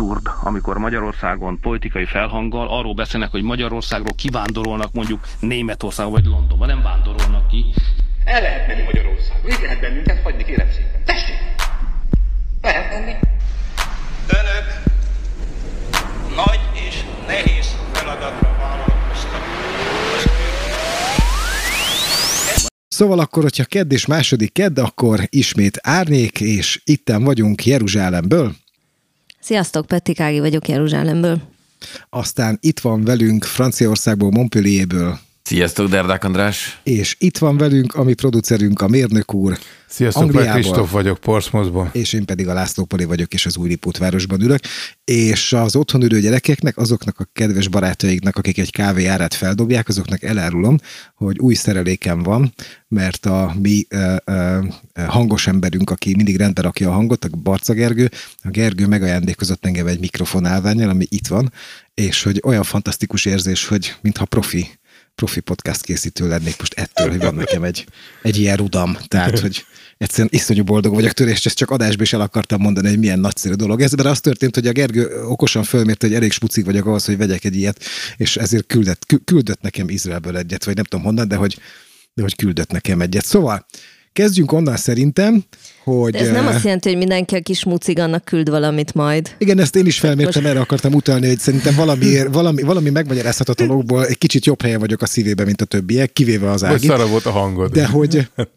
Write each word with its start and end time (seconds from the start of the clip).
abszurd, 0.00 0.26
amikor 0.42 0.78
Magyarországon 0.78 1.60
politikai 1.60 2.04
felhanggal 2.04 2.68
arról 2.68 2.94
beszélnek, 2.94 3.30
hogy 3.30 3.42
Magyarországról 3.42 4.14
kivándorolnak 4.16 4.92
mondjuk 4.92 5.26
Németországba 5.40 6.10
vagy 6.10 6.24
Londonba, 6.24 6.66
nem 6.66 6.82
vándorolnak 6.82 7.48
ki. 7.48 7.64
El 8.24 8.40
lehet 8.42 8.66
menni 8.66 8.82
Magyarországon, 8.82 9.50
így 9.50 9.58
lehet 9.62 9.80
bennünket 9.80 10.22
hagyni, 10.22 10.44
kérem 10.44 10.68
szépen. 10.70 11.04
Tessék! 11.04 11.36
Lehet 12.62 12.90
menni. 12.90 13.12
Önök 14.28 14.66
nagy 16.36 16.60
és 16.88 17.04
nehéz 17.26 17.76
feladatra 17.92 18.56
vállalkoztak. 18.58 19.40
Szóval 22.88 23.18
akkor, 23.18 23.42
hogyha 23.42 23.64
kedd 23.64 23.92
és 23.92 24.06
második 24.06 24.52
kedd, 24.52 24.80
akkor 24.80 25.20
ismét 25.28 25.78
árnyék, 25.82 26.40
és 26.40 26.80
itten 26.84 27.24
vagyunk 27.24 27.66
Jeruzsálemből. 27.66 28.52
Sziasztok, 29.40 29.86
Petti 29.86 30.12
Kági 30.12 30.40
vagyok 30.40 30.68
Jeruzsálemből. 30.68 31.40
Aztán 32.10 32.58
itt 32.60 32.80
van 32.80 33.04
velünk 33.04 33.44
Franciaországból, 33.44 34.30
Montpellierből. 34.30 35.18
Sziasztok, 35.42 35.88
Derdák 35.88 36.24
András! 36.24 36.80
És 36.82 37.16
itt 37.18 37.38
van 37.38 37.56
velünk 37.56 37.94
a 37.94 38.02
mi 38.02 38.14
producerünk, 38.14 38.80
a 38.80 38.88
mérnök 38.88 39.34
úr. 39.34 39.58
Sziasztok, 39.88 40.22
Angliából, 40.22 40.52
Kristóf 40.52 40.90
vagyok, 40.90 41.18
Portsmouthból. 41.18 41.90
És 41.92 42.12
én 42.12 42.24
pedig 42.24 42.48
a 42.48 42.52
László 42.52 42.84
Poli 42.84 43.04
vagyok, 43.04 43.34
és 43.34 43.46
az 43.46 43.56
új 43.56 43.78
városban 43.98 44.40
ülök. 44.40 44.60
És 45.04 45.52
az 45.52 45.76
otthon 45.76 46.02
ülő 46.02 46.20
gyerekeknek, 46.20 46.76
azoknak 46.76 47.18
a 47.18 47.28
kedves 47.32 47.68
barátaiknak, 47.68 48.36
akik 48.36 48.58
egy 48.58 48.70
kávé 48.70 49.06
árát 49.06 49.34
feldobják, 49.34 49.88
azoknak 49.88 50.22
elárulom, 50.22 50.78
hogy 51.14 51.38
új 51.38 51.54
szerelékem 51.54 52.22
van, 52.22 52.54
mert 52.88 53.26
a 53.26 53.54
mi 53.62 53.86
uh, 53.90 54.16
uh, 54.26 55.06
hangos 55.06 55.46
emberünk, 55.46 55.90
aki 55.90 56.14
mindig 56.16 56.36
rendbe 56.36 56.62
rakja 56.62 56.88
a 56.88 56.92
hangot, 56.92 57.24
a 57.24 57.28
Barca 57.36 57.72
Gergő, 57.72 58.10
a 58.42 58.48
Gergő 58.48 58.86
megajándékozott 58.86 59.66
engem 59.66 59.86
egy 59.86 60.00
mikrofonálványjal, 60.00 60.88
ami 60.88 61.06
itt 61.08 61.26
van, 61.26 61.52
és 61.94 62.22
hogy 62.22 62.40
olyan 62.44 62.62
fantasztikus 62.62 63.24
érzés, 63.24 63.66
hogy 63.66 63.94
mintha 64.00 64.24
profi 64.24 64.79
profi 65.20 65.40
podcast 65.40 65.82
készítő 65.82 66.28
lennék 66.28 66.58
most 66.58 66.74
ettől, 66.74 67.08
hogy 67.08 67.18
van 67.18 67.34
nekem 67.34 67.62
egy, 67.62 67.86
egy 68.22 68.36
ilyen 68.36 68.56
rudam. 68.56 68.96
Tehát, 69.08 69.38
hogy 69.38 69.64
egyszerűen 69.98 70.28
iszonyú 70.32 70.64
boldog 70.64 70.94
vagyok 70.94 71.12
tőle, 71.12 71.30
és 71.30 71.46
ezt 71.46 71.56
csak 71.56 71.70
adásban 71.70 72.02
is 72.02 72.12
el 72.12 72.20
akartam 72.20 72.60
mondani, 72.60 72.88
hogy 72.88 72.98
milyen 72.98 73.18
nagyszerű 73.18 73.54
dolog. 73.54 73.80
Ez, 73.80 73.92
az 73.96 74.20
történt, 74.20 74.54
hogy 74.54 74.66
a 74.66 74.72
Gergő 74.72 75.22
okosan 75.22 75.62
fölmérte, 75.62 76.06
hogy 76.06 76.16
elég 76.16 76.32
smucik 76.32 76.64
vagyok 76.64 76.86
ahhoz, 76.86 77.04
hogy 77.04 77.16
vegyek 77.16 77.44
egy 77.44 77.56
ilyet, 77.56 77.84
és 78.16 78.36
ezért 78.36 78.66
küldött, 78.66 79.06
küldött 79.24 79.60
nekem 79.60 79.88
Izraelből 79.88 80.36
egyet, 80.36 80.64
vagy 80.64 80.74
nem 80.74 80.84
tudom 80.84 81.04
honnan, 81.04 81.28
de 81.28 81.36
hogy, 81.36 81.58
de 82.14 82.22
hogy 82.22 82.36
küldött 82.36 82.70
nekem 82.70 83.00
egyet. 83.00 83.24
Szóval 83.24 83.66
Kezdjünk 84.12 84.52
onnan 84.52 84.76
szerintem, 84.76 85.44
hogy... 85.84 86.12
De 86.12 86.18
ez 86.18 86.30
nem 86.30 86.46
azt 86.46 86.64
jelenti, 86.64 86.88
hogy 86.88 86.98
mindenki 86.98 87.34
a 87.34 87.40
kis 87.40 87.64
mucigannak 87.64 88.24
küld 88.24 88.50
valamit 88.50 88.94
majd. 88.94 89.34
Igen, 89.38 89.58
ezt 89.58 89.76
én 89.76 89.86
is 89.86 89.98
felmértem, 89.98 90.46
erre 90.46 90.60
akartam 90.60 90.94
utalni, 90.94 91.26
hogy 91.26 91.38
szerintem 91.38 91.74
valami, 91.74 92.26
valami, 92.32 92.62
valami 92.62 92.90
megmagyarázhatatlan 92.90 93.70
okból 93.70 94.06
egy 94.06 94.18
kicsit 94.18 94.46
jobb 94.46 94.62
helyen 94.62 94.80
vagyok 94.80 95.02
a 95.02 95.06
szívében, 95.06 95.46
mint 95.46 95.60
a 95.60 95.64
többiek, 95.64 96.12
kivéve 96.12 96.50
az 96.50 96.64
ágit. 96.64 96.90
Vagy 96.90 97.08
volt 97.08 97.26
a 97.26 97.30
hangod. 97.30 97.72
De 97.72 97.86
hogy... 97.86 98.28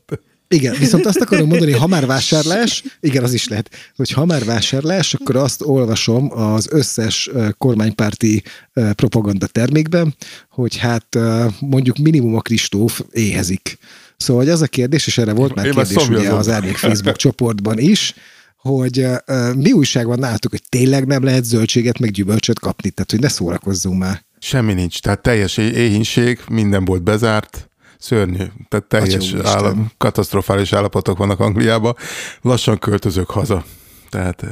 Igen, 0.48 0.76
viszont 0.80 1.06
azt 1.06 1.22
akarom 1.22 1.48
mondani, 1.48 1.72
ha 1.72 1.88
már 1.88 2.06
vásárlás, 2.06 2.84
igen, 3.00 3.24
az 3.24 3.34
is 3.34 3.48
lehet, 3.48 3.70
hogy 3.96 4.10
ha 4.10 4.26
már 4.26 4.46
vásárlás, 4.46 5.14
akkor 5.14 5.36
azt 5.36 5.62
olvasom 5.62 6.32
az 6.32 6.68
összes 6.72 7.30
kormánypárti 7.58 8.44
propaganda 8.74 9.48
termékben, 9.48 10.16
hogy 10.50 10.78
hát 10.78 11.18
mondjuk 11.60 11.98
minimum 11.98 12.36
a 12.36 12.42
Kristóf 12.42 13.02
éhezik. 13.12 13.78
Szóval 14.24 14.50
az 14.50 14.62
a 14.62 14.68
kérdés, 14.68 15.08
és 15.08 15.18
erre 15.18 15.34
volt 15.34 15.56
már 15.56 15.66
Én 15.66 15.74
kérdés 15.74 16.08
ugye 16.08 16.32
az 16.32 16.50
Árnyék 16.50 16.78
Facebook 16.78 17.16
csoportban 17.16 17.80
is, 17.80 18.16
hogy 18.58 19.00
uh, 19.00 19.54
mi 19.56 19.72
újság 19.72 20.06
van 20.06 20.20
nálatok, 20.20 20.52
hogy 20.52 20.62
tényleg 20.70 21.08
nem 21.08 21.24
lehet 21.24 21.44
zöldséget 21.44 22.00
meg 22.00 22.12
gyümölcsöt 22.12 22.60
kapni, 22.60 22.90
tehát 22.90 23.12
hogy 23.12 23.20
ne 23.20 23.28
szórakozzunk 23.28 24.00
már. 24.00 24.24
Semmi 24.40 24.74
nincs, 24.74 25.00
tehát 25.00 25.22
teljes 25.22 25.58
éhínség, 25.58 26.40
minden 26.50 26.86
volt 26.86 27.04
bezárt, 27.04 27.70
szörnyű, 28.00 28.44
tehát 28.70 28.86
teljes 28.86 29.34
állam, 29.44 29.92
katasztrofális 29.98 30.74
állapotok 30.74 31.18
vannak 31.18 31.40
Angliában, 31.40 31.96
lassan 32.42 32.80
költözök 32.80 33.30
haza. 33.30 33.66
Tehát 34.10 34.44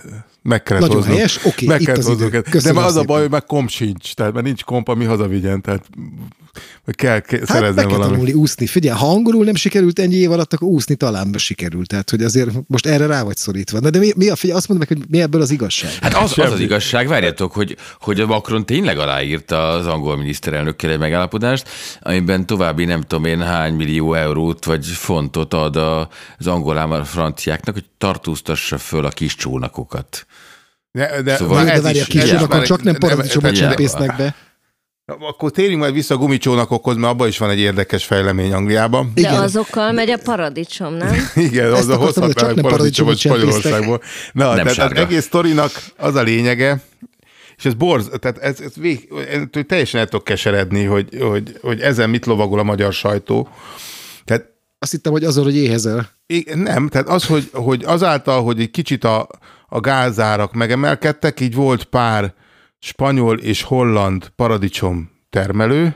meg 0.41 0.63
kellett 0.63 0.81
Nagyon 0.81 0.95
hoznunk. 0.97 1.17
helyes, 1.17 1.45
oké, 1.45 1.65
meg 1.65 1.79
kellett 1.79 1.97
az 1.99 2.05
hoznunk. 2.05 2.49
De 2.49 2.73
már 2.73 2.85
az 2.85 2.95
a 2.95 3.03
baj, 3.03 3.21
hogy 3.21 3.29
meg 3.29 3.43
komp 3.43 3.69
sincs, 3.69 4.13
tehát 4.13 4.33
mert 4.33 4.45
nincs 4.45 4.63
komp, 4.63 4.87
ami 4.87 5.05
hazavigyen, 5.05 5.61
tehát 5.61 5.89
kell, 6.85 7.19
kell 7.19 7.39
hát 7.39 7.47
szerezni 7.47 7.83
valami. 7.83 8.03
tanulni 8.03 8.33
úszni. 8.33 8.67
Figyelj, 8.67 8.99
ha 8.99 9.07
angolul 9.07 9.45
nem 9.45 9.55
sikerült 9.55 9.99
ennyi 9.99 10.15
év 10.15 10.31
alatt, 10.31 10.53
akkor 10.53 10.67
úszni 10.67 10.95
talán 10.95 11.33
sikerült. 11.37 11.87
Tehát, 11.87 12.09
hogy 12.09 12.23
azért 12.23 12.49
most 12.67 12.85
erre 12.85 13.05
rá 13.05 13.23
vagy 13.23 13.37
szorítva. 13.37 13.79
De, 13.79 13.89
de 13.89 13.99
mi, 13.99 14.11
mi 14.15 14.29
a, 14.29 14.35
figyelj, 14.35 14.57
azt 14.57 14.67
mondom 14.67 14.87
meg, 14.89 14.97
hogy 14.97 15.09
mi 15.09 15.21
ebből 15.21 15.41
az 15.41 15.51
igazság? 15.51 15.91
Hát 16.01 16.15
az 16.15 16.37
az, 16.37 16.51
az 16.51 16.59
igazság, 16.59 17.07
várjátok, 17.07 17.51
hogy, 17.51 17.77
hogy 17.99 18.19
a 18.19 18.25
Macron 18.25 18.65
tényleg 18.65 18.97
aláírta 18.97 19.69
az 19.69 19.87
angol 19.87 20.17
miniszterelnökkel 20.17 20.91
egy 20.91 20.99
megállapodást, 20.99 21.69
amiben 22.01 22.45
további 22.45 22.85
nem 22.85 23.01
tudom 23.01 23.25
én 23.25 23.41
hány 23.41 23.73
millió 23.73 24.13
eurót 24.13 24.65
vagy 24.65 24.85
fontot 24.85 25.53
ad 25.53 25.75
az 26.37 26.47
angol 26.47 27.05
franciáknak, 27.05 27.73
hogy 27.73 27.85
tartóztassa 27.97 28.77
föl 28.77 29.05
a 29.05 29.09
kis 29.09 29.35
csónakokat. 29.35 30.25
De, 30.91 31.21
de, 31.21 31.35
szóval 31.35 31.65
de 31.65 31.81
várj, 31.81 31.99
a 31.99 32.05
kisúnakon 32.05 32.63
csak 32.63 32.83
nem 32.83 32.95
paradicsomot 32.95 33.51
csempésznek 33.51 34.15
be. 34.17 34.35
Akkor 35.05 35.51
térjünk 35.51 35.81
majd 35.81 35.93
vissza 35.93 36.15
a 36.15 36.17
gumicsónakokhoz, 36.17 36.95
mert 36.95 37.13
abban 37.13 37.27
is 37.27 37.37
van 37.37 37.49
egy 37.49 37.59
érdekes 37.59 38.05
fejlemény 38.05 38.53
Angliában. 38.53 39.11
De 39.13 39.21
Igen. 39.21 39.41
azokkal 39.41 39.91
megy 39.91 40.09
a 40.09 40.17
paradicsom, 40.23 40.93
nem? 40.93 41.15
Igen, 41.49 41.73
az 41.73 41.87
a 41.87 41.95
hozhatnának 41.95 42.61
paradicsomot 42.61 43.17
Spanyolországból. 43.17 44.01
Na, 44.31 44.45
nem 44.45 44.55
tehát 44.55 44.73
sárga. 44.73 45.01
az 45.01 45.05
egész 45.07 45.23
sztorinak 45.23 45.71
az 45.97 46.15
a 46.15 46.21
lényege, 46.21 46.81
és 47.57 47.65
ez 47.65 47.73
borz, 47.73 48.09
tehát 48.19 48.37
ez, 48.37 48.59
ez 48.59 48.75
vég, 48.75 49.09
ez, 49.29 49.63
teljesen 49.67 49.99
el 49.99 50.07
tudok 50.07 50.23
keseredni, 50.23 50.83
hogy, 50.83 51.17
hogy, 51.19 51.57
hogy 51.61 51.79
ezen 51.79 52.09
mit 52.09 52.25
lovagol 52.25 52.59
a 52.59 52.63
magyar 52.63 52.93
sajtó. 52.93 53.49
Tehát 54.25 54.45
azt 54.79 54.91
hittem, 54.91 55.11
hogy 55.11 55.23
azon, 55.23 55.43
hogy 55.43 55.57
éhezel. 55.57 56.09
Nem, 56.53 56.87
tehát 56.87 57.07
az, 57.07 57.25
hogy, 57.25 57.49
hogy 57.53 57.83
azáltal, 57.85 58.43
hogy 58.43 58.59
egy 58.59 58.71
kicsit 58.71 59.03
a, 59.03 59.27
a 59.67 59.79
gázárak 59.79 60.53
megemelkedtek, 60.53 61.39
így 61.39 61.55
volt 61.55 61.83
pár 61.83 62.33
spanyol 62.81 63.39
és 63.39 63.63
holland 63.63 64.31
paradicsom 64.35 65.11
termelő, 65.29 65.95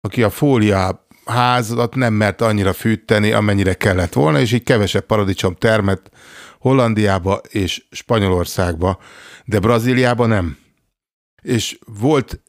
aki 0.00 0.22
a 0.22 0.30
fólia 0.30 1.06
házat 1.24 1.94
nem 1.94 2.14
mert 2.14 2.40
annyira 2.40 2.72
fűteni, 2.72 3.32
amennyire 3.32 3.74
kellett 3.74 4.12
volna, 4.12 4.40
és 4.40 4.52
így 4.52 4.62
kevesebb 4.62 5.06
paradicsom 5.06 5.54
termett 5.54 6.10
Hollandiába 6.58 7.40
és 7.48 7.84
Spanyolországba, 7.90 8.98
de 9.44 9.58
Brazíliába 9.58 10.26
nem. 10.26 10.58
És 11.42 11.78
volt 12.00 12.40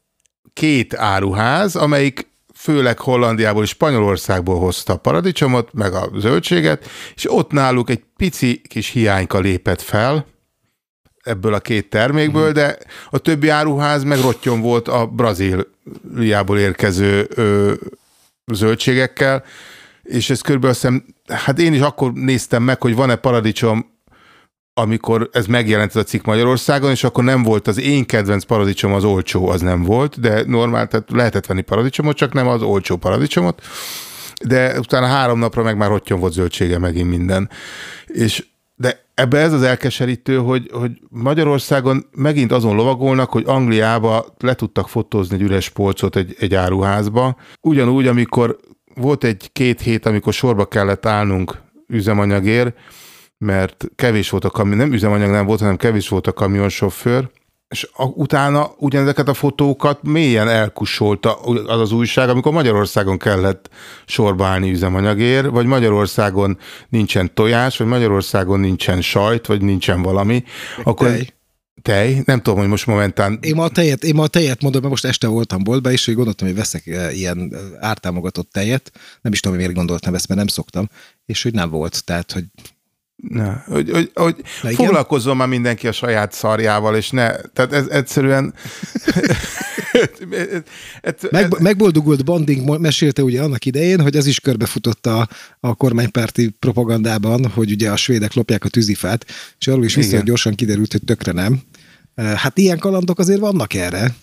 két 0.52 0.94
áruház, 0.94 1.76
amelyik 1.76 2.28
főleg 2.54 2.98
Hollandiából 2.98 3.62
és 3.62 3.68
Spanyolországból 3.68 4.58
hozta 4.58 4.92
a 4.92 4.96
paradicsomot, 4.96 5.72
meg 5.72 5.92
a 5.92 6.10
zöldséget, 6.14 6.88
és 7.14 7.32
ott 7.32 7.50
náluk 7.50 7.90
egy 7.90 8.04
pici 8.16 8.62
kis 8.68 8.88
hiányka 8.88 9.38
lépett 9.38 9.80
fel, 9.80 10.26
ebből 11.28 11.54
a 11.54 11.58
két 11.58 11.90
termékből, 11.90 12.52
de 12.52 12.78
a 13.10 13.18
többi 13.18 13.48
áruház 13.48 14.02
meg 14.04 14.20
rottyon 14.20 14.60
volt 14.60 14.88
a 14.88 15.06
Brazíliából 15.06 16.58
érkező 16.58 17.28
ö, 17.34 17.72
zöldségekkel, 18.52 19.44
és 20.02 20.30
ez 20.30 20.40
körülbelül 20.40 20.74
azt 20.74 20.82
hiszem, 20.84 21.04
hát 21.26 21.58
én 21.58 21.72
is 21.72 21.80
akkor 21.80 22.12
néztem 22.12 22.62
meg, 22.62 22.82
hogy 22.82 22.94
van-e 22.94 23.16
paradicsom, 23.16 23.96
amikor 24.74 25.28
ez 25.32 25.46
megjelent 25.46 25.90
ez 25.90 25.96
a 25.96 26.04
cikk 26.04 26.24
Magyarországon, 26.24 26.90
és 26.90 27.04
akkor 27.04 27.24
nem 27.24 27.42
volt 27.42 27.66
az 27.66 27.78
én 27.78 28.06
kedvenc 28.06 28.44
paradicsom 28.44 28.92
az 28.92 29.04
olcsó, 29.04 29.48
az 29.48 29.60
nem 29.60 29.82
volt, 29.82 30.20
de 30.20 30.42
normál, 30.46 30.88
tehát 30.88 31.10
lehetett 31.10 31.46
venni 31.46 31.60
paradicsomot, 31.60 32.16
csak 32.16 32.32
nem 32.32 32.48
az 32.48 32.62
olcsó 32.62 32.96
paradicsomot, 32.96 33.62
de 34.44 34.78
utána 34.78 35.06
három 35.06 35.38
napra 35.38 35.62
meg 35.62 35.76
már 35.76 35.88
rottyon 35.88 36.20
volt 36.20 36.32
zöldsége 36.32 36.78
megint 36.78 37.08
minden. 37.08 37.50
És 38.06 38.46
de 38.80 39.04
ebbe 39.14 39.38
ez 39.38 39.52
az 39.52 39.62
elkeserítő, 39.62 40.36
hogy, 40.36 40.70
hogy 40.72 40.90
Magyarországon 41.08 42.06
megint 42.10 42.52
azon 42.52 42.76
lovagolnak, 42.76 43.30
hogy 43.30 43.44
Angliába 43.46 44.26
le 44.38 44.54
tudtak 44.54 44.88
fotózni 44.88 45.34
egy 45.34 45.42
üres 45.42 45.68
polcot 45.68 46.16
egy, 46.16 46.36
egy 46.38 46.54
áruházba. 46.54 47.36
Ugyanúgy, 47.60 48.06
amikor 48.06 48.58
volt 48.94 49.24
egy-két 49.24 49.80
hét, 49.80 50.06
amikor 50.06 50.32
sorba 50.32 50.66
kellett 50.66 51.06
állnunk 51.06 51.62
üzemanyagért, 51.86 52.76
mert 53.38 53.86
kevés 53.94 54.30
volt 54.30 54.44
a 54.44 54.50
kamion, 54.50 54.76
nem 54.76 54.92
üzemanyag 54.92 55.30
nem 55.30 55.46
volt, 55.46 55.60
hanem 55.60 55.76
kevés 55.76 56.08
volt 56.08 56.26
a 56.26 56.32
kamionsofőr, 56.32 57.30
és 57.68 57.88
a, 57.92 58.04
utána 58.04 58.70
ugyanezeket 58.76 59.28
a 59.28 59.34
fotókat 59.34 60.02
mélyen 60.02 60.48
elkussolta 60.48 61.40
az 61.66 61.80
az 61.80 61.92
újság, 61.92 62.28
amikor 62.28 62.52
Magyarországon 62.52 63.18
kellett 63.18 63.70
sorba 64.06 64.46
állni 64.46 64.70
üzemanyagért, 64.70 65.46
vagy 65.46 65.66
Magyarországon 65.66 66.58
nincsen 66.88 67.34
tojás, 67.34 67.76
vagy 67.76 67.86
Magyarországon 67.86 68.60
nincsen 68.60 69.00
sajt, 69.00 69.46
vagy 69.46 69.62
nincsen 69.62 70.02
valami, 70.02 70.44
akkor 70.82 71.06
tej. 71.06 71.32
Tej? 71.82 72.22
Nem 72.24 72.42
tudom, 72.42 72.58
hogy 72.58 72.68
most 72.68 72.86
momentán... 72.86 73.38
Én 73.42 73.54
ma 73.54 73.64
a 73.64 73.68
tejet, 73.68 74.04
én 74.04 74.14
ma 74.14 74.22
a 74.22 74.28
tejet 74.28 74.62
mondom, 74.62 74.80
mert 74.80 74.92
most 74.92 75.04
este 75.04 75.26
voltam 75.26 75.62
boltba, 75.62 75.90
és 75.90 76.04
hogy 76.04 76.14
gondoltam, 76.14 76.46
hogy 76.46 76.56
veszek 76.56 76.86
eh, 76.86 77.18
ilyen 77.18 77.50
eh, 77.52 77.88
ártámogatott 77.88 78.50
tejet. 78.50 78.92
Nem 79.20 79.32
is 79.32 79.40
tudom, 79.40 79.56
hogy 79.56 79.66
miért 79.66 79.78
gondoltam 79.78 80.14
ezt, 80.14 80.28
mert 80.28 80.40
nem 80.40 80.48
szoktam. 80.48 80.88
És 81.26 81.42
hogy 81.42 81.52
nem 81.52 81.70
volt. 81.70 82.04
Tehát, 82.04 82.32
hogy 82.32 82.44
Na, 83.20 83.64
hogy, 83.66 83.90
hogy, 83.90 84.10
hogy 84.14 84.36
Na 84.62 84.70
foglalkozzon 84.70 85.36
már 85.36 85.48
mindenki 85.48 85.86
a 85.86 85.92
saját 85.92 86.32
szarjával, 86.32 86.96
és 86.96 87.10
ne, 87.10 87.36
tehát 87.36 87.72
ez 87.72 87.86
egyszerűen... 87.86 88.54
ez, 91.00 91.14
Meg, 91.30 91.60
megboldogult 91.60 92.24
Banding 92.24 92.78
mesélte 92.78 93.22
ugye 93.22 93.42
annak 93.42 93.64
idején, 93.64 94.00
hogy 94.00 94.16
az 94.16 94.26
is 94.26 94.40
körbefutott 94.40 95.06
a, 95.06 95.28
a 95.60 95.74
kormánypárti 95.74 96.48
propagandában, 96.58 97.46
hogy 97.46 97.70
ugye 97.70 97.90
a 97.90 97.96
svédek 97.96 98.34
lopják 98.34 98.64
a 98.64 98.68
tűzifát, 98.68 99.24
és 99.58 99.66
arról 99.66 99.84
is 99.84 99.94
viszonylag 99.94 100.26
gyorsan 100.26 100.54
kiderült, 100.54 100.92
hogy 100.92 101.04
tökre 101.04 101.32
nem. 101.32 101.60
Hát 102.14 102.58
ilyen 102.58 102.78
kalandok 102.78 103.18
azért 103.18 103.40
vannak 103.40 103.74
erre. 103.74 104.14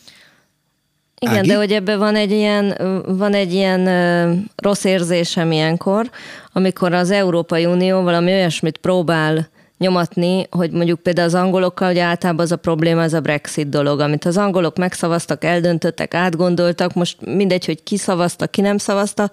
Igen, 1.19 1.38
Ági? 1.38 1.47
de 1.47 1.56
hogy 1.56 1.71
ebben 1.71 2.00
van 2.00 2.15
egy 2.15 2.31
ilyen, 2.31 2.77
van 3.07 3.33
egy 3.33 3.53
ilyen 3.53 3.88
ö, 3.88 4.33
rossz 4.56 4.83
érzésem 4.83 5.51
ilyenkor, 5.51 6.09
amikor 6.53 6.94
az 6.94 7.12
Európai 7.12 7.65
Unió 7.65 8.01
valami 8.01 8.31
olyasmit 8.31 8.77
próbál 8.77 9.50
nyomatni, 9.77 10.47
hogy 10.50 10.71
mondjuk 10.71 11.00
például 11.00 11.27
az 11.27 11.33
angolokkal, 11.33 11.88
hogy 11.88 12.00
általában 12.00 12.45
az 12.45 12.51
a 12.51 12.56
probléma, 12.56 13.01
ez 13.01 13.13
a 13.13 13.19
Brexit 13.19 13.69
dolog, 13.69 14.00
amit 14.00 14.25
az 14.25 14.38
angolok 14.38 14.77
megszavaztak, 14.77 15.44
eldöntöttek, 15.44 16.13
átgondoltak, 16.13 16.94
most 16.94 17.17
mindegy, 17.25 17.65
hogy 17.65 17.83
ki 17.83 17.97
szavazta, 17.97 18.47
ki 18.47 18.62
nem 18.62 18.77
szavazta, 18.77 19.31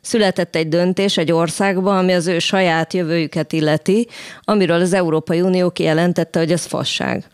született 0.00 0.56
egy 0.56 0.68
döntés 0.68 1.16
egy 1.16 1.32
országban, 1.32 1.96
ami 1.96 2.12
az 2.12 2.26
ő 2.26 2.38
saját 2.38 2.92
jövőjüket 2.92 3.52
illeti, 3.52 4.08
amiről 4.44 4.80
az 4.80 4.92
Európai 4.92 5.40
Unió 5.40 5.70
kijelentette, 5.70 6.38
hogy 6.38 6.52
ez 6.52 6.64
fasság. 6.64 7.24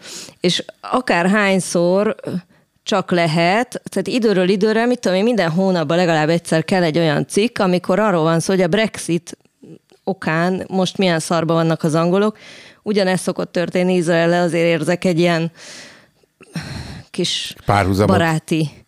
És 0.40 0.64
akár 0.80 1.28
hányszor 1.28 2.16
csak 2.88 3.10
lehet, 3.10 3.82
tehát 3.84 4.06
időről 4.06 4.48
időre, 4.48 4.86
mit 4.86 5.00
tudom 5.00 5.16
én, 5.16 5.22
minden 5.22 5.50
hónapban 5.50 5.96
legalább 5.96 6.28
egyszer 6.28 6.64
kell 6.64 6.82
egy 6.82 6.98
olyan 6.98 7.26
cikk, 7.26 7.58
amikor 7.58 7.98
arról 7.98 8.22
van 8.22 8.40
szó, 8.40 8.52
hogy 8.52 8.62
a 8.62 8.68
Brexit 8.68 9.38
okán 10.04 10.64
most 10.68 10.98
milyen 10.98 11.18
szarba 11.18 11.54
vannak 11.54 11.82
az 11.82 11.94
angolok. 11.94 12.38
Ugyanezt 12.82 13.22
szokott 13.22 13.52
történni 13.52 13.94
izrael 13.94 14.42
azért 14.42 14.64
érzek 14.64 15.04
egy 15.04 15.18
ilyen 15.18 15.52
kis 17.10 17.54
Párhuzamot. 17.64 18.16
baráti 18.16 18.64
Hát 18.64 18.86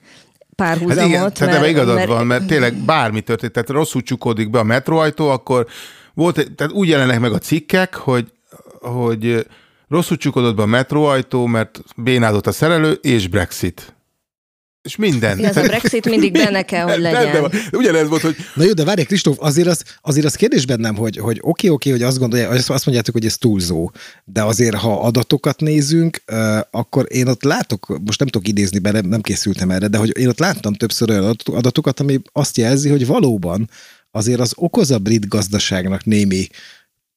párhuzamot. 0.57 1.09
igen, 1.09 1.33
tehát 1.33 1.55
ebben 1.55 1.69
igazad 1.69 2.07
van, 2.07 2.27
mert 2.27 2.47
tényleg 2.47 2.75
bármi 2.75 3.21
történt, 3.21 3.53
tehát 3.53 3.69
rosszul 3.69 4.03
csukódik 4.03 4.51
be 4.51 4.59
a 4.59 4.63
metróajtó, 4.63 5.29
akkor 5.29 5.67
volt, 6.15 6.51
tehát 6.55 6.73
úgy 6.73 6.89
jelennek 6.89 7.21
meg 7.21 7.33
a 7.33 7.39
cikkek, 7.39 7.95
hogy, 7.95 8.33
hogy 8.81 9.47
rosszul 9.91 10.17
csukódott 10.17 10.55
be 10.57 10.63
a 10.63 10.67
metróajtó, 10.67 11.47
mert 11.47 11.81
bénázott 11.97 12.47
a 12.47 12.53
szerelő, 12.53 12.93
és 12.93 13.29
Brexit. 13.29 13.95
És 14.83 14.97
minden. 14.97 15.39
Ez 15.45 15.57
a 15.57 15.63
Brexit 15.63 16.05
mindig 16.05 16.33
benne 16.33 16.63
kell, 16.63 16.83
hogy 16.85 17.03
Benne 17.03 17.23
legyen. 17.23 17.41
van. 17.41 17.51
Ugyanez 17.73 18.09
volt, 18.09 18.23
hogy 18.23 18.37
Na 18.55 18.65
jó, 18.65 18.73
de 18.73 18.85
várj, 18.85 19.03
Kristóf, 19.03 19.37
azért 19.41 19.69
az, 19.69 19.85
azért 20.03 20.27
az 20.27 20.35
kérdés 20.35 20.67
bennem, 20.67 20.97
hogy, 20.97 21.17
hogy 21.17 21.39
oké, 21.43 21.69
oké, 21.69 21.91
hogy 21.91 22.03
azt 22.03 22.19
gondolják, 22.19 22.51
azt 22.51 22.69
mondjátok, 22.69 23.15
hogy 23.15 23.25
ez 23.25 23.39
túlzó, 23.39 23.91
de 24.25 24.43
azért, 24.43 24.77
ha 24.77 25.01
adatokat 25.03 25.61
nézünk, 25.61 26.23
akkor 26.71 27.07
én 27.09 27.27
ott 27.27 27.43
látok, 27.43 28.01
most 28.05 28.19
nem 28.19 28.29
tudok 28.29 28.49
idézni 28.49 28.79
be, 28.79 28.91
nem- 29.01 29.21
készültem 29.21 29.71
erre, 29.71 29.87
de 29.89 29.99
hogy 29.99 30.19
én 30.19 30.29
ott 30.29 30.39
láttam 30.39 30.73
többször 30.73 31.11
olyan 31.11 31.23
adat- 31.23 31.49
adatokat, 31.49 32.01
ami 32.01 32.21
azt 32.33 32.57
jelzi, 32.57 32.89
hogy 32.89 33.07
valóban 33.07 33.71
azért 34.11 34.41
az 34.41 34.53
okoz 34.57 34.91
a 34.91 34.99
brit 34.99 35.29
gazdaságnak 35.29 36.05
némi 36.05 36.47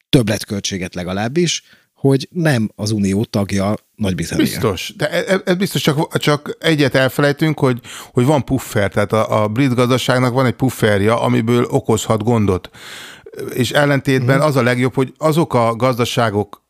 többletköltséget 0.10 0.96
legalábbis, 0.96 1.64
hogy 2.04 2.28
nem 2.32 2.70
az 2.76 2.92
unió 2.92 3.24
tagja 3.24 3.76
Nagy-Britannia. 3.96 4.44
Biztos, 4.44 4.94
de 4.98 5.10
e- 5.10 5.34
e- 5.34 5.42
ez 5.46 5.56
biztos 5.56 5.82
csak, 5.82 6.18
csak 6.18 6.58
egyet 6.60 6.96
elfelejtünk, 6.96 7.60
hogy, 7.60 7.80
hogy 8.12 8.26
van 8.26 8.44
puffer, 8.46 8.92
tehát 8.92 9.14
a, 9.14 9.44
a 9.44 9.48
brit 9.48 9.74
gazdaságnak 9.74 10.34
van 10.34 10.46
egy 10.46 10.54
pufferja, 10.54 11.22
amiből 11.22 11.66
okozhat 11.70 12.24
gondot. 12.24 12.70
És 13.54 13.72
ellentétben 13.72 14.42
az 14.42 14.56
a 14.56 14.64
legjobb, 14.64 14.94
hogy 14.94 15.14
azok 15.18 15.54
a 15.54 15.76
gazdaságok 15.76 16.64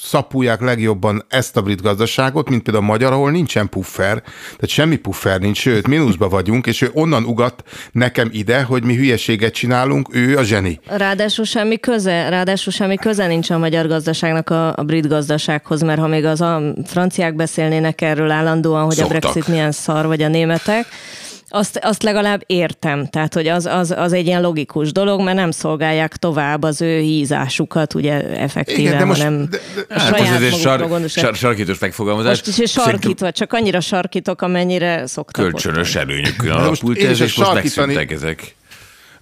szapulják 0.00 0.60
legjobban 0.60 1.24
ezt 1.28 1.56
a 1.56 1.62
brit 1.62 1.82
gazdaságot, 1.82 2.48
mint 2.48 2.62
például 2.62 2.84
a 2.84 2.88
magyar, 2.88 3.12
ahol 3.12 3.30
nincsen 3.30 3.68
puffer, 3.68 4.22
tehát 4.22 4.68
semmi 4.68 4.96
puffer 4.96 5.40
nincs, 5.40 5.58
sőt, 5.58 5.86
mínuszba 5.86 6.28
vagyunk, 6.28 6.66
és 6.66 6.82
ő 6.82 6.90
onnan 6.92 7.24
ugat 7.24 7.62
nekem 7.92 8.28
ide, 8.32 8.62
hogy 8.62 8.84
mi 8.84 8.96
hülyeséget 8.96 9.52
csinálunk, 9.52 10.08
ő 10.14 10.38
a 10.38 10.42
zseni. 10.42 10.80
Ráadásul 10.86 11.44
semmi 11.44 11.78
köze, 11.78 12.28
ráadásul 12.28 12.72
semmi 12.72 12.96
köze 12.96 13.26
nincs 13.26 13.50
a 13.50 13.58
magyar 13.58 13.86
gazdaságnak 13.86 14.50
a, 14.50 14.76
a 14.76 14.82
brit 14.82 15.08
gazdasághoz, 15.08 15.82
mert 15.82 16.00
ha 16.00 16.06
még 16.06 16.24
az 16.24 16.40
a 16.40 16.62
franciák 16.86 17.34
beszélnének 17.34 18.00
erről 18.00 18.30
állandóan, 18.30 18.84
hogy 18.84 18.94
Szoktak. 18.94 19.16
a 19.16 19.18
Brexit 19.18 19.48
milyen 19.48 19.72
szar, 19.72 20.06
vagy 20.06 20.22
a 20.22 20.28
németek, 20.28 20.86
azt, 21.52 21.78
azt 21.82 22.02
legalább 22.02 22.42
értem. 22.46 23.06
Tehát, 23.06 23.34
hogy 23.34 23.46
az, 23.48 23.66
az, 23.66 23.90
az 23.96 24.12
egy 24.12 24.26
ilyen 24.26 24.40
logikus 24.42 24.92
dolog, 24.92 25.20
mert 25.20 25.36
nem 25.36 25.50
szolgálják 25.50 26.16
tovább 26.16 26.62
az 26.62 26.80
ő 26.80 26.98
hízásukat, 27.00 27.94
ugye 27.94 28.12
effektíve, 28.38 28.80
Igen, 28.80 28.98
de 28.98 29.04
most- 29.04 29.22
hanem 29.22 29.46
de- 29.50 29.58
de- 29.74 29.94
a 29.94 29.98
Hát 30.00 30.16
saját 30.16 30.34
ez 30.36 30.42
egy 30.42 30.58
sar, 30.58 31.08
sar, 31.08 31.34
sarkítós 31.34 31.78
megfogalmazás. 31.78 32.42
Most 32.46 32.58
is 32.60 32.70
sarkítva, 32.70 33.32
csak 33.32 33.52
annyira 33.52 33.80
sarkítok, 33.80 34.42
amennyire 34.42 35.06
szoktak 35.06 35.44
Kölcsönös 35.50 35.94
előnyökön 35.94 36.50
alapult 36.50 36.98
ez, 36.98 37.10
és 37.10 37.18
most 37.20 37.34
sarkítani- 37.50 37.94
megszűntek 37.94 38.10
ezek. 38.16 38.54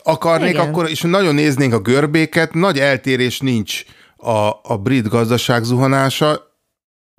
akarnék, 0.03 0.51
Igen. 0.51 0.69
akkor, 0.69 0.91
és 0.91 1.01
nagyon 1.01 1.35
néznénk 1.35 1.73
a 1.75 1.79
görbéket, 1.79 2.55
nagy 2.55 2.79
eltérés 2.79 3.41
nincs 3.41 3.83
a, 4.17 4.49
a 4.63 4.77
brit 4.83 5.09
gazdaság 5.09 5.63
zuhanása, 5.63 6.50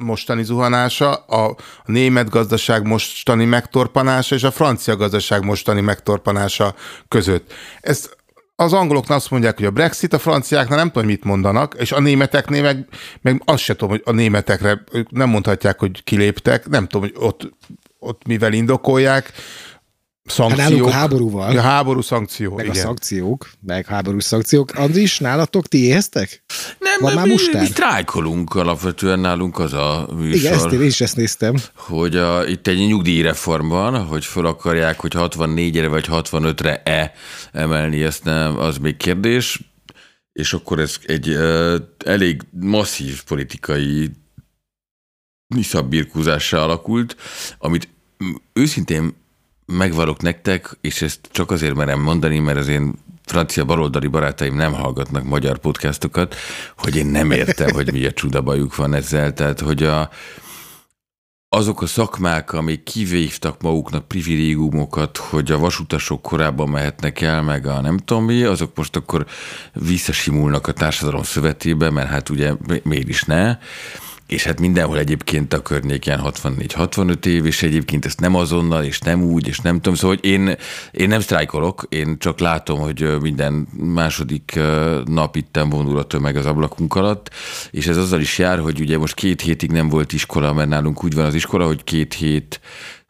mostani 0.04 0.44
zuhanása, 0.44 1.14
a, 1.14 1.56
német 1.86 2.30
gazdaság 2.30 2.88
mostani 2.88 3.46
megtorpanása 3.46 4.36
és 4.36 4.44
a 4.44 4.52
francia 4.52 4.96
gazdaság 4.96 5.44
mostani 5.44 5.82
megtorpanása 5.82 6.76
között. 7.08 7.54
Ez 7.82 8.10
az 8.56 8.74
angoloknak 8.74 9.18
azt 9.18 9.32
mondják, 9.32 9.56
hogy 9.58 9.66
a 9.66 9.72
Brexit, 9.72 10.14
a 10.14 10.20
franciáknál 10.20 10.78
nem 10.78 10.92
tudom, 10.92 11.08
mit 11.08 11.24
mondanak, 11.24 11.76
és 11.80 11.92
a 11.92 12.00
németeknél 12.00 12.62
meg, 12.62 12.88
meg 13.22 13.42
azt 13.46 13.64
se 13.64 13.74
tudom, 13.74 13.90
hogy 13.90 14.02
a 14.06 14.12
németekre 14.12 14.84
nem 15.10 15.30
mondhatják, 15.30 15.80
hogy 15.80 16.04
kiléptek, 16.04 16.70
nem 16.70 16.88
tudom, 16.88 17.10
hogy 17.10 17.24
ott, 17.24 17.54
ott 18.00 18.26
mivel 18.28 18.54
indokolják. 18.54 19.32
Szankciók. 20.24 20.60
Hát 20.60 20.70
nálunk 20.70 20.88
a 20.88 20.92
háborúval. 20.92 21.58
A 21.58 21.62
háború 21.62 22.02
szankció, 22.02 22.56
Meg 22.56 22.66
igen. 22.66 22.78
a 22.78 22.80
szankciók, 22.80 23.50
meg 23.60 23.86
háborús 23.86 24.24
szankciók. 24.24 24.72
Andris, 24.76 25.20
nálatok 25.20 25.68
ti 25.68 25.84
éheztek? 25.84 26.44
Nem, 26.80 26.98
Van 27.00 27.14
már 27.14 27.26
mi, 27.26 27.32
mustár? 27.32 27.62
mi 27.62 27.68
sztrájkolunk 27.68 28.56
alapvetően 28.56 29.20
nálunk 29.20 29.60
az 29.60 29.74
a 29.74 30.08
műsor. 30.16 30.36
Igen, 30.36 30.54
ezt 30.54 30.72
én 30.72 30.82
is 30.82 31.02
ezt 31.02 31.16
néztem. 31.16 31.56
hogy 31.76 32.16
a, 32.16 32.48
itt 32.48 32.68
egy 32.68 32.88
nyugdíjreform 32.88 33.68
van, 33.68 34.06
hogy 34.06 34.26
fel 34.26 34.46
akarják, 34.46 35.00
hogy 35.00 35.12
64-re 35.16 35.88
vagy 35.88 36.06
65-re 36.10 36.82
e 36.86 37.14
emelni, 37.52 38.04
ezt 38.04 38.24
nem, 38.24 38.60
az 38.60 38.78
még 38.78 38.98
kérdés, 38.98 39.62
és 40.34 40.54
akkor 40.54 40.80
ez 40.80 40.96
egy 41.06 41.30
uh, 41.30 41.76
elég 42.06 42.42
masszív 42.60 43.24
politikai 43.24 44.12
niszabbirkúzással 45.48 46.60
alakult, 46.60 47.16
amit 47.58 47.90
őszintén 48.54 49.20
megvalok 49.78 50.22
nektek, 50.22 50.78
és 50.82 51.02
ezt 51.02 51.20
csak 51.32 51.52
azért 51.52 51.76
merem 51.76 52.00
mondani, 52.00 52.40
mert 52.40 52.58
az 52.58 52.68
én 52.68 52.94
francia 53.26 53.66
baloldali 53.66 54.08
barátaim 54.08 54.56
nem 54.56 54.74
hallgatnak 54.74 55.24
magyar 55.24 55.58
podcastokat, 55.58 56.36
hogy 56.78 56.96
én 56.96 57.06
nem 57.06 57.32
értem, 57.32 57.74
hogy 57.74 57.92
mi 57.92 58.06
a 58.06 58.12
csuda 58.12 58.42
bajuk 58.42 58.76
van 58.76 58.94
ezzel. 58.94 59.34
Tehát, 59.34 59.60
hogy 59.60 59.84
a, 59.84 60.10
azok 61.50 61.82
a 61.82 61.86
szakmák, 61.86 62.54
amik 62.54 62.84
kivívtak 62.84 63.62
maguknak 63.62 64.08
privilégiumokat, 64.08 65.18
hogy 65.18 65.52
a 65.52 65.58
vasutasok 65.58 66.22
korábban 66.22 66.70
mehetnek 66.70 67.22
el, 67.22 67.42
meg 67.42 67.68
a 67.68 67.82
nem 67.82 67.98
tudom 67.98 68.26
mi, 68.26 68.44
azok 68.44 68.76
most 68.76 68.96
akkor 68.96 69.26
visszasimulnak 69.74 70.68
a 70.68 70.72
társadalom 70.72 71.24
szövetébe, 71.24 71.90
mert 71.90 72.10
hát 72.10 72.30
ugye 72.30 72.54
mi- 72.68 72.82
miért 72.84 73.08
is 73.08 73.24
ne. 73.24 73.58
És 74.32 74.44
hát 74.44 74.60
mindenhol 74.60 74.98
egyébként 74.98 75.54
a 75.54 75.62
környéken 75.62 76.22
64-65 76.24 77.26
év, 77.26 77.46
és 77.46 77.64
egyébként 77.64 78.06
ezt 78.06 78.20
nem 78.20 78.36
azonnal, 78.36 78.84
és 78.84 79.00
nem 79.00 79.24
úgy, 79.24 79.48
és 79.48 79.60
nem 79.60 79.76
tudom. 79.76 79.96
Szóval 79.96 80.16
hogy 80.16 80.30
én, 80.30 80.56
én 80.92 81.08
nem 81.08 81.20
sztrájkolok, 81.20 81.86
én 81.90 82.18
csak 82.20 82.40
látom, 82.40 82.80
hogy 82.80 83.22
minden 83.22 83.68
második 83.78 84.60
nap 85.06 85.36
itten 85.36 85.70
vonul 85.70 85.98
a 85.98 86.04
tömeg 86.04 86.36
az 86.36 86.46
ablakunk 86.46 86.96
alatt, 86.96 87.30
és 87.72 87.88
ez 87.88 87.98
azzal 87.98 88.20
is 88.20 88.38
jár, 88.38 88.60
hogy 88.60 88.80
ugye 88.80 88.98
most 88.98 89.14
két 89.14 89.42
hétig 89.42 89.72
nem 89.72 89.90
volt 89.90 90.14
iskola, 90.14 90.54
mert 90.54 90.70
nálunk 90.70 91.04
úgy 91.04 91.14
van 91.14 91.26
az 91.26 91.36
iskola, 91.36 91.66
hogy 91.66 91.84
két 91.84 92.14
hét 92.14 92.60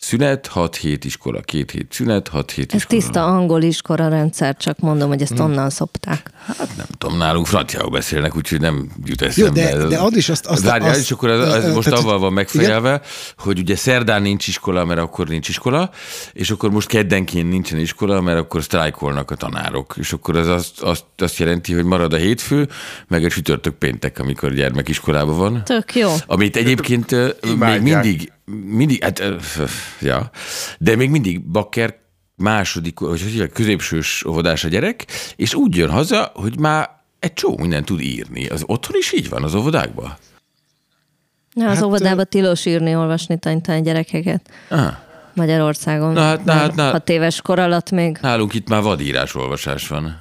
szünet, 0.06 0.48
hat 0.48 0.76
hét 0.76 1.06
iskola, 1.06 1.42
két 1.42 1.72
hét 1.72 1.88
szünet, 1.94 2.28
hat 2.28 2.52
hét 2.52 2.74
Ez 2.74 2.80
iskola. 2.80 3.00
tiszta 3.02 3.26
angol 3.26 3.62
iskora 3.62 4.08
rendszer, 4.08 4.58
csak 4.58 4.80
mondom, 4.80 5.08
hogy 5.10 5.22
ezt 5.22 5.40
onnan 5.40 5.70
szopták. 5.70 6.30
Hát 6.46 6.70
nem 6.78 6.86
tudom, 6.98 7.18
nálunk 7.18 7.46
franciául 7.48 7.90
beszélnek, 7.90 8.36
úgyhogy 8.36 8.60
nem 8.62 8.90
jut 9.06 9.22
Jó, 9.22 9.28
eszembe. 9.28 9.78
de, 9.78 9.86
de 9.88 10.00
az 10.00 10.16
is 10.16 10.30
azt... 10.30 10.46
azt, 10.46 10.64
Várjál, 10.64 10.90
azt 10.90 11.00
és 11.00 11.12
akkor 11.12 11.30
ez, 11.30 11.54
ez 11.54 11.64
ö, 11.66 11.74
most 11.74 11.88
tehát- 11.90 12.00
avval 12.04 12.20
van 12.20 12.32
igen? 12.32 12.34
megfejelve, 12.34 13.02
hogy 13.38 13.60
ugye 13.60 13.76
szerdán 13.76 14.22
nincs 14.22 14.48
iskola, 14.48 14.86
mert 14.86 15.00
akkor 15.00 15.28
nincs 15.28 15.50
iskola, 15.50 15.90
és 16.34 16.50
akkor 16.52 16.72
most 16.72 16.88
keddenként 16.88 17.50
nincsen 17.50 17.80
iskola, 17.80 18.22
mert 18.22 18.38
akkor 18.40 18.64
sztrájkolnak 18.64 19.32
a 19.32 19.36
tanárok. 19.36 19.96
És 20.00 20.14
akkor 20.14 20.36
ez 20.36 20.48
azt, 20.48 20.82
azt, 20.82 21.06
azt 21.18 21.38
jelenti, 21.38 21.74
hogy 21.74 21.84
marad 21.84 22.14
a 22.14 22.18
hétfő, 22.18 22.68
meg 23.08 23.24
a 23.24 23.30
csütörtök 23.30 23.74
péntek, 23.76 24.20
amikor 24.20 24.54
gyermekiskolában 24.54 25.38
van. 25.38 25.64
Tök 25.64 25.96
jó. 25.96 26.10
Amit 26.26 26.56
egyébként 26.56 27.12
ö, 27.12 27.30
még 27.42 27.52
Imádják. 27.54 27.82
mindig, 28.04 28.32
mindig, 28.66 29.04
hát, 29.04 29.22
ja, 30.02 30.30
de 30.80 30.96
még 30.96 31.10
mindig 31.10 31.42
bakker 31.42 32.00
második, 32.36 32.98
hogy 33.00 33.20
hívják, 33.22 33.52
középsős 33.52 34.26
óvodás 34.26 34.64
a 34.64 34.68
gyerek, 34.68 35.06
és 35.36 35.54
úgy 35.54 35.76
jön 35.76 35.90
haza, 35.90 36.32
hogy 36.34 36.60
már 36.60 36.90
egy 37.20 37.34
csomó 37.34 37.58
mindent 37.58 37.86
tud 37.86 38.02
írni. 38.02 38.48
Az 38.48 38.64
otthon 38.66 38.96
is 38.98 39.14
így 39.14 39.30
van, 39.30 39.44
az 39.44 39.56
óvodákban? 39.56 40.18
Ja, 41.54 41.70
az 41.70 41.76
Hát, 41.76 41.84
óvodában 41.86 42.26
tilos 42.30 42.66
írni, 42.66 42.96
olvasni 42.96 43.40
tanítány 43.40 43.84
gyerekeket. 43.84 44.50
Ah, 44.70 44.94
Magyarországon. 45.34 46.14
Na 46.14 46.22
hát, 46.22 46.46
na 46.46 46.52
hát, 46.54 46.76
na- 46.76 46.92
Hat 46.92 47.10
éves 47.10 47.42
kor 47.42 47.60
alatt 47.60 47.92
még. 47.92 48.18
nálunk 48.22 48.54
itt 48.54 48.70
már 48.70 48.82
vadírás 48.82 49.36
olvasás 49.36 49.88
van. 49.88 50.21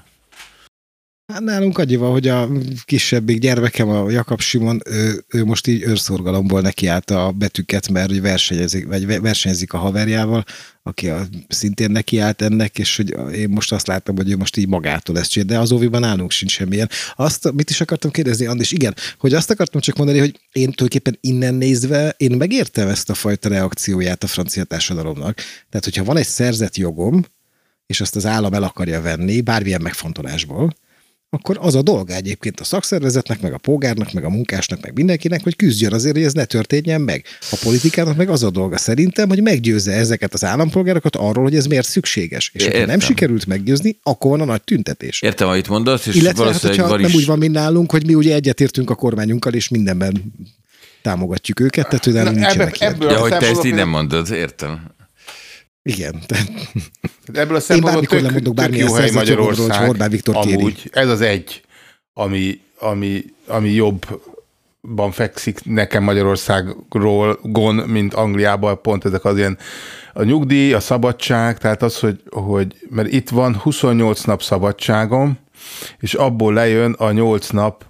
Hát 1.32 1.40
nálunk 1.40 1.78
annyi 1.78 1.96
van, 1.96 2.10
hogy 2.10 2.28
a 2.28 2.48
kisebbik 2.84 3.38
gyermekem, 3.38 3.88
a 3.88 4.10
Jakab 4.10 4.40
Simon, 4.40 4.80
ő, 4.84 5.24
ő 5.28 5.44
most 5.44 5.66
így 5.66 5.82
őrszorgalomból 5.82 6.60
nekiállt 6.60 7.10
a 7.10 7.32
betűket, 7.32 7.88
mert 7.88 8.08
hogy 8.08 8.20
versenyezik, 8.20 8.86
vagy 8.86 9.06
ve- 9.06 9.20
versenyezik 9.20 9.72
a 9.72 9.78
haverjával, 9.78 10.44
aki 10.82 11.08
a, 11.08 11.26
szintén 11.48 11.90
nekiállt 11.90 12.42
ennek, 12.42 12.78
és 12.78 12.96
hogy 12.96 13.16
én 13.34 13.48
most 13.48 13.72
azt 13.72 13.86
láttam, 13.86 14.16
hogy 14.16 14.30
ő 14.30 14.36
most 14.36 14.56
így 14.56 14.68
magától 14.68 15.18
ezt 15.18 15.30
csinál, 15.30 15.48
de 15.48 15.58
az 15.58 15.72
óviban 15.72 16.00
nálunk 16.00 16.30
sincs 16.30 16.52
semmilyen. 16.52 16.88
Azt, 17.16 17.52
mit 17.52 17.70
is 17.70 17.80
akartam 17.80 18.10
kérdezni, 18.10 18.46
Andis? 18.46 18.72
Igen, 18.72 18.94
hogy 19.18 19.34
azt 19.34 19.50
akartam 19.50 19.80
csak 19.80 19.96
mondani, 19.96 20.18
hogy 20.18 20.40
én 20.52 20.72
tulajdonképpen 20.72 21.18
innen 21.20 21.54
nézve, 21.54 22.14
én 22.16 22.36
megértem 22.36 22.88
ezt 22.88 23.10
a 23.10 23.14
fajta 23.14 23.48
reakcióját 23.48 24.22
a 24.22 24.26
francia 24.26 24.64
társadalomnak. 24.64 25.34
Tehát, 25.68 25.84
hogyha 25.84 26.04
van 26.04 26.16
egy 26.16 26.26
szerzett 26.26 26.76
jogom, 26.76 27.24
és 27.86 28.00
azt 28.00 28.16
az 28.16 28.26
állam 28.26 28.54
el 28.54 28.62
akarja 28.62 29.00
venni, 29.00 29.40
bármilyen 29.40 29.82
megfontolásból, 29.82 30.74
akkor 31.32 31.58
az 31.60 31.74
a 31.74 31.82
dolga 31.82 32.14
egyébként 32.14 32.60
a 32.60 32.64
szakszervezetnek, 32.64 33.40
meg 33.40 33.52
a 33.52 33.58
polgárnak, 33.58 34.12
meg 34.12 34.24
a 34.24 34.28
munkásnak, 34.28 34.80
meg 34.80 34.94
mindenkinek, 34.94 35.42
hogy 35.42 35.56
küzdjön 35.56 35.92
azért, 35.92 36.14
hogy 36.14 36.24
ez 36.24 36.32
ne 36.32 36.44
történjen 36.44 37.00
meg. 37.00 37.24
A 37.50 37.58
politikának 37.62 38.16
meg 38.16 38.28
az 38.28 38.42
a 38.42 38.50
dolga 38.50 38.78
szerintem, 38.78 39.28
hogy 39.28 39.42
meggyőzze 39.42 39.92
ezeket 39.92 40.34
az 40.34 40.44
állampolgárokat 40.44 41.16
arról, 41.16 41.44
hogy 41.44 41.56
ez 41.56 41.66
miért 41.66 41.86
szükséges. 41.86 42.50
És 42.54 42.66
ha 42.66 42.86
nem 42.86 43.00
sikerült 43.00 43.46
meggyőzni, 43.46 43.98
akkor 44.02 44.30
van 44.30 44.40
a 44.40 44.44
nagy 44.44 44.62
tüntetés. 44.62 45.22
Értem, 45.22 45.48
amit 45.48 45.68
mondasz, 45.68 46.06
és 46.06 46.14
Illetve 46.14 46.28
hát, 46.28 46.36
valószínűleg 46.38 46.76
hogyha 46.78 46.90
van 46.92 47.00
nem 47.00 47.10
is... 47.10 47.16
úgy 47.16 47.26
van, 47.26 47.38
mint 47.38 47.52
nálunk, 47.52 47.90
hogy 47.90 48.06
mi 48.06 48.14
ugye 48.14 48.34
egyetértünk 48.34 48.90
a 48.90 48.94
kormányunkkal, 48.94 49.52
és 49.52 49.68
mindenben 49.68 50.32
támogatjuk 51.02 51.60
őket, 51.60 51.88
tehát 51.88 52.24
Na, 52.24 52.30
nincsenek 52.30 52.80
ebbe- 52.80 52.94
ebből- 52.94 53.10
Ja, 53.10 53.18
hogy 53.18 53.30
te 53.30 53.48
ezt 53.48 53.64
így 53.64 53.74
nem 53.74 53.88
mondod, 53.88 54.30
értem. 54.30 54.98
Igen, 55.82 56.22
tehát 56.26 56.50
Ebből 57.32 57.56
a 57.56 57.60
szempontból 57.60 58.04
tök, 58.04 58.20
lemondok 58.20 58.54
tök 58.54 58.76
jó 58.76 58.94
hely 58.94 59.10
Magyarország. 59.10 59.66
hogyha 59.66 59.88
Orbán 59.88 60.10
Viktor 60.10 60.38
kéri. 60.38 60.54
amúgy 60.54 60.90
ez 60.92 61.08
az 61.08 61.20
egy, 61.20 61.62
ami, 62.12 62.60
ami, 62.78 63.24
ami 63.46 63.70
jobban 63.70 65.10
fekszik 65.10 65.64
nekem 65.64 66.02
Magyarországról 66.02 67.38
gon, 67.42 67.74
mint 67.74 68.14
Angliában, 68.14 68.80
pont 68.82 69.04
ezek 69.04 69.24
az 69.24 69.36
ilyen 69.36 69.58
a 70.12 70.22
nyugdíj, 70.22 70.72
a 70.72 70.80
szabadság, 70.80 71.58
tehát 71.58 71.82
az, 71.82 71.98
hogy, 71.98 72.22
hogy 72.30 72.86
mert 72.90 73.12
itt 73.12 73.28
van 73.28 73.56
28 73.56 74.22
nap 74.22 74.42
szabadságom, 74.42 75.38
és 75.98 76.14
abból 76.14 76.52
lejön 76.52 76.92
a 76.92 77.10
8 77.10 77.48
nap 77.48 77.84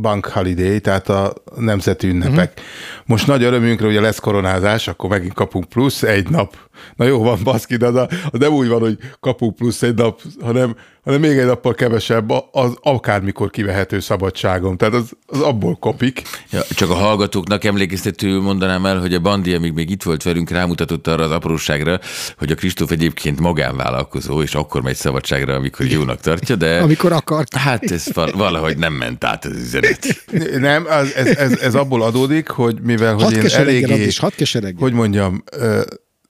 bank 0.00 0.26
holiday, 0.26 0.80
tehát 0.80 1.08
a 1.08 1.32
nemzeti 1.56 2.08
ünnepek. 2.08 2.52
Uh-huh. 2.56 2.66
Most 3.06 3.26
nagy 3.26 3.42
örömünkre, 3.42 3.86
ugye 3.86 4.00
lesz 4.00 4.18
koronázás, 4.18 4.88
akkor 4.88 5.10
megint 5.10 5.34
kapunk 5.34 5.64
plusz 5.64 6.02
egy 6.02 6.28
nap. 6.28 6.56
Na 6.94 7.04
jó, 7.04 7.22
van 7.22 7.38
baszki, 7.44 7.76
de 7.76 7.86
az, 7.86 7.96
az 8.30 8.38
nem 8.38 8.52
úgy 8.52 8.68
van, 8.68 8.80
hogy 8.80 8.98
kapunk 9.20 9.56
plusz 9.56 9.82
egy 9.82 9.94
nap, 9.94 10.20
hanem, 10.40 10.76
hanem 11.02 11.20
még 11.20 11.38
egy 11.38 11.46
nappal 11.46 11.74
kevesebb 11.74 12.30
az 12.52 12.76
akármikor 12.82 13.50
kivehető 13.50 14.00
szabadságom. 14.00 14.76
Tehát 14.76 14.94
az, 14.94 15.10
az 15.26 15.40
abból 15.40 15.76
kopik. 15.76 16.22
Ja, 16.50 16.62
csak 16.74 16.90
a 16.90 16.94
hallgatóknak 16.94 17.64
emlékeztető 17.64 18.40
mondanám 18.40 18.86
el, 18.86 19.00
hogy 19.00 19.14
a 19.14 19.18
Bandi, 19.20 19.54
amíg 19.54 19.72
még 19.72 19.90
itt 19.90 20.02
volt 20.02 20.22
velünk, 20.22 20.50
rámutatott 20.50 21.06
arra 21.06 21.24
az 21.24 21.30
apróságra, 21.30 22.00
hogy 22.38 22.50
a 22.50 22.54
Kristóf 22.54 22.90
egyébként 22.90 23.40
magánvállalkozó, 23.40 24.42
és 24.42 24.54
akkor 24.54 24.82
megy 24.82 24.96
szabadságra, 24.96 25.54
amikor 25.54 25.86
jónak 25.86 26.20
tartja, 26.20 26.56
de 26.56 26.78
amikor 26.80 27.12
akart. 27.12 27.54
hát 27.54 27.90
ez 27.90 28.04
val- 28.12 28.32
valahogy 28.34 28.76
nem 28.76 28.92
ment 28.92 29.24
át 29.24 29.44
az 29.44 29.56
üzenet. 29.56 30.24
Nem, 30.58 30.84
az, 30.88 31.14
ez, 31.14 31.26
ez, 31.36 31.58
ez 31.58 31.74
abból 31.74 32.02
adódik, 32.02 32.48
hogy 32.48 32.80
mivel 32.82 33.14
hogy 33.14 33.22
Hadd 33.22 33.32
én 33.32 33.46
eléggé, 33.46 33.92
Andis, 33.92 34.18
hadd 34.18 34.32
keseregjen. 34.36 34.80
hogy 34.80 34.92
mondjam, 34.92 35.42
ö, 35.52 35.80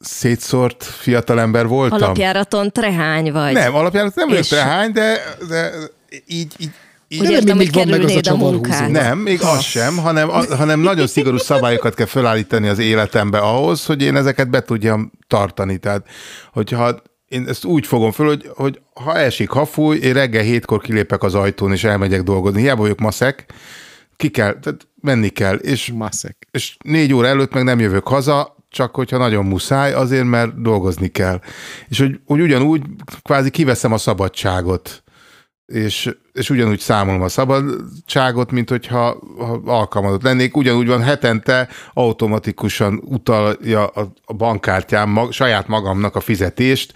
szétszórt 0.02 0.84
fiatalember 0.84 1.66
voltam. 1.66 2.02
Alapjáraton 2.02 2.72
trehány 2.72 3.32
vagy. 3.32 3.52
Nem, 3.52 3.74
alapján 3.74 4.12
nem 4.14 4.28
vagyok 4.28 4.44
trehány, 4.44 4.92
de, 4.92 5.36
de 5.48 5.72
így, 6.26 6.52
így, 6.58 6.70
így 7.08 7.20
Úgy 7.20 7.26
nem 7.26 7.34
értem, 7.34 7.56
hogy 7.56 7.72
van 7.72 7.88
meg 7.88 8.04
az 8.04 8.14
a 8.14 8.20
csavarhúzó. 8.20 8.52
munkát. 8.52 8.90
Nem, 8.90 9.18
még 9.18 9.42
az 9.42 9.62
sem, 9.62 9.96
hanem, 9.96 10.30
a, 10.30 10.56
hanem 10.56 10.80
nagyon 10.80 11.06
szigorú 11.06 11.36
szabályokat 11.36 11.94
kell 11.94 12.06
felállítani 12.06 12.68
az 12.68 12.78
életembe 12.78 13.38
ahhoz, 13.38 13.86
hogy 13.86 14.02
én 14.02 14.16
ezeket 14.16 14.50
be 14.50 14.62
tudjam 14.62 15.12
tartani. 15.26 15.78
Tehát, 15.78 16.06
hogyha 16.52 17.02
én 17.28 17.48
ezt 17.48 17.64
úgy 17.64 17.86
fogom 17.86 18.12
föl, 18.12 18.26
hogy, 18.26 18.50
hogy 18.54 18.80
ha 18.94 19.18
esik, 19.18 19.48
ha 19.50 19.64
fúj, 19.64 19.96
én 19.98 20.12
reggel 20.12 20.42
hétkor 20.42 20.80
kilépek 20.80 21.22
az 21.22 21.34
ajtón, 21.34 21.72
és 21.72 21.84
elmegyek 21.84 22.22
dolgozni. 22.22 22.60
Hiába 22.60 22.80
vagyok 22.80 22.98
maszek, 22.98 23.46
ki 24.16 24.28
kell, 24.28 24.58
tehát 24.60 24.88
menni 25.00 25.28
kell, 25.28 25.56
és, 25.56 25.90
Maszek. 25.94 26.46
és 26.50 26.76
négy 26.84 27.14
óra 27.14 27.26
előtt 27.26 27.52
meg 27.52 27.64
nem 27.64 27.80
jövök 27.80 28.08
haza, 28.08 28.56
csak 28.72 28.94
hogyha 28.94 29.18
nagyon 29.18 29.44
muszáj, 29.44 29.92
azért, 29.92 30.24
mert 30.24 30.62
dolgozni 30.62 31.08
kell. 31.08 31.40
És 31.88 31.98
hogy, 31.98 32.20
hogy 32.26 32.40
ugyanúgy 32.40 32.82
kvázi 33.22 33.50
kiveszem 33.50 33.92
a 33.92 33.98
szabadságot 33.98 35.02
és, 35.66 36.10
és 36.32 36.50
ugyanúgy 36.50 36.78
számolom 36.80 37.22
a 37.22 37.28
szabadságot, 37.28 38.50
mint 38.50 38.68
hogyha 38.68 39.18
ha 39.38 39.60
alkalmazott 39.64 40.22
lennék. 40.22 40.56
Ugyanúgy 40.56 40.86
van 40.86 41.02
hetente 41.02 41.68
automatikusan 41.92 43.02
utalja 43.04 43.86
a, 43.86 44.12
a 44.24 44.32
bankkártyám 44.32 45.10
mag, 45.10 45.32
saját 45.32 45.68
magamnak 45.68 46.16
a 46.16 46.20
fizetést, 46.20 46.92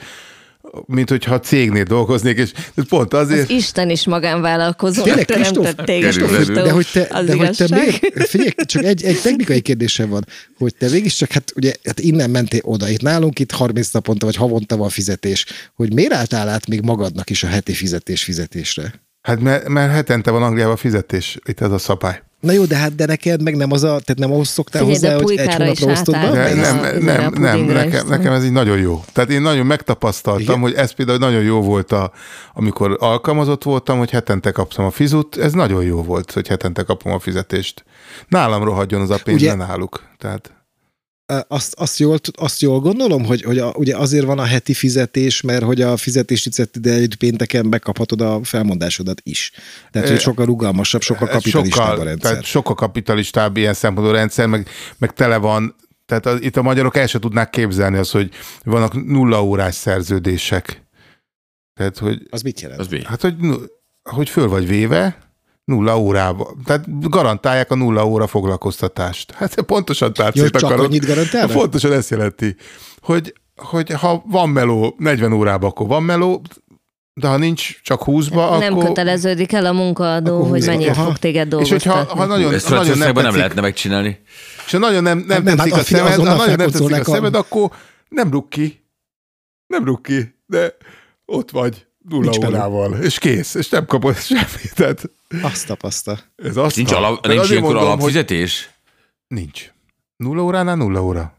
mint 0.87 1.09
hogyha 1.09 1.35
a 1.35 1.41
cégnél 1.41 1.83
dolgoznék, 1.83 2.39
és 2.39 2.53
pont 2.89 3.15
azért... 3.15 3.43
Az 3.43 3.51
Isten 3.51 3.91
is 3.91 4.07
magánvállalkozónak 4.07 5.25
Tényleg, 5.25 5.25
Kristóf? 5.25 5.75
Kristóf. 5.75 6.65
De 6.65 6.71
hogy 6.71 6.87
te, 6.93 7.23
de 7.23 7.37
hogy 7.37 7.57
te 7.57 7.67
miért, 7.71 8.29
figyelj, 8.29 8.51
csak 8.65 8.85
egy, 8.85 9.05
egy 9.05 9.21
technikai 9.21 9.61
kérdésem 9.61 10.09
van, 10.09 10.27
hogy 10.59 10.75
te 10.75 10.89
mégiscsak, 10.91 11.33
hát 11.33 11.53
ugye 11.57 11.73
hát 11.85 12.01
innen 12.01 12.31
mentél 12.31 12.61
oda, 12.63 12.89
itt 12.89 13.03
nálunk 13.03 13.39
itt 13.39 13.51
30 13.51 13.91
naponta 13.91 14.27
vagy 14.27 14.37
havonta 14.37 14.77
van 14.77 14.89
fizetés, 14.89 15.47
hogy 15.75 15.93
miért 15.95 16.13
álltál 16.13 16.49
át 16.49 16.67
még 16.67 16.81
magadnak 16.81 17.31
is 17.31 17.43
a 17.43 17.47
heti 17.47 17.73
fizetés 17.73 18.25
fizetésre? 18.25 19.05
Hát 19.23 19.41
mert, 19.41 19.69
mert 19.69 19.93
hetente 19.93 20.31
van 20.31 20.43
Angliában 20.43 20.77
fizetés, 20.77 21.39
itt 21.45 21.61
ez 21.61 21.71
a 21.71 21.79
szabály. 21.79 22.23
Na 22.41 22.53
jó, 22.53 22.65
de 22.65 22.77
hát 22.77 22.95
de 22.95 23.07
neked 23.07 23.43
meg 23.43 23.57
nem 23.57 23.73
az 23.73 23.83
a, 23.83 23.87
tehát 23.87 24.17
nem 24.17 24.33
ahhoz 24.33 24.49
szoktál 24.49 24.85
Figyelj, 24.85 25.15
hozzá, 25.15 25.25
hogy 25.25 25.37
egy 25.37 25.55
hónapra 25.55 25.91
osztod 25.91 26.15
be? 26.15 26.55
nem, 26.55 26.81
nem, 26.81 27.03
nem, 27.03 27.33
nem 27.33 27.61
nekem, 27.61 28.07
nekem 28.07 28.33
ez 28.33 28.45
így 28.45 28.53
nagyon 28.53 28.79
jó. 28.79 29.05
Tehát 29.13 29.31
én 29.31 29.41
nagyon 29.41 29.67
megtapasztaltam, 29.67 30.43
Igen? 30.43 30.59
hogy 30.61 30.75
ez 30.75 30.93
például 30.93 31.19
nagyon 31.19 31.43
jó 31.43 31.61
volt, 31.61 31.93
a, 31.93 32.13
amikor 32.55 32.97
alkalmazott 33.01 33.63
voltam, 33.63 33.99
hogy 33.99 34.11
hetente 34.11 34.51
kaptam 34.51 34.85
a 34.85 34.91
fizut, 34.91 35.37
ez 35.37 35.53
nagyon 35.53 35.85
jó 35.85 36.03
volt, 36.03 36.33
hogy 36.33 36.49
hetente 36.49 36.83
kapom 36.83 37.13
a 37.13 37.19
fizetést. 37.19 37.85
Nálam 38.29 38.65
rohadjon 38.65 39.01
az 39.01 39.11
a 39.11 39.19
pénz, 39.25 39.41
Ugye- 39.43 39.55
ne 39.55 39.67
náluk. 39.67 40.03
Tehát 40.19 40.56
azt, 41.49 41.75
azt, 41.75 41.99
jól, 41.99 42.19
azt 42.33 42.61
jól 42.61 42.81
gondolom, 42.81 43.25
hogy, 43.25 43.43
hogy 43.43 43.59
a, 43.59 43.73
ugye 43.77 43.97
azért 43.97 44.25
van 44.25 44.39
a 44.39 44.45
heti 44.45 44.75
fizetés, 44.75 45.41
mert 45.41 45.63
hogy 45.63 45.81
a 45.81 45.97
fizetési 45.97 46.51
idejét 46.73 47.15
pénteken 47.15 47.67
megkaphatod 47.67 48.21
a 48.21 48.41
felmondásodat 48.43 49.21
is. 49.25 49.53
Tehát, 49.91 50.09
hogy 50.09 50.21
sokkal 50.21 50.47
rugalmasabb, 50.47 51.03
sokkal 51.03 51.29
kapitalistább 51.29 51.99
a 51.99 52.05
rendszer. 52.05 52.31
Tehát 52.31 52.45
sokkal 52.45 52.75
kapitalistább 52.75 53.57
ilyen 53.57 53.75
szempontból 53.75 54.17
rendszer, 54.17 54.47
meg, 54.47 54.69
meg 54.99 55.13
tele 55.13 55.37
van, 55.37 55.75
tehát 56.07 56.27
az, 56.27 56.43
itt 56.43 56.57
a 56.57 56.63
magyarok 56.63 56.97
el 56.97 57.07
se 57.07 57.19
tudnák 57.19 57.51
képzelni 57.51 57.97
az, 57.97 58.11
hogy 58.11 58.31
vannak 58.65 59.07
nulla 59.07 59.45
órás 59.45 59.75
szerződések. 59.75 60.85
Tehát, 61.75 61.99
hogy 61.99 62.27
Az 62.31 62.43
mit 62.43 62.61
jelent? 62.61 62.81
Az 62.81 62.89
mi? 62.89 63.05
Hát, 63.05 63.21
hogy, 63.21 63.35
hogy 64.03 64.29
föl 64.29 64.49
vagy 64.49 64.67
véve, 64.67 65.26
nulla 65.67 65.99
órába. 65.99 66.55
Tehát 66.65 67.09
garantálják 67.11 67.71
a 67.71 67.75
nulla 67.75 68.07
óra 68.07 68.27
foglalkoztatást. 68.27 69.31
Hát 69.33 69.61
pontosan 69.63 70.09
Jó, 70.17 70.25
tárcét 70.25 70.51
csak 70.51 70.63
akarok. 70.71 70.85
annyit 70.85 71.07
garantálnak? 71.07 71.53
Pontosan 71.57 71.93
ezt 71.93 72.11
jelenti, 72.11 72.57
hogy, 73.01 73.35
hogy 73.57 73.91
ha 73.91 74.23
van 74.27 74.49
meló 74.49 74.95
40 74.99 75.33
órában, 75.33 75.71
akkor 75.71 75.87
van 75.87 76.03
meló, 76.03 76.43
de 77.21 77.27
ha 77.29 77.37
nincs 77.37 77.83
csak 77.83 78.03
20-ba, 78.07 78.59
Nem 78.59 78.73
akkor... 78.73 78.85
köteleződik 78.85 79.53
el 79.53 79.67
a 79.67 79.73
munkaadó, 79.73 80.43
hogy 80.43 80.65
mennyit 80.67 80.89
Aha. 80.89 81.05
fog 81.05 81.17
téged 81.17 81.53
És 81.61 81.71
hogyha 81.71 81.91
dolgoztatni. 81.93 82.21
ha 82.21 82.27
nagyon, 82.27 82.55
Ezt 82.55 82.69
ha 82.69 82.75
nagyon 82.75 82.87
nem 82.87 82.97
Franciaországban 82.97 83.23
nem 83.23 83.33
tetszik, 83.33 83.39
lehetne 83.39 83.61
megcsinálni. 83.61 84.21
és 84.67 84.73
ha 84.73 84.79
nagyon 84.79 85.03
nem, 85.03 85.19
nem, 85.19 85.29
Hát 85.29 85.43
nem, 85.43 85.57
tetszik 85.57 85.73
hát 85.73 85.81
a 85.83 85.85
figyelj, 85.85 86.11
szemed, 86.11 86.27
ha 86.27 86.37
nagyon 86.37 86.57
nem 86.57 86.71
tetszik 86.71 86.91
a 86.97 87.01
a- 87.01 87.05
szemed, 87.15 87.35
akkor 87.35 87.71
nem 88.09 88.31
rúg 88.31 88.49
ki. 88.49 88.85
Nem 89.67 89.85
rúg 89.85 90.01
ki, 90.01 90.35
de 90.47 90.77
ott 91.25 91.51
vagy 91.51 91.87
nulla 92.09 92.31
Nincs 92.31 92.47
órával, 92.47 92.93
és 93.03 93.19
kész, 93.19 93.55
és 93.55 93.69
nem 93.69 93.87
kapod 93.87 94.17
semmit. 94.17 94.75
Tehát 94.75 95.11
Azt 95.43 95.67
tapasztal. 95.67 96.21
ez 96.37 96.57
azt 96.57 96.77
Nincs, 96.77 96.93
alap, 96.93 97.27
nincs 97.27 97.49
ilyenkor 97.51 97.73
mondom, 97.73 97.89
hogy 97.89 97.99
alapfizetés? 97.99 98.71
Nincs. 99.29 99.73
Nulla 100.17 100.43
óránál 100.43 100.77
nulla 100.77 101.03
óra. 101.03 101.39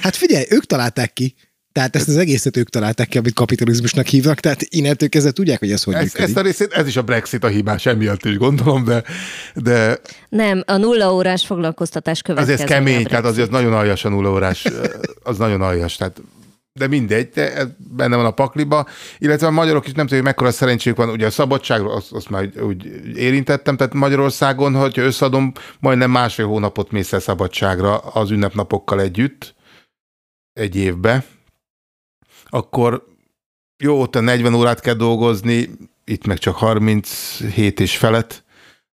Hát 0.00 0.16
figyelj, 0.16 0.44
ők 0.48 0.64
találták 0.64 1.12
ki. 1.12 1.34
Tehát 1.72 1.96
ezt 1.96 2.08
az 2.08 2.16
egészet 2.16 2.56
ők 2.56 2.68
találták 2.68 3.08
ki, 3.08 3.18
amit 3.18 3.34
kapitalizmusnak 3.34 4.06
hívnak, 4.06 4.40
tehát 4.40 4.62
innentől 4.62 5.08
kezdve 5.08 5.30
tudják, 5.32 5.58
hogy 5.58 5.70
ez 5.72 5.82
hogy 5.82 5.94
Ez, 5.94 6.02
működik. 6.02 6.26
ezt 6.26 6.36
a 6.36 6.40
részét, 6.40 6.72
ez 6.72 6.86
is 6.86 6.96
a 6.96 7.02
Brexit 7.02 7.44
a 7.44 7.48
hibás, 7.48 7.86
emiatt 7.86 8.24
is 8.24 8.36
gondolom, 8.36 8.84
de, 8.84 9.02
de 9.54 9.98
Nem, 10.28 10.62
a 10.66 10.76
nulla 10.76 11.12
órás 11.14 11.46
foglalkoztatás 11.46 12.22
azért 12.22 12.36
következménye. 12.38 12.78
ez 12.80 12.84
kemény, 12.84 13.06
tehát 13.06 13.24
azért 13.24 13.50
nagyon 13.50 13.72
aljas 13.72 14.04
a 14.04 14.08
nulla 14.08 14.30
órás, 14.30 14.64
az 15.22 15.38
nagyon 15.38 15.62
aljas, 15.62 15.96
tehát 15.96 16.20
de 16.78 16.86
mindegy, 16.86 17.28
de 17.28 17.54
ez 17.54 17.66
benne 17.78 18.16
van 18.16 18.24
a 18.24 18.30
pakliba, 18.30 18.86
illetve 19.18 19.46
a 19.46 19.50
magyarok 19.50 19.86
is 19.86 19.92
nem 19.92 20.06
hogy 20.08 20.22
mekkora 20.22 20.50
szerencséjük 20.50 20.98
van, 20.98 21.08
ugye 21.10 21.26
a 21.26 21.30
szabadságra, 21.30 21.92
azt, 21.92 22.12
azt 22.12 22.30
már 22.30 22.50
úgy 22.60 22.86
érintettem, 23.16 23.76
tehát 23.76 23.94
Magyarországon, 23.94 24.74
hogyha 24.74 25.02
összeadom, 25.02 25.52
majdnem 25.80 26.10
másfél 26.10 26.46
hónapot 26.46 26.90
mész 26.90 27.12
el 27.12 27.20
szabadságra 27.20 27.98
az 27.98 28.30
ünnepnapokkal 28.30 29.00
együtt, 29.00 29.54
egy 30.52 30.76
évbe, 30.76 31.24
akkor 32.44 33.06
jó, 33.78 34.00
ott 34.00 34.16
a 34.16 34.20
40 34.20 34.54
órát 34.54 34.80
kell 34.80 34.94
dolgozni, 34.94 35.70
itt 36.04 36.26
meg 36.26 36.38
csak 36.38 36.56
37 36.56 37.80
és 37.80 37.96
felett, 37.96 38.44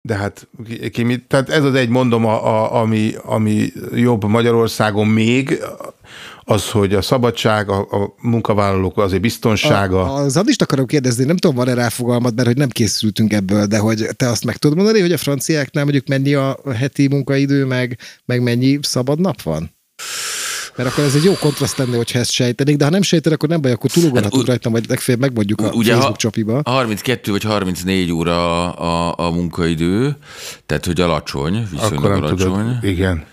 de 0.05 0.15
hát 0.15 0.48
ki, 0.91 1.03
mit, 1.03 1.27
tehát 1.27 1.50
ez 1.50 1.63
az 1.63 1.74
egy 1.74 1.89
mondom, 1.89 2.25
a, 2.25 2.45
a, 2.45 2.81
ami, 2.81 3.13
ami 3.24 3.72
jobb 3.93 4.24
Magyarországon 4.24 5.07
még, 5.07 5.60
az, 6.43 6.69
hogy 6.69 6.93
a 6.93 7.01
szabadság, 7.01 7.69
a, 7.69 7.79
a 7.79 8.15
munkavállalók 8.22 8.98
azért 8.98 9.22
biztonsága. 9.22 10.13
A, 10.13 10.24
az 10.24 10.38
adist 10.38 10.62
akarom 10.62 10.86
kérdezni, 10.86 11.25
nem 11.25 11.38
tudom, 11.38 11.55
van-e 11.55 11.74
ráfogalmat, 11.74 12.36
mert 12.36 12.48
hogy 12.48 12.57
nem 12.57 12.69
készültünk 12.69 13.33
ebből, 13.33 13.65
de 13.65 13.77
hogy 13.77 14.07
te 14.15 14.29
azt 14.29 14.45
meg 14.45 14.57
tudod 14.57 14.77
mondani, 14.77 15.00
hogy 15.00 15.12
a 15.12 15.17
franciáknál 15.17 15.83
mondjuk 15.83 16.07
mennyi 16.07 16.33
a 16.33 16.57
heti 16.75 17.07
munkaidő, 17.07 17.65
meg, 17.65 17.98
meg 18.25 18.41
mennyi 18.41 18.79
szabad 18.81 19.19
nap 19.19 19.41
van? 19.41 19.75
Mert 20.75 20.89
akkor 20.89 21.03
ez 21.03 21.15
egy 21.15 21.23
jó 21.23 21.33
kontraszt 21.39 21.77
lenne, 21.77 21.95
hogyha 21.95 22.19
ezt 22.19 22.31
sejtenék, 22.31 22.75
de 22.77 22.83
ha 22.83 22.89
nem 22.89 23.01
sejtenek, 23.01 23.37
akkor 23.37 23.49
nem 23.49 23.61
baj, 23.61 23.71
akkor 23.71 23.89
túlugorhatunk 23.91 24.41
Hát, 24.41 24.47
rajtam, 24.47 24.71
vagy 24.71 24.85
legfeljebb 24.87 25.21
megmondjuk 25.21 25.61
a 25.61 25.63
Ugye, 25.71 25.89
Facebook 25.91 26.11
ha- 26.11 26.17
csapiba. 26.19 26.61
32 26.65 27.31
vagy 27.31 27.43
34 27.43 28.11
óra 28.11 28.71
a, 28.73 29.13
a 29.27 29.31
munkaidő, 29.31 30.15
tehát 30.65 30.85
hogy 30.85 31.01
alacsony, 31.01 31.67
viszonylag 31.71 31.93
akkor 31.97 32.09
nem 32.09 32.23
alacsony. 32.23 32.37
tudod. 32.51 32.83
Igen. 32.83 33.25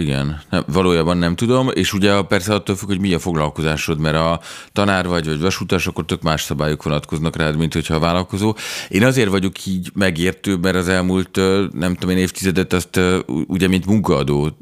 Igen, 0.00 0.40
nem, 0.50 0.64
valójában 0.66 1.16
nem 1.16 1.34
tudom, 1.34 1.70
és 1.74 1.92
ugye 1.92 2.22
persze 2.22 2.54
attól 2.54 2.76
függ, 2.76 2.88
hogy 2.88 3.00
mi 3.00 3.14
a 3.14 3.18
foglalkozásod, 3.18 3.98
mert 3.98 4.16
a 4.16 4.40
tanár 4.72 5.06
vagy, 5.06 5.26
vagy 5.26 5.40
vasutas, 5.40 5.86
akkor 5.86 6.04
tök 6.04 6.22
más 6.22 6.42
szabályok 6.42 6.82
vonatkoznak 6.82 7.36
rád, 7.36 7.56
mint 7.56 7.72
hogyha 7.72 7.94
a 7.94 7.98
vállalkozó. 7.98 8.54
Én 8.88 9.04
azért 9.04 9.28
vagyok 9.28 9.66
így 9.66 9.90
megértő, 9.94 10.56
mert 10.56 10.76
az 10.76 10.88
elmúlt, 10.88 11.40
nem 11.72 11.94
tudom 11.94 12.16
én, 12.16 12.22
évtizedet 12.22 12.72
azt 12.72 13.00
ugye, 13.26 13.68
mint 13.68 13.86
munkaadó 13.86 14.58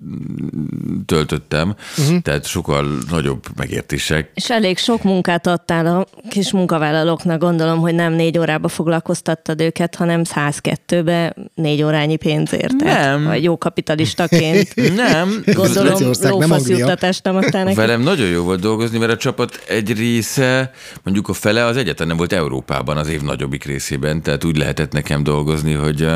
töltöttem, 1.06 1.74
uh-huh. 1.98 2.18
tehát 2.18 2.46
sokkal 2.46 2.98
nagyobb 3.10 3.44
megértések. 3.56 4.30
És 4.34 4.50
elég 4.50 4.78
sok 4.78 5.02
munkát 5.02 5.46
adtál 5.46 5.86
a 5.86 6.06
kis 6.28 6.52
munkavállalóknak, 6.52 7.40
gondolom, 7.40 7.78
hogy 7.78 7.94
nem 7.94 8.12
négy 8.12 8.38
órába 8.38 8.68
foglalkoztattad 8.68 9.60
őket, 9.60 9.94
hanem 9.94 10.22
102-be 10.24 11.34
négy 11.54 11.82
órányi 11.82 12.16
pénzért. 12.16 12.76
Tehát, 12.76 13.16
Nem. 13.16 13.24
Vagy 13.24 13.42
jó 13.42 13.58
kapitalistaként. 13.58 14.74
Nem, 14.96 15.21
Gondolom, 15.44 15.98
nem 16.20 16.30
lófasz 16.30 16.50
Anglia. 16.50 16.76
juttatást 16.76 17.24
nem 17.24 17.36
adtál 17.36 17.64
neki. 17.64 17.76
Velem 17.76 18.00
nagyon 18.00 18.26
jó 18.26 18.42
volt 18.42 18.60
dolgozni, 18.60 18.98
mert 18.98 19.12
a 19.12 19.16
csapat 19.16 19.62
egy 19.68 19.92
része, 19.92 20.70
mondjuk 21.02 21.28
a 21.28 21.32
fele 21.32 21.64
az 21.64 21.76
egyetlen 21.76 22.08
nem 22.08 22.16
volt 22.16 22.32
Európában 22.32 22.96
az 22.96 23.08
év 23.08 23.20
nagyobbik 23.20 23.64
részében, 23.64 24.22
tehát 24.22 24.44
úgy 24.44 24.56
lehetett 24.56 24.92
nekem 24.92 25.22
dolgozni, 25.22 25.72
hogy 25.72 26.06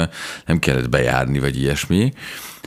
nem 0.46 0.58
kellett 0.58 0.88
bejárni, 0.88 1.38
vagy 1.38 1.60
ilyesmi. 1.60 2.12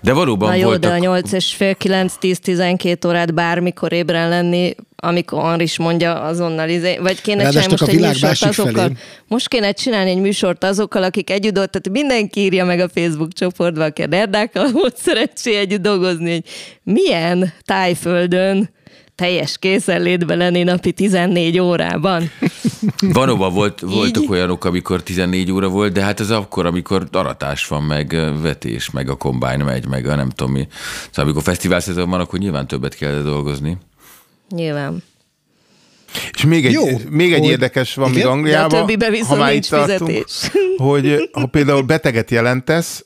De 0.02 0.14
valóban 0.14 0.50
Na 0.50 0.56
jó, 0.56 0.64
voltak... 0.64 0.82
de 0.82 0.96
a 0.96 0.98
8 0.98 1.32
és 1.32 1.54
fél, 1.54 1.76
9, 1.76 2.14
10, 2.20 2.40
12 2.40 3.08
órát 3.08 3.34
bármikor 3.34 3.94
ébren 3.94 4.30
lenni, 4.30 4.76
amikor 4.96 5.44
Henri 5.44 5.64
is 5.64 5.78
mondja 5.78 6.22
azonnal, 6.22 6.70
izé, 6.70 6.98
vagy 6.98 7.22
kéne 7.22 7.42
Ráadásul 7.44 7.78
csinálni 7.78 7.98
most 8.02 8.22
egy 8.22 8.22
műsort 8.22 8.52
azokkal, 8.52 8.74
felén. 8.74 8.98
most 9.28 9.48
kéne 9.48 9.72
csinálni 9.72 10.10
egy 10.10 10.20
műsort 10.20 10.64
azokkal, 10.64 11.04
akik 11.04 11.30
együtt 11.30 11.58
ott, 11.58 11.72
tehát 11.72 11.90
mindenki 11.90 12.40
írja 12.40 12.66
meg 12.66 12.80
a 12.80 12.90
Facebook 12.90 13.34
csoportba, 13.34 13.84
aki 13.84 14.02
a 14.02 14.08
nerdákkal 14.08 14.72
volt 14.82 14.98
szerencsé 14.98 15.58
együtt 15.58 15.82
dolgozni, 15.82 16.32
hogy 16.32 16.44
milyen 16.84 17.54
tájföldön 17.66 18.70
teljes 19.16 19.58
készenlétbe 19.58 20.36
lenni 20.36 20.64
napi 20.64 20.92
14 20.92 21.60
órában. 21.60 22.32
Valóban 23.02 23.54
volt, 23.54 23.80
voltak 23.80 24.24
Így? 24.24 24.30
olyanok, 24.30 24.66
amikor 24.66 25.04
14 25.04 25.52
óra 25.52 25.68
volt, 25.68 25.94
de 25.94 26.04
hát 26.04 26.20
ez 26.20 26.30
akkor, 26.30 26.66
amikor 26.66 27.08
aratás 27.12 27.68
van, 27.68 27.84
meg 27.84 28.16
vetés, 28.42 28.90
meg 28.90 29.10
a 29.10 29.16
kombány 29.16 29.60
megy, 29.60 29.88
meg 29.88 30.08
a 30.08 30.16
nem 30.16 30.30
tudom 30.30 30.54
mi. 30.54 30.68
Szóval 31.06 31.24
amikor 31.24 31.42
fesztivál 31.44 31.80
szezon 31.80 32.10
van, 32.10 32.20
akkor 32.20 32.40
nyilván 32.40 32.68
többet 32.68 32.96
kell 32.96 33.22
dolgozni. 33.22 33.78
Nyilván. 34.50 35.04
És 36.34 36.46
még 36.46 36.66
egy, 36.66 36.72
Jó, 36.72 36.86
még 37.10 37.34
egy 37.34 37.40
hogy- 37.40 37.50
érdekes 37.50 37.96
van 37.96 38.10
még 38.10 38.18
Igen? 38.18 38.30
Angliában. 38.30 38.70
De 38.70 38.76
a 38.76 38.80
többibe 38.80 39.10
viszont 39.10 39.30
ha 39.30 39.36
már 39.36 39.54
itt 39.54 39.66
tartunk, 39.66 40.10
fizetés. 40.10 40.52
hogy 40.78 41.30
ha 41.32 41.46
például 41.46 41.82
beteget 41.82 42.32
jelentesz, 42.32 43.06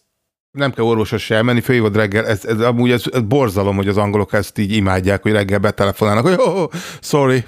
nem 0.52 0.74
kell 0.74 0.86
orvoshoz 0.86 1.22
se 1.22 1.36
elmenni, 1.36 1.62
főhívod 1.62 1.96
reggel, 1.96 2.26
ez, 2.26 2.46
ez 2.46 2.60
amúgy 2.60 2.92
ez, 2.92 3.04
ez 3.12 3.22
borzalom, 3.22 3.76
hogy 3.76 3.88
az 3.88 3.98
angolok 3.98 4.34
ezt 4.34 4.58
így 4.58 4.72
imádják, 4.72 5.22
hogy 5.22 5.32
reggel 5.32 5.60
betelefonálnak, 5.60 6.24
hogy 6.24 6.36
oh, 6.38 6.70
sorry, 7.02 7.46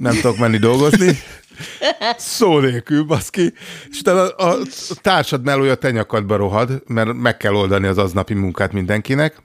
nem 0.00 0.14
tudok 0.14 0.36
menni 0.38 0.56
dolgozni. 0.58 1.18
Szó 2.16 2.58
nélkül, 2.58 3.02
baszki. 3.04 3.52
És 3.90 4.00
utána 4.00 4.28
a, 4.28 4.50
a 4.88 4.94
társad 5.00 5.42
melója 5.44 5.74
te 5.74 5.90
nyakadba 5.90 6.36
rohad, 6.36 6.82
mert 6.86 7.12
meg 7.12 7.36
kell 7.36 7.54
oldani 7.54 7.86
az 7.86 7.98
aznapi 7.98 8.34
munkát 8.34 8.72
mindenkinek. 8.72 9.42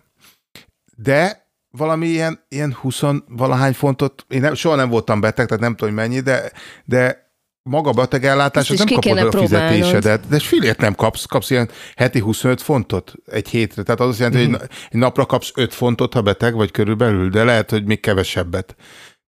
De 0.97 1.47
valami 1.69 2.07
ilyen, 2.07 2.45
ilyen 2.49 2.73
20 2.73 3.01
valahány 3.27 3.73
fontot, 3.73 4.25
én 4.29 4.41
nem, 4.41 4.53
soha 4.53 4.75
nem 4.75 4.89
voltam 4.89 5.19
beteg, 5.19 5.47
tehát 5.47 5.63
nem 5.63 5.75
tudom, 5.75 5.95
hogy 5.95 6.03
mennyi, 6.03 6.19
de, 6.19 6.51
de 6.85 7.23
maga 7.69 7.89
a 7.89 7.93
betegellátás, 7.93 8.69
Ezt 8.69 8.79
az 8.81 8.85
nem 8.89 8.99
kapod 8.99 9.33
a 9.33 9.37
fizetésedet. 9.37 10.27
De 10.27 10.39
filért 10.39 10.79
nem 10.79 10.95
kapsz, 10.95 11.25
kapsz 11.25 11.49
ilyen 11.49 11.69
heti 11.95 12.19
25 12.19 12.61
fontot 12.61 13.13
egy 13.25 13.47
hétre. 13.49 13.83
Tehát 13.83 13.99
az 14.01 14.07
azt 14.07 14.19
jelenti, 14.19 14.41
Mhm. 14.43 14.51
hogy 14.51 14.61
egy 14.61 14.69
na- 14.69 14.75
egy 14.91 14.99
napra 14.99 15.25
kapsz 15.25 15.51
5 15.55 15.73
fontot, 15.73 16.13
ha 16.13 16.21
beteg 16.21 16.53
vagy 16.55 16.71
körülbelül, 16.71 17.29
de 17.29 17.43
lehet, 17.43 17.69
hogy 17.69 17.85
még 17.85 17.99
kevesebbet. 17.99 18.75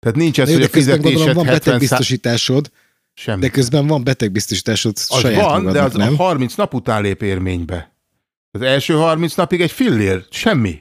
Tehát 0.07 0.21
nincs 0.21 0.39
ez, 0.39 0.45
De, 0.47 0.51
hogy 0.53 0.61
de 0.61 0.67
a 0.67 0.71
fizetésed 0.71 1.33
van 1.33 1.45
70 1.45 1.45
szá- 1.45 1.53
betegbiztosításod, 1.65 2.71
Semmi. 3.13 3.39
de 3.41 3.49
közben 3.49 3.87
van 3.87 4.03
betegbiztosításod 4.03 4.91
az 4.95 5.19
saját 5.19 5.41
van, 5.41 5.45
magadnak, 5.49 5.73
de 5.73 5.81
az 5.81 5.93
nem? 5.93 6.13
a 6.13 6.15
30 6.15 6.55
nap 6.55 6.73
után 6.73 7.01
lép 7.01 7.21
érménybe. 7.21 7.95
Az 8.51 8.61
első 8.61 8.93
30 8.93 9.35
napig 9.35 9.61
egy 9.61 9.71
fillér, 9.71 10.25
semmi. 10.29 10.79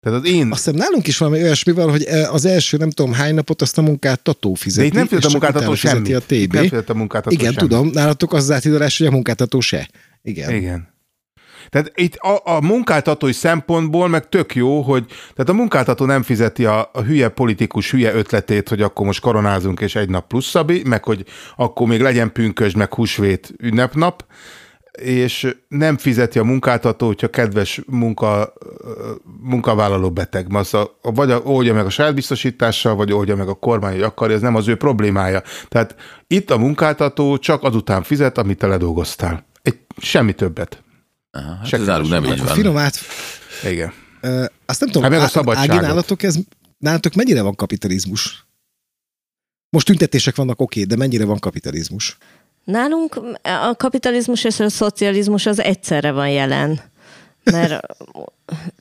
Tehát 0.00 0.18
az 0.20 0.26
én... 0.26 0.50
Azt 0.52 0.64
hiszem 0.64 0.78
nálunk 0.78 1.06
is 1.06 1.18
valami 1.18 1.42
olyasmi 1.42 1.72
van, 1.72 1.90
hogy 1.90 2.02
e, 2.02 2.30
az 2.30 2.44
első 2.44 2.76
nem 2.76 2.90
tudom 2.90 3.12
hány 3.12 3.34
napot 3.34 3.62
azt 3.62 3.78
a 3.78 3.82
munkáltató 3.82 4.52
De 4.52 4.58
fizeti. 4.58 4.86
itt 4.86 4.92
nem 4.92 5.06
fizet 5.06 5.24
a 5.24 5.28
munkáltató 5.30 5.70
utána 5.72 5.76
fizeti 5.76 6.12
semmi. 6.12 6.42
A 6.42 6.46
TB. 6.46 6.52
nem 6.52 6.62
fizet 6.62 6.90
a 6.90 6.94
munkáltató 6.94 7.34
Igen, 7.34 7.52
semmi. 7.52 7.68
tudom, 7.68 7.88
nálatok 7.88 8.32
az 8.32 8.42
az 8.42 8.50
átidalás, 8.50 8.98
hogy 8.98 9.06
a 9.06 9.10
munkáltató 9.10 9.60
se. 9.60 9.88
Igen. 10.22 10.54
Igen. 10.54 10.93
Tehát 11.68 11.92
itt 11.94 12.14
a, 12.14 12.56
a 12.56 12.60
munkáltatói 12.60 13.32
szempontból 13.32 14.08
meg 14.08 14.28
tök 14.28 14.54
jó, 14.54 14.80
hogy 14.80 15.06
tehát 15.06 15.48
a 15.48 15.52
munkáltató 15.52 16.04
nem 16.04 16.22
fizeti 16.22 16.64
a, 16.64 16.90
a 16.92 17.00
hülye 17.02 17.28
politikus 17.28 17.90
hülye 17.90 18.14
ötletét, 18.14 18.68
hogy 18.68 18.82
akkor 18.82 19.06
most 19.06 19.20
koronázunk 19.20 19.80
és 19.80 19.94
egy 19.94 20.08
nap 20.08 20.26
plusz 20.26 20.54
meg 20.84 21.04
hogy 21.04 21.24
akkor 21.56 21.86
még 21.86 22.00
legyen 22.00 22.32
pünkösd, 22.32 22.76
meg 22.76 22.94
húsvét 22.94 23.54
ünnepnap, 23.58 24.24
és 25.00 25.56
nem 25.68 25.96
fizeti 25.96 26.38
a 26.38 26.44
munkáltató, 26.44 27.06
hogyha 27.06 27.28
kedves 27.28 27.80
munka, 27.86 28.52
munkavállaló 29.40 30.10
beteg. 30.10 30.46
Az 30.54 30.74
a, 30.74 30.98
vagy 31.02 31.30
a, 31.30 31.40
oldja 31.44 31.74
meg 31.74 31.86
a 31.86 31.90
saját 31.90 32.14
biztosítással, 32.14 32.94
vagy 32.94 33.12
oldja 33.12 33.36
meg 33.36 33.48
a 33.48 33.54
kormány, 33.54 33.92
hogy 33.92 34.02
akarja, 34.02 34.34
ez 34.36 34.42
nem 34.42 34.54
az 34.54 34.68
ő 34.68 34.76
problémája. 34.76 35.42
Tehát 35.68 35.96
itt 36.26 36.50
a 36.50 36.58
munkáltató 36.58 37.38
csak 37.38 37.62
azután 37.62 38.02
fizet, 38.02 38.38
amit 38.38 38.58
te 38.58 38.66
ledolgoztál. 38.66 39.46
Egy, 39.62 39.78
semmi 39.96 40.32
többet. 40.32 40.83
Aha, 41.34 41.54
hát 41.54 41.72
ez 41.72 41.86
nálunk 41.86 42.10
nem 42.10 42.24
így 42.24 42.38
van. 42.38 42.54
finom 42.54 42.76
át... 42.76 42.98
Igen. 43.64 43.92
Ö, 44.20 44.44
azt 44.66 44.80
nem 44.80 44.88
tudom, 44.88 45.02
Hát 45.02 45.10
meg 45.10 45.20
a 45.20 45.28
szabadságot. 45.28 45.70
Ági, 45.70 45.86
nálatok, 45.86 46.22
ez, 46.22 46.36
nálatok 46.78 47.14
mennyire 47.14 47.42
van 47.42 47.54
kapitalizmus? 47.54 48.46
Most 49.70 49.86
tüntetések 49.86 50.36
vannak, 50.36 50.60
oké, 50.60 50.84
de 50.84 50.96
mennyire 50.96 51.24
van 51.24 51.38
kapitalizmus? 51.38 52.16
Nálunk 52.64 53.20
a 53.42 53.74
kapitalizmus 53.76 54.44
és 54.44 54.60
a 54.60 54.68
szocializmus 54.68 55.46
az 55.46 55.60
egyszerre 55.60 56.12
van 56.12 56.28
jelen. 56.28 56.80
Mert 57.44 57.86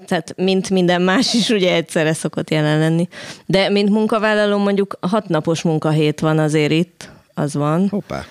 tehát 0.06 0.34
mint 0.38 0.70
minden 0.70 1.02
más 1.02 1.34
is 1.34 1.50
ugye 1.50 1.74
egyszerre 1.74 2.14
szokott 2.14 2.50
jelen 2.50 2.80
lenni. 2.80 3.08
De 3.46 3.70
mint 3.70 3.90
munkavállaló 3.90 4.58
mondjuk 4.58 4.98
hatnapos 5.02 5.62
munkahét 5.62 6.20
van 6.20 6.40
azért 6.40 6.72
itt, 6.72 7.10
az 7.34 7.54
van. 7.54 7.90
Hoppá. 7.90 8.26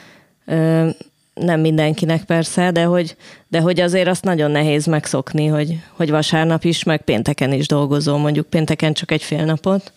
Ö, 0.47 0.89
nem 1.35 1.61
mindenkinek 1.61 2.25
persze, 2.25 2.71
de 2.71 2.85
hogy, 2.85 3.17
de 3.49 3.61
hogy 3.61 3.81
azért 3.81 4.09
azt 4.09 4.25
nagyon 4.25 4.51
nehéz 4.51 4.87
megszokni, 4.87 5.47
hogy, 5.47 5.79
hogy 5.93 6.11
vasárnap 6.11 6.65
is, 6.65 6.83
meg 6.83 7.03
pénteken 7.03 7.53
is 7.53 7.67
dolgozom, 7.67 8.21
mondjuk 8.21 8.47
pénteken 8.47 8.93
csak 8.93 9.11
egy 9.11 9.23
fél 9.23 9.45
napot. 9.45 9.93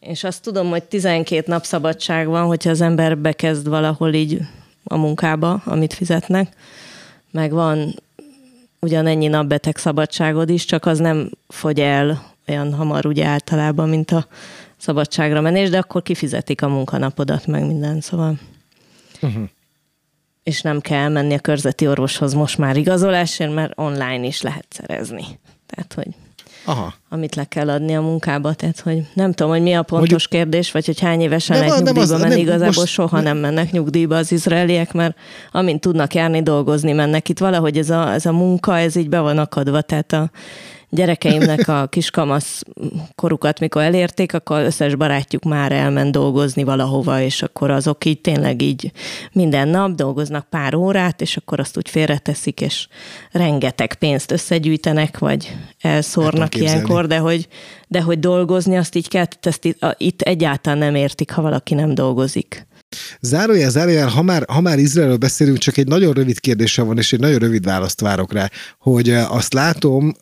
És 0.00 0.24
azt 0.24 0.42
tudom, 0.42 0.68
hogy 0.68 0.82
12 0.82 1.44
nap 1.46 1.64
szabadság 1.64 2.26
van, 2.26 2.46
hogyha 2.46 2.70
az 2.70 2.80
ember 2.80 3.18
bekezd 3.18 3.68
valahol 3.68 4.12
így 4.12 4.40
a 4.84 4.96
munkába, 4.96 5.62
amit 5.64 5.92
fizetnek, 5.92 6.56
meg 7.30 7.52
van 7.52 7.94
ugyanennyi 8.80 9.26
nap 9.26 9.46
beteg 9.46 9.76
szabadságod 9.76 10.50
is, 10.50 10.64
csak 10.64 10.86
az 10.86 10.98
nem 10.98 11.30
fogy 11.48 11.80
el 11.80 12.32
olyan 12.48 12.74
hamar 12.74 13.06
ugye 13.06 13.24
általában, 13.26 13.88
mint 13.88 14.10
a 14.10 14.26
szabadságra 14.76 15.40
menés, 15.40 15.70
de 15.70 15.78
akkor 15.78 16.02
kifizetik 16.02 16.62
a 16.62 16.68
munkanapodat, 16.68 17.46
meg 17.46 17.66
minden, 17.66 18.00
szóval. 18.00 18.34
Uh-huh. 19.22 19.48
És 20.44 20.62
nem 20.62 20.80
kell 20.80 21.08
menni 21.08 21.34
a 21.34 21.38
körzeti 21.38 21.88
orvoshoz 21.88 22.32
most 22.34 22.58
már 22.58 22.76
igazolásért, 22.76 23.54
mert 23.54 23.72
online 23.78 24.24
is 24.26 24.42
lehet 24.42 24.66
szerezni. 24.70 25.24
Tehát, 25.66 25.92
hogy 25.94 26.06
Aha. 26.64 26.94
amit 27.08 27.34
le 27.34 27.44
kell 27.44 27.70
adni 27.70 27.96
a 27.96 28.00
munkába. 28.00 28.54
Tehát, 28.54 28.80
hogy 28.80 29.06
nem 29.14 29.32
tudom, 29.32 29.52
hogy 29.52 29.62
mi 29.62 29.72
a 29.74 29.82
pontos 29.82 29.98
Mondjuk- 30.10 30.30
kérdés, 30.30 30.70
vagy 30.72 30.86
hogy 30.86 31.00
hány 31.00 31.20
évesen 31.20 31.58
lehet 31.58 31.74
nyugdíjba 31.74 32.00
az- 32.00 32.10
menni. 32.10 32.28
nem, 32.28 32.38
Igazából 32.38 32.66
most- 32.76 32.86
soha 32.92 33.20
nem 33.20 33.36
mennek 33.36 33.70
nyugdíjba 33.70 34.16
az 34.16 34.32
izraeliek, 34.32 34.92
mert 34.92 35.16
amint 35.52 35.80
tudnak 35.80 36.14
járni, 36.14 36.42
dolgozni 36.42 36.92
mennek. 36.92 37.28
Itt 37.28 37.38
valahogy 37.38 37.78
ez 37.78 37.90
a, 37.90 38.12
ez 38.12 38.26
a 38.26 38.32
munka, 38.32 38.78
ez 38.78 38.96
így 38.96 39.08
be 39.08 39.20
van 39.20 39.38
akadva. 39.38 39.80
Tehát 39.80 40.12
a 40.12 40.30
gyerekeimnek 40.94 41.68
a 41.68 41.86
kiskamasz 41.86 42.62
korukat, 43.14 43.60
mikor 43.60 43.82
elérték, 43.82 44.34
akkor 44.34 44.60
összes 44.60 44.94
barátjuk 44.94 45.42
már 45.44 45.72
elment 45.72 46.12
dolgozni 46.12 46.64
valahova, 46.64 47.20
és 47.20 47.42
akkor 47.42 47.70
azok 47.70 48.04
így 48.04 48.20
tényleg 48.20 48.62
így 48.62 48.90
minden 49.32 49.68
nap 49.68 49.90
dolgoznak 49.94 50.48
pár 50.48 50.74
órát, 50.74 51.20
és 51.20 51.36
akkor 51.36 51.60
azt 51.60 51.76
úgy 51.76 51.88
félreteszik, 51.88 52.60
és 52.60 52.86
rengeteg 53.30 53.94
pénzt 53.94 54.30
összegyűjtenek, 54.30 55.18
vagy 55.18 55.56
elszórnak 55.80 56.48
képzelni. 56.48 56.74
ilyenkor, 56.74 57.06
de 57.06 57.18
hogy, 57.18 57.48
de 57.88 58.00
hogy 58.00 58.18
dolgozni, 58.18 58.76
azt 58.76 58.94
így 58.94 59.08
kell, 59.08 59.26
ezt 59.42 59.64
itt, 59.64 59.82
a- 59.82 59.94
itt 59.98 60.22
egyáltalán 60.22 60.78
nem 60.78 60.94
értik, 60.94 61.30
ha 61.30 61.42
valaki 61.42 61.74
nem 61.74 61.94
dolgozik. 61.94 62.66
Zárójel, 63.20 63.70
zárójel, 63.70 64.08
ha 64.08 64.22
már, 64.22 64.44
ha 64.48 64.60
már 64.60 64.78
Izraelről 64.78 65.16
beszélünk, 65.16 65.58
csak 65.58 65.76
egy 65.76 65.86
nagyon 65.86 66.12
rövid 66.12 66.40
kérdésem 66.40 66.86
van, 66.86 66.98
és 66.98 67.12
egy 67.12 67.20
nagyon 67.20 67.38
rövid 67.38 67.64
választ 67.64 68.00
várok 68.00 68.32
rá, 68.32 68.50
hogy 68.78 69.10
azt 69.10 69.52
látom, 69.52 70.14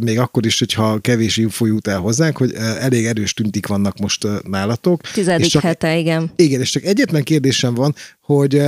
még 0.00 0.18
akkor 0.18 0.46
is, 0.46 0.58
hogyha 0.58 0.98
kevés 0.98 1.36
info 1.36 1.66
jut 1.66 1.88
el 1.88 1.98
hozzánk, 1.98 2.36
hogy 2.36 2.54
elég 2.80 3.06
erős 3.06 3.34
tüntik 3.34 3.66
vannak 3.66 3.98
most 3.98 4.26
nálatok. 4.42 5.00
Tizedik 5.00 5.44
és 5.44 5.52
csak, 5.52 5.62
hete, 5.62 5.96
igen. 5.96 6.30
Igen, 6.36 6.60
és 6.60 6.70
csak 6.70 6.84
egyetlen 6.84 7.22
kérdésem 7.22 7.74
van, 7.74 7.94
hogy 8.20 8.62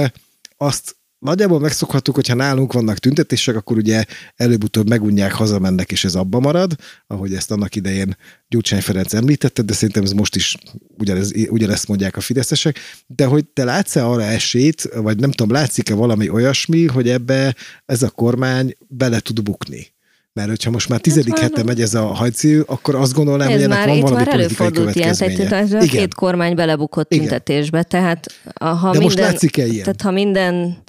azt 0.57 0.97
nagyjából 1.23 1.61
megszokhattuk, 1.61 2.15
hogyha 2.15 2.35
nálunk 2.35 2.73
vannak 2.73 2.99
tüntetések, 2.99 3.57
akkor 3.57 3.77
ugye 3.77 4.05
előbb-utóbb 4.37 4.89
megunják, 4.89 5.33
hazamennek, 5.33 5.93
és 5.93 6.05
ez 6.05 6.15
abba 6.15 6.41
marad, 6.41 6.75
ahogy 7.07 7.35
ezt 7.35 7.51
annak 7.51 7.75
idején 7.75 8.17
Gyurcsány 8.49 8.81
Ferenc 8.81 9.15
említette, 9.15 9.63
de 9.63 9.73
szerintem 9.73 10.03
ez 10.03 10.13
most 10.13 10.37
is 10.37 10.57
ugyanez, 10.99 11.33
ugyanezt 11.49 11.89
mondják 11.89 12.17
a 12.17 12.21
fideszesek. 12.21 12.79
De 13.07 13.25
hogy 13.25 13.45
te 13.45 13.65
látsz-e 13.65 14.07
arra 14.07 14.23
esélyt, 14.23 14.89
vagy 14.95 15.19
nem 15.19 15.31
tudom, 15.31 15.53
látszik-e 15.53 15.95
valami 15.95 16.29
olyasmi, 16.29 16.87
hogy 16.87 17.09
ebbe 17.09 17.55
ez 17.87 18.03
a 18.03 18.11
kormány 18.11 18.75
bele 18.89 19.21
tud 19.21 19.43
bukni? 19.43 19.93
Mert 20.35 20.49
hogyha 20.49 20.71
most 20.71 20.89
már 20.89 21.01
tizedik 21.01 21.33
már- 21.33 21.43
hete 21.43 21.63
megy 21.63 21.81
ez 21.81 21.95
a 21.95 22.07
hajcű, 22.07 22.61
akkor 22.61 22.95
azt 22.95 23.15
gondolnám, 23.15 23.51
hogy 23.51 23.63
ennek 23.63 23.79
már, 23.79 23.89
van 23.89 24.01
valami 24.01 24.17
már 24.17 24.29
politikai 24.29 24.71
ilyen, 24.93 25.17
tehát 25.17 25.69
itt 25.69 25.73
a 25.73 25.79
két 25.79 26.15
kormány 26.15 26.55
belebukott 26.55 27.13
Igen. 27.13 27.25
tüntetésbe, 27.25 27.83
tehát 27.83 28.27
ha 28.55 28.75
De 28.75 28.91
minden, 28.91 29.03
most 29.03 29.19
látszik-e 29.19 29.67
ilyen? 29.67 29.85
Tehát 29.85 30.03
ha 30.03 30.11
minden 30.11 30.83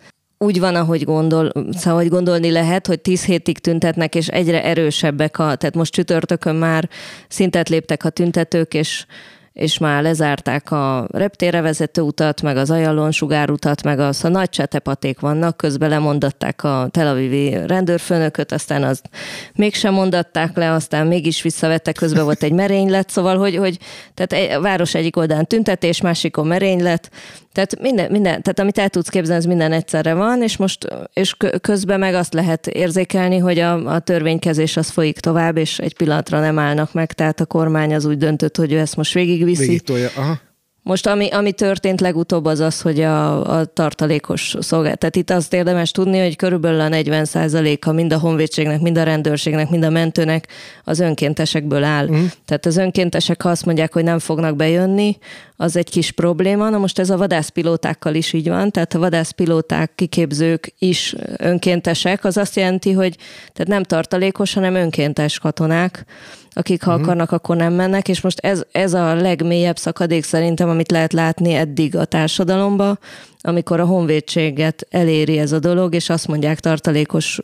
úgy 0.44 0.60
van, 0.60 0.76
ahogy, 0.76 1.04
gondol, 1.04 1.52
szóval, 1.72 2.00
hogy 2.00 2.10
gondolni 2.10 2.52
lehet, 2.52 2.88
hogy 2.88 3.02
tíz 3.02 3.26
hétig 3.26 3.60
tüntetnek, 3.60 4.16
és 4.16 4.28
egyre 4.28 4.64
erősebbek 4.64 5.40
a, 5.40 5.56
tehát 5.56 5.76
most 5.76 5.94
csütörtökön 5.94 6.56
már 6.56 6.90
szintet 7.28 7.70
léptek 7.70 8.04
a 8.04 8.10
tüntetők, 8.10 8.74
és 8.74 9.06
és 9.54 9.78
már 9.78 10.04
lezárták 10.04 10.72
a 10.72 11.08
reptérre 11.12 11.62
vezető 11.62 12.02
utat, 12.02 12.42
meg 12.42 12.58
az 12.58 12.70
Ajallon 12.70 13.12
sugárutat, 13.12 13.84
meg 13.84 14.00
az, 14.00 14.24
a 14.24 14.28
nagy 14.28 14.50
csetepaték 14.50 15.20
vannak, 15.20 15.58
közben 15.58 15.90
lemondatták 15.90 16.64
a 16.64 16.88
Tel 16.92 17.08
Avivi 17.08 17.58
rendőrfőnököt, 17.68 18.52
aztán 18.52 18.84
azt 18.84 19.10
mégsem 19.56 19.94
mondatták 19.94 20.56
le, 20.58 20.72
aztán 20.72 21.08
mégis 21.08 21.42
visszavettek, 21.42 21.96
közben 21.96 22.24
volt 22.24 22.44
egy 22.44 22.52
merénylet, 22.52 23.10
szóval, 23.10 23.38
hogy, 23.38 23.56
hogy 23.56 23.78
tehát 24.14 24.56
a 24.58 24.62
város 24.62 24.96
egyik 24.96 25.18
oldalán 25.18 25.48
tüntetés, 25.48 26.02
másikon 26.02 26.48
merénylet, 26.48 27.12
tehát 27.54 27.80
minden, 27.82 28.12
minden, 28.12 28.42
tehát 28.42 28.60
amit 28.60 28.78
el 28.78 28.90
tudsz 28.90 29.10
képzelni, 29.10 29.42
az 29.42 29.48
minden 29.48 29.72
egyszerre 29.72 30.14
van, 30.14 30.42
és 30.42 30.58
most 30.58 30.88
és 31.14 31.34
kö- 31.34 31.62
közben 31.62 32.00
meg 32.00 32.14
azt 32.14 32.34
lehet 32.34 32.68
érzékelni, 32.68 33.38
hogy 33.38 33.60
a, 33.60 33.94
a 33.94 34.00
törvénykezés 34.00 34.78
az 34.78 34.90
folyik 34.90 35.20
tovább, 35.20 35.58
és 35.58 35.80
egy 35.80 35.96
pillanatra 35.96 36.40
nem 36.40 36.60
állnak 36.60 36.94
meg, 36.94 37.14
tehát 37.14 37.40
a 37.40 37.46
kormány 37.46 37.94
az 37.94 38.06
úgy 38.06 38.18
döntött, 38.18 38.58
hogy 38.58 38.72
ő 38.72 38.78
ezt 38.78 38.96
most 38.96 39.14
végigviszi. 39.14 39.66
Végig 39.66 39.82
tolja. 39.82 40.10
Aha. 40.16 40.40
Most 40.84 41.08
ami, 41.08 41.30
ami 41.30 41.52
történt 41.52 42.02
legutóbb 42.02 42.46
az 42.46 42.60
az, 42.60 42.82
hogy 42.82 43.02
a, 43.02 43.58
a 43.58 43.66
tartalékos 43.66 44.56
szolgálat. 44.60 45.00
Tehát 45.00 45.16
itt 45.16 45.30
azt 45.30 45.54
érdemes 45.54 45.92
tudni, 45.92 46.20
hogy 46.20 46.36
körülbelül 46.36 46.80
a 46.80 46.88
40% 46.88 47.80
a 47.86 47.92
mind 47.92 48.14
a 48.14 48.20
honvédségnek, 48.20 48.82
mind 48.82 48.98
a 48.98 49.04
rendőrségnek, 49.04 49.70
mind 49.70 49.84
a 49.84 49.90
mentőnek 49.90 50.48
az 50.84 51.00
önkéntesekből 51.00 51.84
áll. 51.84 52.08
Mm. 52.10 52.26
Tehát 52.46 52.66
az 52.66 52.78
önkéntesek, 52.78 53.42
ha 53.42 53.50
azt 53.50 53.66
mondják, 53.66 53.94
hogy 53.94 54.04
nem 54.04 54.20
fognak 54.20 54.56
bejönni, 54.56 55.18
az 55.56 55.76
egy 55.76 55.90
kis 55.90 56.12
probléma. 56.12 56.70
Na 56.70 56.78
most 56.78 57.00
ez 57.00 57.10
a 57.10 57.18
vadászpilótákkal 57.18 58.16
is 58.16 58.34
így 58.34 58.48
van, 58.48 58.72
tehát 58.72 58.94
a 58.94 59.00
vadászpilóták, 59.00 59.92
kiképzők 59.96 60.74
is 60.80 61.16
önkéntesek, 61.38 62.24
az 62.26 62.38
azt 62.38 62.56
jelenti, 62.56 62.92
hogy 62.92 63.16
tehát 63.54 63.68
nem 63.68 63.84
tartalékos, 63.84 64.54
hanem 64.54 64.76
önkéntes 64.76 65.40
katonák, 65.40 66.06
akik 66.54 66.84
ha 66.84 66.94
akarnak, 66.94 67.32
akkor 67.32 67.56
nem 67.56 67.74
mennek, 67.74 68.08
és 68.08 68.22
most 68.22 68.40
ez, 68.40 68.64
ez 68.72 68.94
a 68.94 69.16
legmélyebb 69.16 69.78
szakadék 69.78 70.24
szerintem, 70.24 70.70
amit 70.70 70.92
lehet 70.92 71.14
látni 71.14 71.54
eddig 71.54 71.96
a 71.96 72.06
társadalomba, 72.06 72.98
amikor 73.42 73.80
a 73.80 73.86
honvédséget 73.86 74.88
eléri 74.90 75.38
ez 75.38 75.52
a 75.52 75.60
dolog, 75.60 75.96
és 75.96 76.10
azt 76.10 76.28
mondják 76.28 76.60
tartalékos 76.60 77.40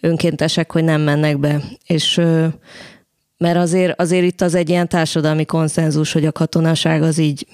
önkéntesek, 0.00 0.72
hogy 0.72 0.84
nem 0.84 1.00
mennek 1.00 1.38
be. 1.38 1.62
És 1.86 2.20
mert 3.36 3.56
azért, 3.56 4.00
azért 4.00 4.24
itt 4.24 4.40
az 4.40 4.54
egy 4.54 4.68
ilyen 4.68 4.88
társadalmi 4.88 5.44
konszenzus, 5.44 6.12
hogy 6.12 6.26
a 6.26 6.32
katonaság 6.32 7.02
az 7.02 7.18
így 7.18 7.46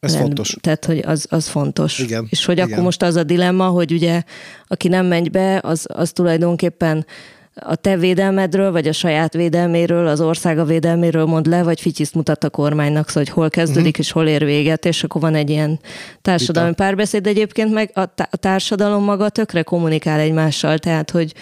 Ez 0.00 0.12
rend- 0.12 0.24
fontos. 0.24 0.56
Tehát, 0.60 0.84
hogy 0.84 0.98
az, 0.98 1.26
az 1.30 1.48
fontos. 1.48 1.98
Igen, 1.98 2.26
És 2.30 2.44
hogy 2.44 2.56
igen. 2.56 2.70
akkor 2.70 2.82
most 2.82 3.02
az 3.02 3.16
a 3.16 3.22
dilemma, 3.22 3.66
hogy 3.66 3.92
ugye 3.92 4.22
aki 4.66 4.88
nem 4.88 5.06
megy 5.06 5.30
be, 5.30 5.60
az, 5.62 5.86
az 5.88 6.12
tulajdonképpen 6.12 7.06
a 7.54 7.74
te 7.74 7.96
védelmedről, 7.96 8.72
vagy 8.72 8.88
a 8.88 8.92
saját 8.92 9.32
védelméről, 9.32 10.06
az 10.06 10.20
országa 10.20 10.64
védelméről 10.64 11.24
mond 11.24 11.46
le, 11.46 11.62
vagy 11.62 11.80
fityiszt 11.80 12.14
mutat 12.14 12.44
a 12.44 12.50
kormánynak, 12.50 13.08
szóval, 13.08 13.22
hogy 13.22 13.32
hol 13.32 13.50
kezdődik, 13.50 13.86
uh-huh. 13.86 14.04
és 14.04 14.12
hol 14.12 14.26
ér 14.26 14.44
véget, 14.44 14.84
és 14.84 15.04
akkor 15.04 15.20
van 15.20 15.34
egy 15.34 15.50
ilyen 15.50 15.80
társadalmi 16.22 16.68
Vita. 16.68 16.82
párbeszéd. 16.84 17.26
Egyébként 17.26 17.72
meg 17.72 17.90
a, 17.94 18.14
tá- 18.14 18.28
a 18.32 18.36
társadalom 18.36 19.04
maga 19.04 19.28
tökre 19.28 19.62
kommunikál 19.62 20.20
egymással, 20.20 20.78
tehát, 20.78 21.10
hogy 21.10 21.34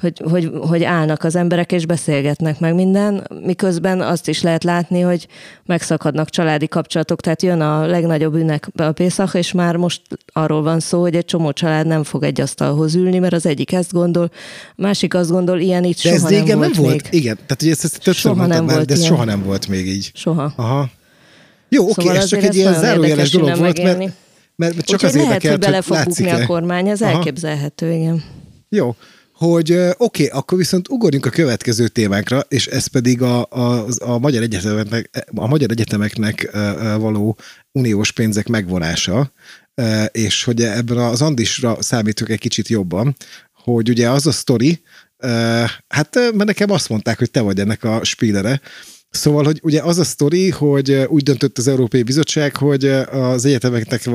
hogy, 0.00 0.22
hogy, 0.30 0.50
hogy 0.68 0.82
állnak 0.84 1.24
az 1.24 1.36
emberek 1.36 1.72
és 1.72 1.86
beszélgetnek 1.86 2.60
meg 2.60 2.74
minden, 2.74 3.26
miközben 3.44 4.00
azt 4.00 4.28
is 4.28 4.42
lehet 4.42 4.64
látni, 4.64 5.00
hogy 5.00 5.26
megszakadnak 5.64 6.30
családi 6.30 6.68
kapcsolatok, 6.68 7.20
tehát 7.20 7.42
jön 7.42 7.60
a 7.60 7.86
legnagyobb 7.86 8.34
ünnep 8.34 8.66
a 8.76 8.92
Pészak, 8.92 9.34
és 9.34 9.52
már 9.52 9.76
most 9.76 10.02
arról 10.32 10.62
van 10.62 10.80
szó, 10.80 11.00
hogy 11.00 11.14
egy 11.14 11.24
csomó 11.24 11.52
család 11.52 11.86
nem 11.86 12.02
fog 12.02 12.22
egy 12.22 12.40
asztalhoz 12.40 12.94
ülni, 12.94 13.18
mert 13.18 13.32
az 13.32 13.46
egyik 13.46 13.72
ezt 13.72 13.92
gondol, 13.92 14.30
a 14.68 14.72
másik 14.76 15.14
azt 15.14 15.30
gondol, 15.30 15.60
ilyen 15.60 15.84
itt 15.84 16.02
De 16.02 16.08
soha 16.08 16.14
ez 16.14 16.22
nem 16.22 16.44
nem 16.44 16.58
volt, 16.58 16.76
volt? 16.76 17.10
még. 17.10 17.20
Igen, 17.22 17.34
tehát 17.34 17.62
ugye 17.62 17.70
ezt, 17.70 17.84
ezt 17.84 18.02
többször 18.02 18.32
Soha 18.32 18.46
nem 18.46 18.64
már, 18.64 18.74
volt 18.74 18.86
de 18.86 18.92
ez 18.92 18.98
ilyen. 18.98 19.10
soha 19.10 19.24
nem 19.24 19.42
volt 19.42 19.68
még 19.68 19.86
így. 19.86 20.10
Soha. 20.14 20.52
Aha. 20.56 20.90
Jó, 21.68 21.82
oké, 21.82 21.92
Szóval 21.92 22.16
ez 22.16 22.26
csak 22.26 22.42
egy 22.42 22.54
ilyen 22.56 22.74
zárójeles 22.74 23.30
dolog 23.30 23.48
volt, 23.48 23.60
mert, 23.60 23.76
megélni. 23.76 24.04
mert, 24.56 24.74
mert 24.74 24.86
csak 24.86 24.94
Úgyhogy 25.02 25.08
az 25.08 25.14
lehet, 25.26 25.44
érdekelt, 25.44 25.52
hogy 25.64 25.64
bele 25.64 25.82
fog 25.82 26.04
bukni 26.04 26.30
a 26.30 26.46
kormány, 26.46 26.88
ez 26.88 27.02
Aha. 27.02 27.10
elképzelhető, 27.12 27.92
igen. 27.92 28.22
Jó, 28.68 28.94
hogy 29.44 29.78
oké, 29.96 30.26
akkor 30.26 30.58
viszont 30.58 30.88
ugorjunk 30.88 31.26
a 31.26 31.30
következő 31.30 31.88
témánkra, 31.88 32.44
és 32.48 32.66
ez 32.66 32.86
pedig 32.86 33.22
a, 33.22 33.46
a, 33.50 33.86
a, 33.98 34.18
magyar, 34.18 34.42
egyetemeknek, 34.42 35.26
a 35.34 35.46
magyar 35.46 35.70
egyetemeknek 35.70 36.50
való 36.98 37.38
uniós 37.72 38.12
pénzek 38.12 38.48
megvonása, 38.48 39.32
és 40.10 40.44
hogy 40.44 40.62
ebben 40.62 40.98
az 40.98 41.22
Andisra 41.22 41.82
számítok 41.82 42.30
egy 42.30 42.38
kicsit 42.38 42.68
jobban, 42.68 43.16
hogy 43.52 43.88
ugye 43.88 44.10
az 44.10 44.26
a 44.26 44.32
sztori, 44.32 44.82
hát 45.88 46.14
mert 46.14 46.44
nekem 46.44 46.70
azt 46.70 46.88
mondták, 46.88 47.18
hogy 47.18 47.30
te 47.30 47.40
vagy 47.40 47.60
ennek 47.60 47.84
a 47.84 48.04
spílere, 48.04 48.60
Szóval, 49.10 49.44
hogy 49.44 49.60
ugye 49.62 49.82
az 49.82 49.98
a 49.98 50.04
sztori, 50.04 50.50
hogy 50.50 50.92
úgy 51.08 51.22
döntött 51.22 51.58
az 51.58 51.68
Európai 51.68 52.02
Bizottság, 52.02 52.56
hogy 52.56 52.84
az 53.10 53.44
egyetemeknek 53.44 54.10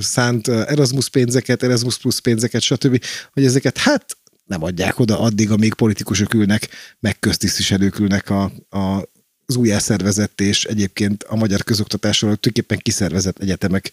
szánt 0.00 0.48
Erasmus 0.48 1.08
pénzeket, 1.08 1.62
Erasmus 1.62 1.98
plus 1.98 2.20
pénzeket, 2.20 2.60
stb., 2.60 3.04
hogy 3.32 3.44
ezeket 3.44 3.78
hát 3.78 4.16
nem 4.44 4.62
adják 4.62 4.98
oda 4.98 5.20
addig, 5.20 5.50
amíg 5.50 5.74
politikusok 5.74 6.34
ülnek, 6.34 6.68
meg 7.00 7.18
köztisztviselők 7.18 7.98
ülnek 7.98 8.30
a, 8.30 8.52
a, 8.68 9.08
az 9.46 9.56
újjászervezett 9.56 10.40
és 10.40 10.64
egyébként 10.64 11.22
a 11.22 11.36
magyar 11.36 11.64
közoktatásról 11.64 12.36
tulajdonképpen 12.36 12.78
kiszervezett 12.78 13.38
egyetemek 13.38 13.92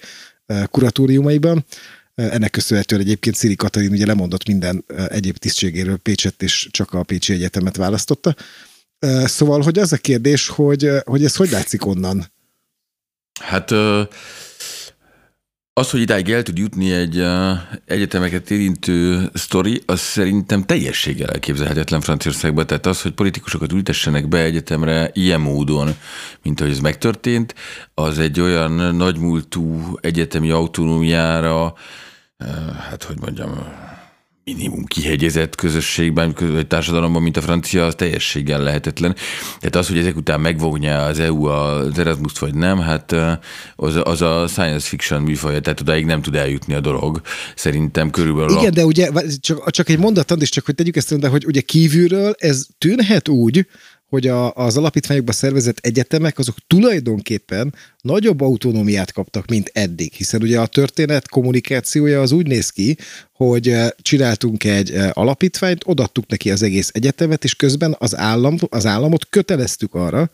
kuratóriumaiban. 0.65 1.65
Ennek 2.15 2.51
köszönhetően 2.51 3.01
egyébként 3.01 3.35
Sziri 3.35 3.55
Katalin 3.55 3.91
ugye 3.91 4.05
lemondott 4.05 4.47
minden 4.47 4.85
egyéb 5.07 5.37
tisztségéről 5.37 5.97
Pécset, 5.97 6.43
és 6.43 6.67
csak 6.71 6.93
a 6.93 7.03
Pécsi 7.03 7.33
Egyetemet 7.33 7.75
választotta. 7.75 8.35
Szóval, 9.23 9.61
hogy 9.61 9.79
az 9.79 9.93
a 9.93 9.97
kérdés, 9.97 10.47
hogy, 10.47 10.89
hogy 11.05 11.23
ez 11.23 11.35
hogy 11.35 11.49
látszik 11.49 11.85
onnan? 11.85 12.31
Hát 13.39 13.71
az, 15.73 15.89
hogy 15.89 15.99
idáig 15.99 16.31
el 16.31 16.43
tud 16.43 16.57
jutni 16.57 16.91
egy 16.91 17.17
ö, 17.17 17.51
egyetemeket 17.86 18.51
érintő 18.51 19.29
sztori, 19.34 19.81
az 19.86 19.99
szerintem 19.99 20.63
teljességgel 20.63 21.29
elképzelhetetlen 21.29 22.01
Franciaországban. 22.01 22.67
Tehát 22.67 22.86
az, 22.86 23.01
hogy 23.01 23.12
politikusokat 23.12 23.71
ültessenek 23.71 24.27
be 24.27 24.39
egyetemre 24.39 25.10
ilyen 25.13 25.41
módon, 25.41 25.95
mint 26.43 26.60
ahogy 26.60 26.71
ez 26.71 26.79
megtörtént, 26.79 27.55
az 27.93 28.19
egy 28.19 28.39
olyan 28.39 28.95
nagymúltú 28.95 29.97
egyetemi 30.01 30.49
autonómiára, 30.49 31.73
hát 32.89 33.03
hogy 33.03 33.19
mondjam, 33.19 33.51
minimum 34.55 34.85
kihegyezett 34.85 35.55
közösségben, 35.55 36.35
vagy 36.39 36.67
társadalomban, 36.67 37.21
mint 37.21 37.37
a 37.37 37.41
francia, 37.41 37.85
az 37.85 37.95
teljességgel 37.95 38.63
lehetetlen. 38.63 39.15
Tehát 39.59 39.75
az, 39.75 39.87
hogy 39.87 39.97
ezek 39.97 40.15
után 40.15 40.39
megvogja 40.39 41.03
az 41.03 41.19
EU 41.19 41.45
az 41.45 41.99
Erasmus 41.99 42.39
vagy 42.39 42.53
nem, 42.53 42.79
hát 42.79 43.15
az, 43.75 43.99
az 44.03 44.21
a 44.21 44.47
science 44.47 44.87
fiction 44.87 45.21
műfaja, 45.21 45.59
tehát 45.59 45.81
odáig 45.81 46.05
nem 46.05 46.21
tud 46.21 46.35
eljutni 46.35 46.73
a 46.73 46.79
dolog. 46.79 47.21
Szerintem 47.55 48.09
körülbelül... 48.09 48.57
Igen, 48.57 48.73
de 48.73 48.85
ugye 48.85 49.09
csak, 49.39 49.71
csak 49.71 49.89
egy 49.89 49.99
mondat, 49.99 50.31
és 50.39 50.49
csak 50.49 50.65
hogy 50.65 50.75
tegyük 50.75 50.95
ezt, 50.95 51.19
de 51.19 51.27
hogy 51.27 51.45
ugye 51.45 51.61
kívülről 51.61 52.33
ez 52.37 52.65
tűnhet 52.77 53.29
úgy, 53.29 53.65
hogy 54.12 54.28
a, 54.28 54.54
az 54.54 54.78
alapítványokba 54.78 55.32
szervezett 55.32 55.78
egyetemek 55.82 56.39
azok 56.39 56.56
tulajdonképpen 56.67 57.74
nagyobb 58.02 58.41
autonómiát 58.41 59.12
kaptak, 59.12 59.47
mint 59.47 59.71
eddig, 59.74 60.13
hiszen 60.13 60.41
ugye 60.41 60.60
a 60.60 60.65
történet 60.65 61.30
kommunikációja 61.30 62.21
az 62.21 62.32
úgy 62.32 62.47
néz 62.47 62.69
ki, 62.69 62.97
hogy 63.34 63.67
eh, 63.67 63.89
csináltunk 64.02 64.63
egy 64.63 64.91
eh, 64.91 65.10
alapítványt, 65.13 65.84
odattuk 65.86 66.28
neki 66.28 66.52
az 66.52 66.63
egész 66.63 66.89
egyetemet, 66.93 67.43
és 67.43 67.56
közben 67.56 67.95
az, 68.00 68.17
állam, 68.17 68.58
az 68.69 68.86
államot 68.86 69.28
köteleztük 69.30 69.93
arra, 69.93 70.30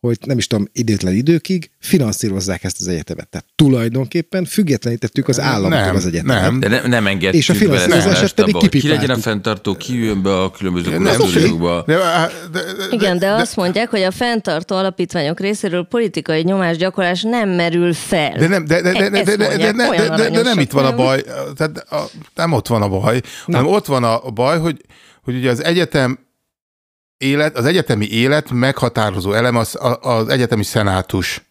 hogy 0.00 0.18
nem 0.24 0.38
is 0.38 0.46
tudom, 0.46 0.68
időtlen 0.72 1.14
időkig 1.14 1.70
finanszírozzák 1.78 2.64
ezt 2.64 2.80
az 2.80 2.88
egyetemet. 2.88 3.28
Tehát 3.28 3.46
tulajdonképpen 3.56 4.44
függetlenítettük 4.44 5.28
az 5.28 5.40
államtól 5.40 5.80
nem, 5.80 5.94
az 5.94 6.06
egyetemet. 6.06 6.42
Nem, 6.42 6.60
de 6.60 6.68
ne, 6.68 6.86
nem 6.86 7.06
engedtük 7.06 7.40
És 7.40 7.48
a 7.48 7.54
finanszírozását 7.54 8.32
pedig 8.32 8.68
Ki 8.68 8.88
legyen 8.88 9.10
a 9.10 9.16
fenntartó, 9.16 9.74
ki 9.74 10.04
jön 10.04 10.22
be 10.22 10.42
a 10.42 10.50
különböző 10.50 10.90
de, 12.52 12.60
Igen, 12.90 13.18
de, 13.18 13.26
de 13.26 13.32
azt 13.32 13.56
mondják, 13.56 13.90
hogy 13.90 14.02
a 14.02 14.10
fenntartó 14.10 14.76
alapítványok 14.76 15.40
részéről 15.40 15.84
politikai 15.84 16.42
nyomásgyakorlás 16.42 17.22
nem 17.22 17.48
merül 17.48 17.92
fel. 17.92 18.36
De 18.38 18.48
nem, 18.48 18.64
de, 18.64 18.82
de, 18.82 18.92
de, 18.92 19.10
de, 19.10 19.22
de, 19.22 19.36
de, 19.36 19.56
de, 19.56 19.72
de, 19.72 20.16
de, 20.16 20.30
de 20.30 20.42
nem 20.42 20.58
itt 20.58 20.70
van 20.70 20.84
a 20.84 20.94
baj, 20.94 21.22
tehát 21.56 21.78
a, 21.90 22.04
nem 22.34 22.52
ott 22.52 22.66
van 22.66 22.82
a 22.82 22.88
baj, 22.88 23.20
hanem 23.44 23.66
ott 23.66 23.86
van 23.86 24.04
a 24.04 24.30
baj, 24.30 24.58
hogy, 24.58 24.80
hogy 25.22 25.36
ugye 25.36 25.50
az 25.50 25.64
egyetem 25.64 26.27
élet, 27.18 27.56
az 27.56 27.64
egyetemi 27.64 28.10
élet 28.10 28.50
meghatározó 28.50 29.32
elem 29.32 29.56
az, 29.56 29.78
az 30.00 30.28
egyetemi 30.28 30.64
szenátus, 30.64 31.42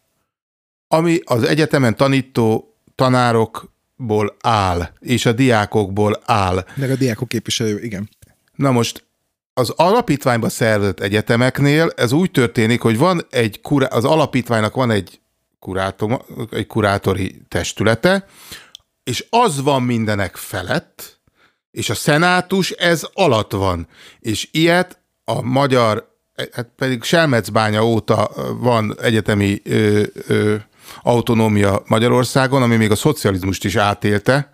ami 0.87 1.19
az 1.23 1.43
egyetemen 1.43 1.95
tanító 1.95 2.75
tanárokból 2.95 4.35
áll, 4.41 4.89
és 4.99 5.25
a 5.25 5.31
diákokból 5.31 6.21
áll. 6.25 6.65
Meg 6.75 6.91
a 6.91 6.95
diákok 6.95 7.27
képviselő, 7.27 7.79
igen. 7.83 8.09
Na 8.55 8.71
most 8.71 9.05
az 9.53 9.69
alapítványba 9.69 10.49
szervezett 10.49 10.99
egyetemeknél 10.99 11.91
ez 11.95 12.11
úgy 12.11 12.31
történik, 12.31 12.81
hogy 12.81 12.97
van 12.97 13.25
egy, 13.29 13.59
az 13.89 14.05
alapítványnak 14.05 14.73
van 14.73 14.91
egy, 14.91 15.19
kurátor, 15.59 16.25
egy 16.51 16.67
kurátori 16.67 17.41
testülete, 17.47 18.25
és 19.03 19.25
az 19.29 19.61
van 19.61 19.83
mindenek 19.83 20.35
felett, 20.35 21.19
és 21.71 21.89
a 21.89 21.95
szenátus 21.95 22.71
ez 22.71 23.07
alatt 23.13 23.51
van. 23.51 23.87
És 24.19 24.47
ilyet 24.51 24.99
a 25.31 25.41
magyar, 25.41 26.15
hát 26.51 26.69
pedig 26.75 27.03
Selmecbánya 27.03 27.85
óta 27.85 28.29
van 28.59 28.95
egyetemi 29.01 29.61
ö, 29.63 30.03
ö, 30.27 30.55
autonómia 31.01 31.83
Magyarországon, 31.87 32.61
ami 32.61 32.75
még 32.75 32.91
a 32.91 32.95
szocializmust 32.95 33.65
is 33.65 33.75
átélte, 33.75 34.51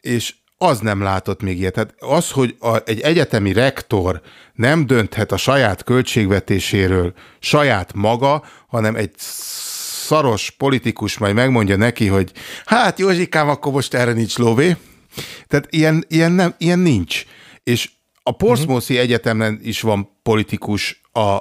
és 0.00 0.34
az 0.58 0.78
nem 0.78 1.02
látott 1.02 1.42
még 1.42 1.58
ilyet. 1.58 1.72
Tehát 1.72 1.94
az, 1.98 2.30
hogy 2.30 2.56
a, 2.60 2.76
egy 2.84 3.00
egyetemi 3.00 3.52
rektor 3.52 4.20
nem 4.54 4.86
dönthet 4.86 5.32
a 5.32 5.36
saját 5.36 5.84
költségvetéséről 5.84 7.12
saját 7.38 7.92
maga, 7.94 8.44
hanem 8.68 8.96
egy 8.96 9.12
szaros 10.06 10.50
politikus 10.50 11.18
majd 11.18 11.34
megmondja 11.34 11.76
neki, 11.76 12.06
hogy 12.06 12.32
hát 12.64 12.98
Józsikám, 12.98 13.48
akkor 13.48 13.72
most 13.72 13.94
erre 13.94 14.12
nincs 14.12 14.38
lóvé. 14.38 14.76
Tehát 15.46 15.66
ilyen, 15.70 16.04
ilyen, 16.08 16.32
nem, 16.32 16.54
ilyen 16.58 16.78
nincs. 16.78 17.24
És 17.64 17.90
a 18.28 18.32
Portsmouthi 18.32 18.92
uh-huh. 18.92 19.06
Egyetemen 19.06 19.60
is 19.62 19.80
van 19.80 20.08
politikus 20.22 21.00
a 21.12 21.38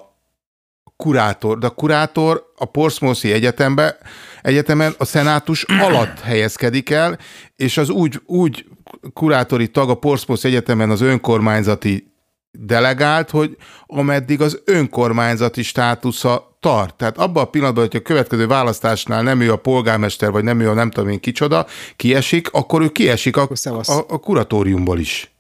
kurátor, 0.96 1.58
de 1.58 1.66
a 1.66 1.70
kurátor 1.70 2.52
a 2.56 2.66
Portsmouthi 2.66 3.32
Egyetembe, 3.32 3.98
egyetemen 4.42 4.96
a 4.98 5.06
szenátus 5.06 5.64
alatt 5.88 6.20
helyezkedik 6.20 6.90
el, 6.90 7.18
és 7.56 7.78
az 7.78 7.90
úgy, 7.90 8.22
úgy 8.26 8.66
kurátori 9.14 9.68
tag 9.68 9.90
a 9.90 9.96
Portsmouth 9.96 10.46
Egyetemen 10.46 10.90
az 10.90 11.02
önkormányzati 11.02 12.12
delegált, 12.52 13.30
hogy 13.30 13.58
ameddig 13.86 14.42
az 14.42 14.62
önkormányzati 14.66 15.64
státusza 15.64 16.58
tart. 16.60 16.96
Tehát 16.96 17.18
abban 17.18 17.44
a 17.44 17.50
pillanatban, 17.50 17.84
hogy 17.84 17.96
a 17.96 18.02
következő 18.02 18.48
választásnál 18.48 19.24
nem 19.24 19.42
ő 19.42 19.52
a 19.52 19.58
polgármester, 19.58 20.32
vagy 20.32 20.44
nem 20.44 20.60
ő 20.60 20.70
a 20.70 20.74
nem 20.74 20.92
tudom 20.92 21.10
én 21.10 21.20
kicsoda, 21.20 21.66
kiesik, 21.96 22.52
akkor 22.52 22.82
ő 22.82 22.90
kiesik 22.90 23.38
a, 23.38 23.50
a, 23.64 24.06
a 24.08 24.18
kuratóriumból 24.18 25.00
is. 25.00 25.32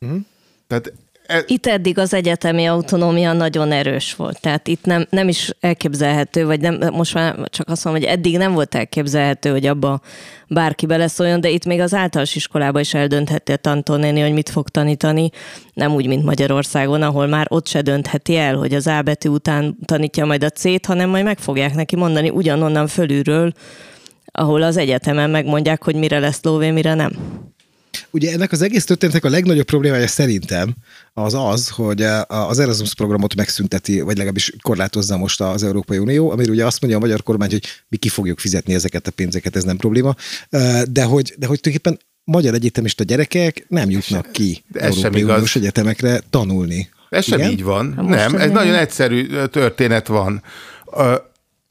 Uh-huh. 0.00 0.20
Tehát 0.66 0.92
e... 1.26 1.42
Itt 1.46 1.66
eddig 1.66 1.98
az 1.98 2.14
egyetemi 2.14 2.66
autonómia 2.66 3.32
nagyon 3.32 3.72
erős 3.72 4.14
volt, 4.14 4.40
tehát 4.40 4.68
itt 4.68 4.84
nem, 4.84 5.06
nem 5.10 5.28
is 5.28 5.50
elképzelhető, 5.60 6.46
vagy 6.46 6.60
nem, 6.60 6.78
most 6.92 7.14
már 7.14 7.36
csak 7.44 7.68
azt 7.68 7.84
mondom, 7.84 8.02
hogy 8.02 8.12
eddig 8.12 8.36
nem 8.36 8.52
volt 8.52 8.74
elképzelhető, 8.74 9.50
hogy 9.50 9.66
abba 9.66 10.00
bárki 10.48 10.86
beleszóljon, 10.86 11.40
de 11.40 11.48
itt 11.48 11.64
még 11.64 11.80
az 11.80 11.94
általános 11.94 12.34
iskolában 12.34 12.80
is 12.80 12.94
eldöntheti 12.94 13.52
a 13.52 13.56
tantónéni, 13.56 14.20
hogy 14.20 14.32
mit 14.32 14.48
fog 14.48 14.68
tanítani, 14.68 15.30
nem 15.72 15.94
úgy, 15.94 16.06
mint 16.06 16.24
Magyarországon, 16.24 17.02
ahol 17.02 17.26
már 17.26 17.46
ott 17.48 17.66
se 17.66 17.82
döntheti 17.82 18.36
el, 18.36 18.56
hogy 18.56 18.74
az 18.74 18.86
A 18.86 19.02
betű 19.02 19.28
után 19.28 19.78
tanítja 19.84 20.24
majd 20.24 20.44
a 20.44 20.50
C-t, 20.50 20.86
hanem 20.86 21.10
majd 21.10 21.24
meg 21.24 21.38
fogják 21.38 21.74
neki 21.74 21.96
mondani 21.96 22.30
ugyanonnan 22.30 22.86
fölülről, 22.86 23.52
ahol 24.36 24.62
az 24.62 24.76
egyetemen 24.76 25.30
megmondják, 25.30 25.84
hogy 25.84 25.94
mire 25.94 26.18
lesz 26.18 26.42
lóvé, 26.42 26.70
mire 26.70 26.94
nem. 26.94 27.12
Ugye 28.10 28.32
ennek 28.32 28.52
az 28.52 28.62
egész 28.62 28.84
történetnek 28.84 29.24
a 29.24 29.28
legnagyobb 29.28 29.66
problémája 29.66 30.06
szerintem 30.06 30.74
az 31.12 31.34
az, 31.34 31.68
hogy 31.68 32.02
az 32.26 32.58
Erasmus 32.58 32.94
programot 32.94 33.34
megszünteti, 33.34 34.00
vagy 34.00 34.16
legalábbis 34.16 34.52
korlátozza 34.62 35.16
most 35.16 35.40
az 35.40 35.62
Európai 35.62 35.98
Unió, 35.98 36.30
amiről 36.30 36.54
ugye 36.54 36.66
azt 36.66 36.80
mondja 36.80 36.98
a 36.98 37.02
magyar 37.02 37.22
kormány, 37.22 37.50
hogy 37.50 37.64
mi 37.88 37.96
ki 37.96 38.08
fogjuk 38.08 38.38
fizetni 38.38 38.74
ezeket 38.74 39.06
a 39.06 39.10
pénzeket, 39.10 39.56
ez 39.56 39.64
nem 39.64 39.76
probléma, 39.76 40.14
de 40.88 41.02
hogy, 41.02 41.34
de 41.38 41.46
hogy 41.46 41.60
tulajdonképpen 41.60 41.98
magyar 42.24 42.54
egyetemista 42.54 43.04
gyerekek 43.04 43.64
nem 43.68 43.90
jutnak 43.90 44.32
ki 44.32 44.64
de 44.68 44.80
ez 44.80 44.96
Európai 44.96 45.22
Uniós 45.22 45.56
egyetemekre 45.56 46.20
tanulni. 46.30 46.88
Ez 47.10 47.24
sem 47.24 47.40
így 47.40 47.62
van. 47.62 47.94
Ha 47.94 48.02
nem, 48.02 48.34
ez 48.34 48.50
nagyon 48.50 48.74
egyszerű 48.74 49.26
történet 49.50 50.06
van. 50.06 50.42
A, 50.84 51.02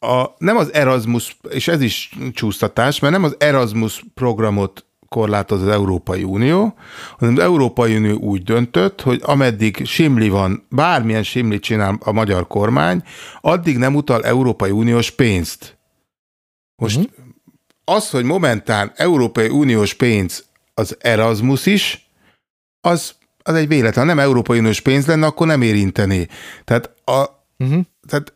a, 0.07 0.35
nem 0.37 0.57
az 0.57 0.73
Erasmus, 0.73 1.37
és 1.49 1.67
ez 1.67 1.81
is 1.81 2.09
csúsztatás, 2.33 2.99
mert 2.99 3.13
nem 3.13 3.23
az 3.23 3.35
Erasmus 3.37 4.03
programot 4.13 4.85
korlátoz 5.13 5.61
az 5.61 5.67
Európai 5.67 6.23
Unió, 6.23 6.75
hanem 7.17 7.35
az 7.35 7.41
Európai 7.41 7.95
Unió 7.95 8.17
úgy 8.17 8.43
döntött, 8.43 9.01
hogy 9.01 9.21
ameddig 9.23 9.85
simli 9.85 10.29
van, 10.29 10.65
bármilyen 10.69 11.23
simli 11.23 11.59
csinál 11.59 11.97
a 11.99 12.11
magyar 12.11 12.47
kormány, 12.47 13.03
addig 13.41 13.77
nem 13.77 13.95
utal 13.95 14.23
Európai 14.23 14.71
Uniós 14.71 15.11
pénzt. 15.11 15.77
Most 16.75 16.97
uh-huh. 16.97 17.11
az, 17.85 18.09
hogy 18.09 18.23
momentán 18.23 18.91
Európai 18.95 19.47
Uniós 19.47 19.93
pénz 19.93 20.45
az 20.73 20.97
Erasmus 20.99 21.65
is, 21.65 22.09
az, 22.81 23.15
az 23.43 23.55
egy 23.55 23.67
véletlen. 23.67 24.05
Nem 24.05 24.19
Európai 24.19 24.59
Uniós 24.59 24.79
pénz 24.79 25.05
lenne, 25.05 25.25
akkor 25.25 25.47
nem 25.47 25.61
érinteni. 25.61 26.27
Tehát, 26.63 26.91
a, 27.05 27.19
uh-huh. 27.57 27.81
tehát 28.07 28.33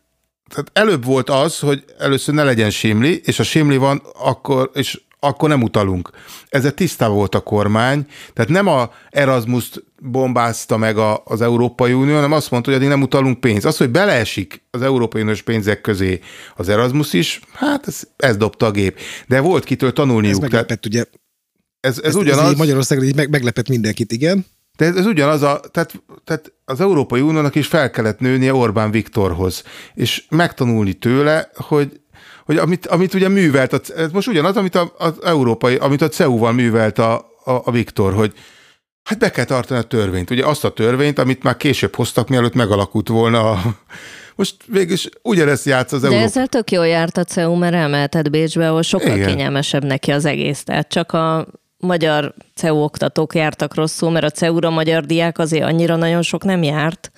tehát 0.50 0.72
előbb 0.74 1.06
volt 1.06 1.30
az, 1.30 1.60
hogy 1.60 1.84
először 2.00 2.34
ne 2.36 2.44
legyen 2.44 2.70
simli, 2.70 3.22
és 3.24 3.40
a 3.40 3.44
simli 3.44 3.78
van, 3.78 4.02
akkor, 4.14 4.72
és 4.74 5.02
akkor 5.20 5.50
nem 5.50 5.62
utalunk. 5.62 6.10
Ezzel 6.50 6.72
tisztában 6.72 7.16
volt 7.16 7.36
a 7.36 7.40
kormány, 7.40 8.06
tehát 8.34 8.52
nem 8.52 8.68
a 8.68 8.92
Erasmus 9.10 9.72
bombázta 10.02 10.78
meg 10.78 10.98
a, 10.98 11.22
az 11.26 11.42
Európai 11.42 11.94
Unió, 11.94 12.14
hanem 12.14 12.32
azt 12.32 12.52
mondta, 12.52 12.70
hogy 12.70 12.80
addig 12.80 12.92
nem 12.92 13.02
utalunk 13.02 13.40
pénzt. 13.40 13.66
Az, 13.66 13.78
hogy 13.78 13.90
beleesik 13.90 14.64
az 14.72 14.82
Európai 14.82 15.22
Uniós 15.22 15.42
pénzek 15.42 15.82
közé 15.82 16.20
az 16.56 16.70
Erasmus 16.70 17.14
is, 17.14 17.40
hát 17.54 17.88
ez, 17.88 18.02
ez 18.18 18.38
dobta 18.38 18.66
a 18.66 18.72
gép. 18.72 19.00
De 19.28 19.40
volt 19.40 19.64
kitől 19.64 19.94
tanulniuk. 19.94 20.34
Ez 20.34 20.40
meglepett, 20.40 20.68
tehát, 20.68 20.86
ugye. 20.86 21.06
Ez, 21.80 21.98
ez, 21.98 22.04
ez 22.04 22.16
ugyanaz. 22.16 22.52
Ez 22.52 22.58
Magyarországon 22.58 23.06
így 23.06 23.16
meg, 23.16 23.30
meglepett 23.30 23.70
mindenkit, 23.70 24.12
igen. 24.12 24.46
De 24.78 24.86
ez, 24.86 24.96
ez 24.96 25.06
ugyanaz, 25.06 25.42
a, 25.42 25.60
tehát, 25.72 26.04
tehát 26.24 26.54
az 26.66 26.82
Európai 26.82 27.22
Uniónak 27.22 27.56
is 27.56 27.68
fel 27.68 27.90
kellett 27.90 28.20
nőnie 28.20 28.54
Orbán 28.54 28.92
Viktorhoz, 28.92 29.64
és 29.94 30.26
megtanulni 30.30 30.94
tőle, 30.94 31.50
hogy 31.56 32.00
hogy 32.48 32.58
amit, 32.58 32.88
amit 32.88 33.14
ugye 33.14 33.30
művelt, 33.30 33.74
a, 33.74 33.80
most 34.12 34.28
ugyanaz, 34.28 34.58
amit 34.58 34.76
a, 34.76 34.94
az 34.98 35.14
európai, 35.24 35.76
amit 35.76 36.02
a 36.02 36.08
CEU-val 36.08 36.52
művelt 36.52 37.00
a, 37.00 37.14
a, 37.44 37.52
a 37.52 37.72
Viktor, 37.72 38.14
hogy 38.14 38.34
hát 39.04 39.20
be 39.20 39.32
kell 39.32 39.46
tartani 39.46 39.80
a 39.80 39.84
törvényt. 39.84 40.30
Ugye 40.30 40.46
azt 40.46 40.64
a 40.64 40.74
törvényt, 40.74 41.20
amit 41.20 41.44
már 41.44 41.58
később 41.58 41.96
hoztak, 41.96 42.28
mielőtt 42.28 42.54
megalakult 42.54 43.08
volna 43.08 43.52
a, 43.52 43.62
most 44.36 44.56
végülis 44.66 45.10
ugyanezt 45.22 45.66
játsz 45.66 45.92
az 45.92 46.02
De 46.02 46.08
Európa. 46.08 46.26
ezzel 46.26 46.48
tök 46.48 46.72
jól 46.72 46.88
járt 46.88 47.18
a 47.18 47.24
CEU, 47.24 47.56
mert 47.56 47.74
emelted 47.74 48.30
Bécsbe, 48.30 48.70
ahol 48.70 48.82
sokkal 48.82 49.16
Igen. 49.16 49.28
kényelmesebb 49.28 49.84
neki 49.84 50.12
az 50.12 50.26
egész. 50.26 50.64
Tehát 50.64 50.88
csak 50.88 51.12
a 51.12 51.48
magyar 51.78 52.34
CEU 52.56 52.84
oktatók 52.84 53.36
jártak 53.36 53.76
rosszul, 53.76 54.12
mert 54.12 54.26
a 54.26 54.30
CEU-ra 54.30 54.70
magyar 54.70 55.06
diák 55.06 55.38
azért 55.40 55.64
annyira 55.64 55.96
nagyon 55.96 56.22
sok 56.22 56.44
nem 56.44 56.64
járt. 56.64 57.12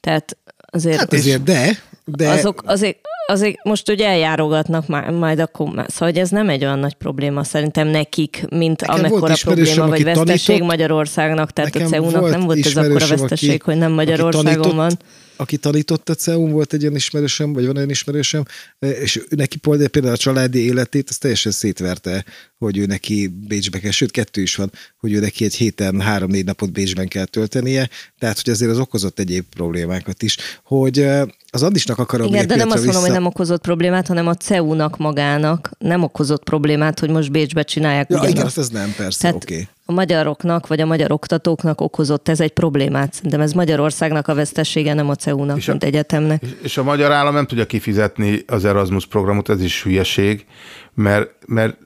Tehát 0.00 0.36
azért... 0.70 0.98
Hát 0.98 1.12
azért, 1.12 1.42
de... 1.42 1.78
de... 2.04 2.28
Azok 2.28 2.62
azért 2.66 2.98
azért 3.26 3.64
most 3.64 3.88
ugye 3.90 4.06
eljárogatnak 4.06 4.86
majd 5.18 5.38
akkor, 5.38 5.68
már- 5.74 5.90
szóval 5.90 6.08
hogy 6.08 6.18
ez 6.18 6.30
nem 6.30 6.48
egy 6.48 6.64
olyan 6.64 6.78
nagy 6.78 6.94
probléma 6.94 7.44
szerintem 7.44 7.88
nekik, 7.88 8.44
mint 8.50 8.80
Nekem 8.80 8.94
amekkora 8.98 9.34
probléma, 9.40 9.86
vagy 9.86 9.92
aki 9.92 10.02
veszteség 10.02 10.46
tanított. 10.46 10.66
Magyarországnak, 10.68 11.50
tehát 11.52 11.76
a 11.76 11.80
CEU-nak 11.84 12.30
nem 12.30 12.40
volt 12.40 12.66
ez 12.66 12.76
akkora 12.76 13.06
veszteség, 13.06 13.50
aki- 13.50 13.60
hogy 13.64 13.76
nem 13.76 13.86
aki 13.86 13.94
Magyarországon 13.94 14.52
tanított, 14.52 14.72
van. 14.74 14.98
Aki 15.36 15.56
tanított 15.56 16.08
a 16.08 16.14
CEU-n, 16.14 16.50
volt 16.50 16.72
egy 16.72 16.82
olyan 16.82 16.94
ismerősöm, 16.94 17.52
vagy 17.52 17.66
van 17.66 17.76
olyan 17.76 17.90
ismerősöm, 17.90 18.42
és 18.78 19.16
ő 19.16 19.24
neki 19.36 19.58
például 19.58 20.14
a 20.14 20.16
családi 20.16 20.64
életét, 20.64 21.08
az 21.08 21.18
teljesen 21.18 21.52
szétverte, 21.52 22.24
hogy 22.58 22.78
ő 22.78 22.86
neki 22.86 23.26
Bécsbe 23.48 23.78
kell, 23.78 23.90
sőt 23.90 24.10
kettő 24.10 24.40
is 24.42 24.54
van, 24.56 24.72
hogy 24.96 25.12
ő 25.12 25.20
neki 25.20 25.44
egy 25.44 25.54
héten 25.54 26.00
három-négy 26.00 26.44
napot 26.44 26.72
Bécsben 26.72 27.08
kell 27.08 27.24
töltenie, 27.24 27.88
tehát 28.18 28.40
hogy 28.42 28.52
azért 28.52 28.70
az 28.70 28.78
okozott 28.78 29.18
egyéb 29.18 29.44
problémákat 29.56 30.22
is, 30.22 30.36
hogy 30.64 30.98
eh, 30.98 31.22
az 31.54 31.62
Andisnak 31.62 31.98
akarom 31.98 32.26
Igen, 32.26 32.46
de 32.46 32.56
nem 32.56 32.66
azt 32.70 32.76
mondom, 32.76 32.94
hogy 32.94 33.02
vissza- 33.10 33.18
nem 33.18 33.26
okozott 33.26 33.60
problémát, 33.60 34.06
hanem 34.06 34.26
a 34.26 34.34
CEU-nak 34.34 34.96
magának 34.96 35.70
nem 35.78 36.02
okozott 36.02 36.42
problémát, 36.44 36.98
hogy 37.00 37.10
most 37.10 37.30
Bécsbe 37.30 37.62
csinálják 37.62 38.10
Ja, 38.10 38.16
igen, 38.16 38.30
ugyanazt. 38.30 38.58
azt 38.58 38.72
ez 38.72 38.80
nem, 38.80 38.94
persze, 38.96 39.20
Tehát 39.20 39.36
oké. 39.36 39.52
Okay. 39.54 39.66
a 39.86 39.92
magyaroknak, 39.92 40.66
vagy 40.66 40.80
a 40.80 40.86
magyar 40.86 41.12
oktatóknak 41.12 41.80
okozott 41.80 42.28
ez 42.28 42.40
egy 42.40 42.52
problémát. 42.52 43.12
Szerintem 43.14 43.40
ez 43.40 43.52
Magyarországnak 43.52 44.28
a 44.28 44.34
vesztesége, 44.34 44.94
nem 44.94 45.08
a 45.08 45.14
CEU-nak, 45.14 45.56
És 45.56 45.68
a- 45.68 45.70
mint 45.70 45.84
egyetemnek. 45.84 46.42
És, 46.62 46.76
a 46.78 46.82
magyar 46.82 47.12
állam 47.12 47.34
nem 47.34 47.46
tudja 47.46 47.66
kifizetni 47.66 48.42
az 48.46 48.64
Erasmus 48.64 49.06
programot, 49.06 49.48
ez 49.48 49.62
is 49.62 49.82
hülyeség, 49.82 50.46
mert, 50.94 51.30
mert 51.46 51.76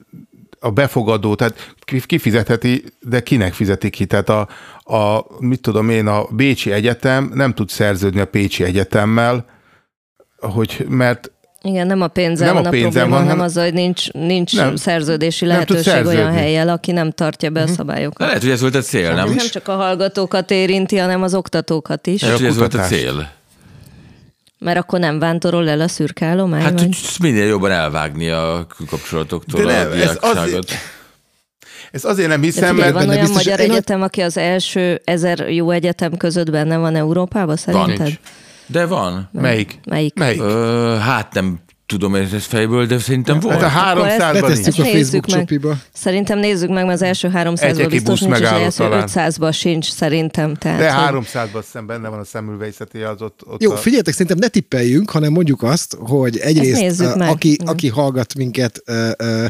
a 0.59 0.69
befogadó, 0.71 1.35
tehát 1.35 1.73
ki- 1.79 2.05
kifizetheti, 2.05 2.83
de 3.01 3.19
kinek 3.23 3.53
fizeti 3.53 3.89
ki? 3.89 4.05
Tehát 4.05 4.29
a, 4.29 4.47
a, 4.95 5.25
mit 5.39 5.61
tudom 5.61 5.89
én, 5.89 6.07
a 6.07 6.23
Bécsi 6.29 6.71
Egyetem 6.71 7.31
nem 7.33 7.53
tud 7.53 7.69
szerződni 7.69 8.19
a 8.19 8.25
Pécsi 8.25 8.63
Egyetemmel, 8.63 9.45
hogy, 10.39 10.85
mert 10.89 11.31
Igen, 11.61 11.87
nem 11.87 12.01
a 12.01 12.07
pénzzel 12.07 12.45
Nem 12.45 12.55
van 12.55 12.65
a 12.65 12.67
a, 12.67 12.71
pénzzel 12.71 12.91
probléma, 12.91 13.15
van, 13.15 13.23
hanem 13.27 13.39
azzal, 13.45 13.63
hogy 13.63 13.73
nincs, 13.73 14.11
nincs 14.11 14.55
Nem. 14.55 14.75
szerződési 14.75 15.45
Nem 15.45 15.53
lehetőség 15.53 15.93
olyan 15.93 16.03
szerződni. 16.05 16.37
helyjel, 16.39 16.69
aki 16.69 16.91
nem 16.91 17.11
tartja 17.11 17.49
be 17.49 17.61
a 17.61 17.67
szabályokat. 17.67 18.27
Lehet, 18.27 18.41
hogy 18.41 18.51
ez 18.51 18.61
volt 18.61 18.75
a 18.75 18.81
cél, 18.81 19.13
nem? 19.13 19.27
Ez 19.29 19.35
nem 19.35 19.47
csak 19.49 19.67
a 19.67 19.75
hallgatókat 19.75 20.51
érinti, 20.51 20.97
hanem 20.97 21.23
az 21.23 21.33
oktatókat 21.33 22.07
is, 22.07 22.21
Lehet, 22.21 22.37
hogy 22.37 22.45
ez 22.47 22.57
volt 22.57 22.73
a 22.73 22.79
cél. 22.79 23.29
mert 24.59 24.77
akkor 24.77 24.99
nem 24.99 25.19
vándorol 25.19 25.69
el 25.69 25.81
a 25.81 25.87
szürke 25.87 26.25
állomány. 26.25 26.61
Hát, 26.61 26.71
vagy? 26.71 26.81
hogy 26.83 26.97
minél 27.19 27.45
jobban 27.47 27.71
elvágni 27.71 28.29
a 28.29 28.67
külkapcsolatoktól 28.77 29.63
De 29.65 29.67
a 29.67 29.71
nem, 29.77 29.91
ez 29.91 29.93
diákságot. 29.97 30.37
azért- 30.37 30.71
ezt 31.91 32.05
azért 32.05 32.27
nem 32.29 32.41
hiszem, 32.41 32.75
mert 32.75 32.93
van 32.93 33.07
olyan 33.09 33.19
biztos- 33.19 33.43
magyar 33.45 33.59
a- 33.59 33.63
egyetem, 33.63 34.01
aki 34.01 34.21
az 34.21 34.37
első 34.37 35.01
ezer 35.03 35.49
jó 35.49 35.71
egyetem 35.71 36.17
között 36.17 36.51
benne 36.51 36.77
van 36.77 36.95
Európában, 36.95 37.55
szerinted? 37.55 37.97
nincs. 37.97 38.19
De 38.71 38.85
van. 38.85 39.29
melyik? 39.31 39.79
Melyik? 39.85 40.13
Melyik? 40.15 40.41
Ö, 40.41 40.95
hát 41.01 41.33
nem 41.33 41.59
tudom 41.85 42.15
ezt 42.15 42.45
fejből, 42.45 42.85
de 42.85 42.99
szerintem 42.99 43.39
volt. 43.39 43.61
Hát 43.61 43.95
a 43.95 43.99
Akkor 43.99 44.07
ezt 44.07 44.19
300-ban 44.19 44.33
Letesszük 44.33 44.63
nincs. 44.77 44.79
a 44.79 44.83
Facebook 44.91 45.27
meg. 45.27 45.39
csopiba. 45.39 45.77
Szerintem 45.93 46.39
nézzük 46.39 46.69
meg, 46.69 46.83
mert 46.83 46.95
az 46.95 47.01
első 47.01 47.31
300-ban 47.33 47.61
Egyeki 47.61 47.87
biztos 47.89 48.19
nincs, 48.19 48.31
és 48.33 48.37
az 48.37 48.41
megálló 48.41 48.63
első 48.63 48.83
talán. 48.83 49.07
500-ban 49.07 49.53
sincs 49.53 49.91
szerintem. 49.91 50.55
Tehát, 50.55 50.79
De 50.79 50.93
hogy- 50.93 51.25
300-ban 51.33 51.63
szem 51.71 51.85
benne 51.85 52.09
van 52.09 52.19
a 52.19 52.23
szemülveizeti, 52.23 52.99
az 53.01 53.21
ott, 53.21 53.39
ott 53.47 53.61
Jó, 53.61 53.71
a... 53.71 53.75
figyeljetek, 53.75 54.13
szerintem 54.13 54.37
ne 54.37 54.47
tippeljünk, 54.47 55.09
hanem 55.09 55.31
mondjuk 55.31 55.63
azt, 55.63 55.95
hogy 55.99 56.37
egyrészt, 56.37 57.01
uh, 57.01 57.29
aki, 57.29 57.51
Igen. 57.51 57.67
aki 57.67 57.87
hallgat 57.87 58.35
minket, 58.35 58.81
uh, 58.87 59.09
uh, 59.23 59.45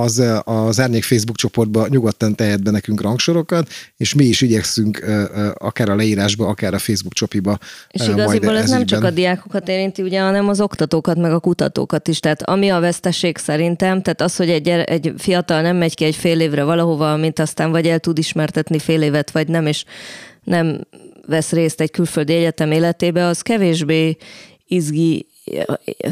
az 0.00 0.22
az 0.44 0.80
Árnyék 0.80 1.02
Facebook 1.02 1.36
csoportba 1.36 1.86
nyugodtan 1.88 2.34
tehet 2.34 2.62
be 2.62 2.70
nekünk 2.70 3.00
rangsorokat, 3.00 3.68
és 3.96 4.14
mi 4.14 4.24
is 4.24 4.40
igyekszünk 4.40 5.04
akár 5.54 5.88
a 5.88 5.94
leírásba, 5.94 6.46
akár 6.46 6.74
a 6.74 6.78
Facebook 6.78 7.12
csopiba 7.12 7.58
És 7.90 8.08
igaziból 8.08 8.56
ez 8.56 8.70
nem 8.70 8.86
csak 8.86 9.04
a 9.04 9.10
diákokat 9.10 9.68
érinti, 9.68 10.02
ugye, 10.02 10.20
hanem 10.20 10.48
az 10.48 10.60
oktatókat, 10.60 11.16
meg 11.16 11.32
a 11.32 11.40
kutatókat 11.40 12.08
is. 12.08 12.20
Tehát 12.20 12.42
ami 12.42 12.68
a 12.68 12.80
veszteség 12.80 13.36
szerintem, 13.36 14.02
tehát 14.02 14.20
az, 14.20 14.36
hogy 14.36 14.50
egy, 14.50 14.68
egy 14.68 15.12
fiatal 15.18 15.60
nem 15.62 15.76
megy 15.76 15.94
ki 15.94 16.04
egy 16.04 16.16
fél 16.16 16.40
évre 16.40 16.64
valahova, 16.64 17.16
mint 17.16 17.38
aztán 17.38 17.70
vagy 17.70 17.86
el 17.86 17.98
tud 17.98 18.18
ismertetni 18.18 18.78
fél 18.78 19.02
évet, 19.02 19.30
vagy 19.30 19.48
nem, 19.48 19.66
és 19.66 19.84
nem 20.44 20.80
vesz 21.26 21.52
részt 21.52 21.80
egy 21.80 21.90
külföldi 21.90 22.32
egyetem 22.32 22.72
életébe, 22.72 23.26
az 23.26 23.40
kevésbé 23.40 24.16
izgi, 24.66 25.26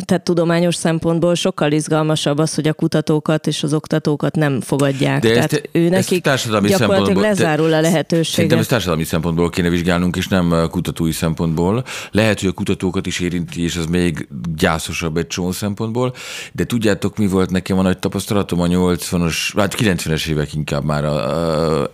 tehát 0.04 0.24
tudományos 0.24 0.74
szempontból 0.74 1.34
sokkal 1.34 1.72
izgalmasabb 1.72 2.38
az, 2.38 2.54
hogy 2.54 2.68
a 2.68 2.72
kutatókat 2.72 3.46
és 3.46 3.62
az 3.62 3.74
oktatókat 3.74 4.34
nem 4.34 4.60
fogadják. 4.60 5.22
De 5.22 5.28
ezt- 5.28 5.48
tehát 5.48 5.68
ő 5.72 5.82
ezt 5.82 5.90
nekik 5.90 6.22
társadalmi 6.22 6.68
gyakorlatilag 6.68 7.22
lezárul 7.22 7.72
a 7.72 7.80
lehetősége. 7.80 8.34
Szerintem 8.34 8.58
ezt 8.58 8.68
társadalmi 8.68 9.04
szempontból 9.04 9.50
kéne 9.50 9.68
vizsgálnunk, 9.68 10.16
és 10.16 10.28
nem 10.28 10.50
uh, 10.50 10.68
kutatói 10.68 11.12
szempontból. 11.12 11.84
Lehet, 12.10 12.40
hogy 12.40 12.48
a 12.48 12.52
kutatókat 12.52 13.06
is 13.06 13.20
érinti, 13.20 13.62
és 13.62 13.76
az 13.76 13.86
még 13.86 14.28
gyászosabb 14.56 15.16
egy 15.16 15.26
csomó 15.26 15.52
szempontból, 15.52 16.14
de 16.52 16.64
tudjátok, 16.64 17.16
mi 17.16 17.26
volt 17.26 17.50
nekem 17.50 17.78
a 17.78 17.82
nagy 17.82 17.98
tapasztalatom 17.98 18.60
a 18.60 18.66
80-as, 18.66 19.52
hát 19.56 19.74
90-es 19.78 20.28
évek 20.28 20.54
inkább 20.54 20.84
már 20.84 21.04
a, 21.04 21.82
a, 21.82 21.88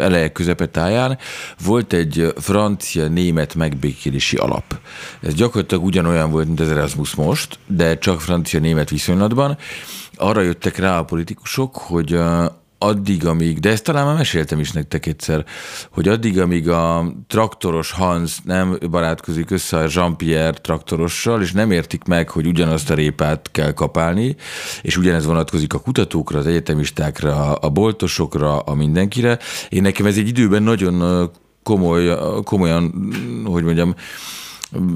a 0.00 0.32
közepetáján. 0.32 1.18
Volt 1.64 1.92
egy 1.92 2.32
francia-német 2.36 3.54
megbékélési 3.54 4.36
alap. 4.36 4.78
Ez 5.22 5.34
gyakorlatilag 5.34 5.84
ugyanolyan 5.84 6.30
volt, 6.30 6.46
mint 6.46 6.60
az 6.60 6.70
Erasmus 6.90 7.14
most, 7.14 7.58
de 7.66 7.98
csak 7.98 8.20
francia-német 8.20 8.90
viszonylatban. 8.90 9.56
Arra 10.14 10.40
jöttek 10.40 10.76
rá 10.76 10.98
a 10.98 11.04
politikusok, 11.04 11.76
hogy 11.76 12.18
addig, 12.78 13.26
amíg, 13.26 13.58
de 13.58 13.70
ezt 13.70 13.84
talán 13.84 14.06
már 14.06 14.16
meséltem 14.16 14.58
is 14.58 14.70
nektek 14.72 15.06
egyszer, 15.06 15.44
hogy 15.90 16.08
addig, 16.08 16.40
amíg 16.40 16.68
a 16.68 17.12
traktoros 17.26 17.90
Hans 17.90 18.38
nem 18.44 18.78
barátkozik 18.90 19.50
össze 19.50 19.76
a 19.76 19.88
Jean-Pierre 19.88 20.58
traktorossal, 20.58 21.42
és 21.42 21.52
nem 21.52 21.70
értik 21.70 22.04
meg, 22.04 22.28
hogy 22.30 22.46
ugyanazt 22.46 22.90
a 22.90 22.94
répát 22.94 23.48
kell 23.52 23.72
kapálni, 23.72 24.36
és 24.82 24.96
ugyanez 24.96 25.24
vonatkozik 25.24 25.74
a 25.74 25.78
kutatókra, 25.78 26.38
az 26.38 26.46
egyetemistákra, 26.46 27.54
a 27.54 27.68
boltosokra, 27.68 28.58
a 28.58 28.74
mindenkire. 28.74 29.38
Én 29.68 29.82
nekem 29.82 30.06
ez 30.06 30.16
egy 30.16 30.28
időben 30.28 30.62
nagyon 30.62 31.30
komoly, 31.62 32.18
komolyan, 32.44 33.12
hogy 33.44 33.62
mondjam, 33.62 33.94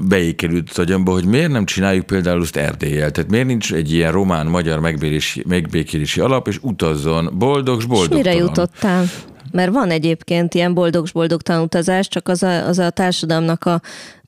beékelült 0.07 0.69
az 0.69 0.79
agyamba, 0.79 1.11
hogy 1.11 1.25
miért 1.25 1.51
nem 1.51 1.65
csináljuk 1.65 2.05
például 2.05 2.41
azt 2.41 2.55
Erdélyel. 2.55 3.11
Tehát 3.11 3.29
miért 3.29 3.45
nincs 3.47 3.73
egy 3.73 3.93
ilyen 3.93 4.11
román-magyar 4.11 4.79
megbékélési, 4.79 5.43
megbékélési 5.47 6.19
alap, 6.19 6.47
és 6.47 6.57
utazzon 6.61 7.29
boldog, 7.33 7.79
És 7.79 7.85
boldog. 7.85 8.17
mire 8.17 8.35
jutottál? 8.35 9.05
Mert 9.51 9.71
van 9.71 9.89
egyébként 9.89 10.53
ilyen 10.53 10.73
boldog-boldogtalan 10.73 11.61
utazás, 11.61 12.07
csak 12.07 12.27
az 12.27 12.43
a, 12.43 12.67
az 12.67 12.79
a 12.79 12.89
társadalomnak 12.89 13.65
a 13.65 13.81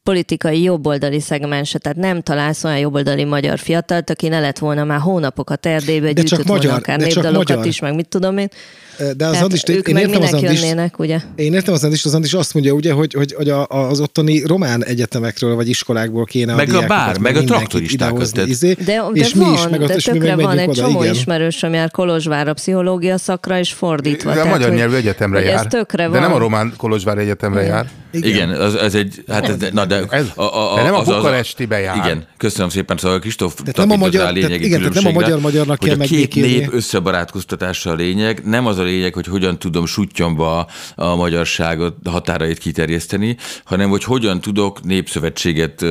politikai 0.03 0.61
jobboldali 0.61 1.19
szegmense, 1.19 1.77
tehát 1.77 1.97
nem 1.97 2.21
találsz 2.21 2.63
olyan 2.63 2.79
jobboldali 2.79 3.23
magyar 3.23 3.59
fiatalt, 3.59 4.09
aki 4.09 4.27
ne 4.27 4.39
lett 4.39 4.57
volna 4.57 4.83
már 4.83 4.99
hónapokat 4.99 5.65
Erdélybe, 5.65 6.11
gyűjtött 6.11 6.43
volna 6.43 6.53
magyar, 6.63 6.77
akár 6.77 6.97
de 6.97 7.07
csak 7.07 7.15
népdalokat 7.15 7.49
magyar. 7.49 7.65
is, 7.65 7.79
meg 7.79 7.95
mit 7.95 8.07
tudom 8.07 8.37
én. 8.37 8.47
De 9.17 9.25
az 9.25 9.41
Andis, 9.41 9.63
ők 9.67 9.87
én 9.87 9.93
meg 9.93 10.03
értem 10.03 10.21
az 10.21 10.33
Andis, 10.33 10.61
jönnének, 10.61 10.99
ugye? 10.99 11.19
Én 11.35 11.53
értem 11.53 11.73
az 11.73 11.83
Andis, 11.83 12.05
az 12.05 12.13
Andis 12.13 12.33
azt 12.33 12.53
mondja, 12.53 12.73
ugye, 12.73 12.91
hogy, 12.91 13.13
hogy, 13.13 13.33
hogy 13.33 13.49
a, 13.49 13.65
az 13.67 13.99
ottani 13.99 14.45
román 14.45 14.83
egyetemekről 14.83 15.55
vagy 15.55 15.69
iskolákból 15.69 16.25
kéne 16.25 16.55
Meg 16.55 16.67
a 16.67 16.71
diákokat, 16.71 16.97
bár, 16.97 17.17
meg 17.17 17.35
a 17.35 17.43
traktoristákat, 17.43 18.37
izé, 18.45 18.73
De, 18.73 18.83
de 18.83 19.03
és 19.13 19.33
van, 19.33 19.47
mi 19.47 19.53
is, 19.53 19.61
meg 19.61 19.79
de 19.79 19.93
mi 19.95 20.01
tökre 20.01 20.35
meg 20.35 20.45
van 20.45 20.57
egy 20.57 20.69
oda, 20.69 20.81
csomó 20.81 21.01
igen. 21.01 21.13
ismerősöm 21.13 21.73
jár 21.73 21.91
Kolozsvárra 21.91 22.53
pszichológia 22.53 23.17
szakra, 23.17 23.59
és 23.59 23.71
fordítva. 23.73 24.33
De 24.33 24.41
a 24.41 24.45
magyar 24.45 24.73
nyelvű 24.73 24.95
egyetemre 24.95 25.41
jár. 25.41 25.55
Ez 25.55 25.65
tökre 25.69 26.03
de 26.03 26.09
van. 26.09 26.21
nem 26.21 26.33
a 26.33 26.37
Román 26.37 26.73
Kolozsvár 26.77 27.17
Egyetemre 27.17 27.61
jár. 27.61 27.89
Igen, 28.11 28.49
az, 28.49 28.75
ez 28.75 28.95
egy, 28.95 29.23
hát 29.27 29.49
ez, 29.49 29.55
na 29.71 29.85
de, 29.85 30.03
Ez- 30.09 30.25
de 30.75 30.83
nem 30.83 30.93
a 30.93 31.03
bukarestibe 31.03 31.79
jár. 31.79 31.95
Igen, 31.95 32.27
köszönöm 32.37 32.69
szépen, 32.69 32.97
szóval 32.97 33.19
Kristóf 33.19 33.55
nem 33.55 33.65
a 33.67 33.71
tapintott 33.71 33.99
magyar- 33.99 34.23
rá 34.23 34.29
a 34.29 34.31
lényegi 34.31 34.51
tehát 34.51 34.65
igen, 34.65 34.79
tehát 34.79 34.93
nem 34.93 35.05
a 35.05 35.11
magyar-magyarnak 35.11 35.79
hogy 35.79 35.89
kell 35.89 35.99
a 35.99 36.03
két 36.03 36.35
nép 36.35 36.73
összebarátkoztatása 36.73 37.89
a 37.89 37.93
lényeg, 37.93 38.41
nem 38.45 38.65
az 38.65 38.77
a 38.77 38.83
lényeg, 38.87 39.13
hogy 39.13 39.25
hogyan 39.25 39.59
tudom 39.59 39.85
sutyomba 39.85 40.67
a 40.95 41.15
magyarságot 41.15 41.95
határait 42.05 42.57
kiterjeszteni, 42.57 43.37
hanem 43.63 43.89
hogy 43.89 44.03
hogyan 44.03 44.41
tudok 44.41 44.83
népszövetséget, 44.83 45.81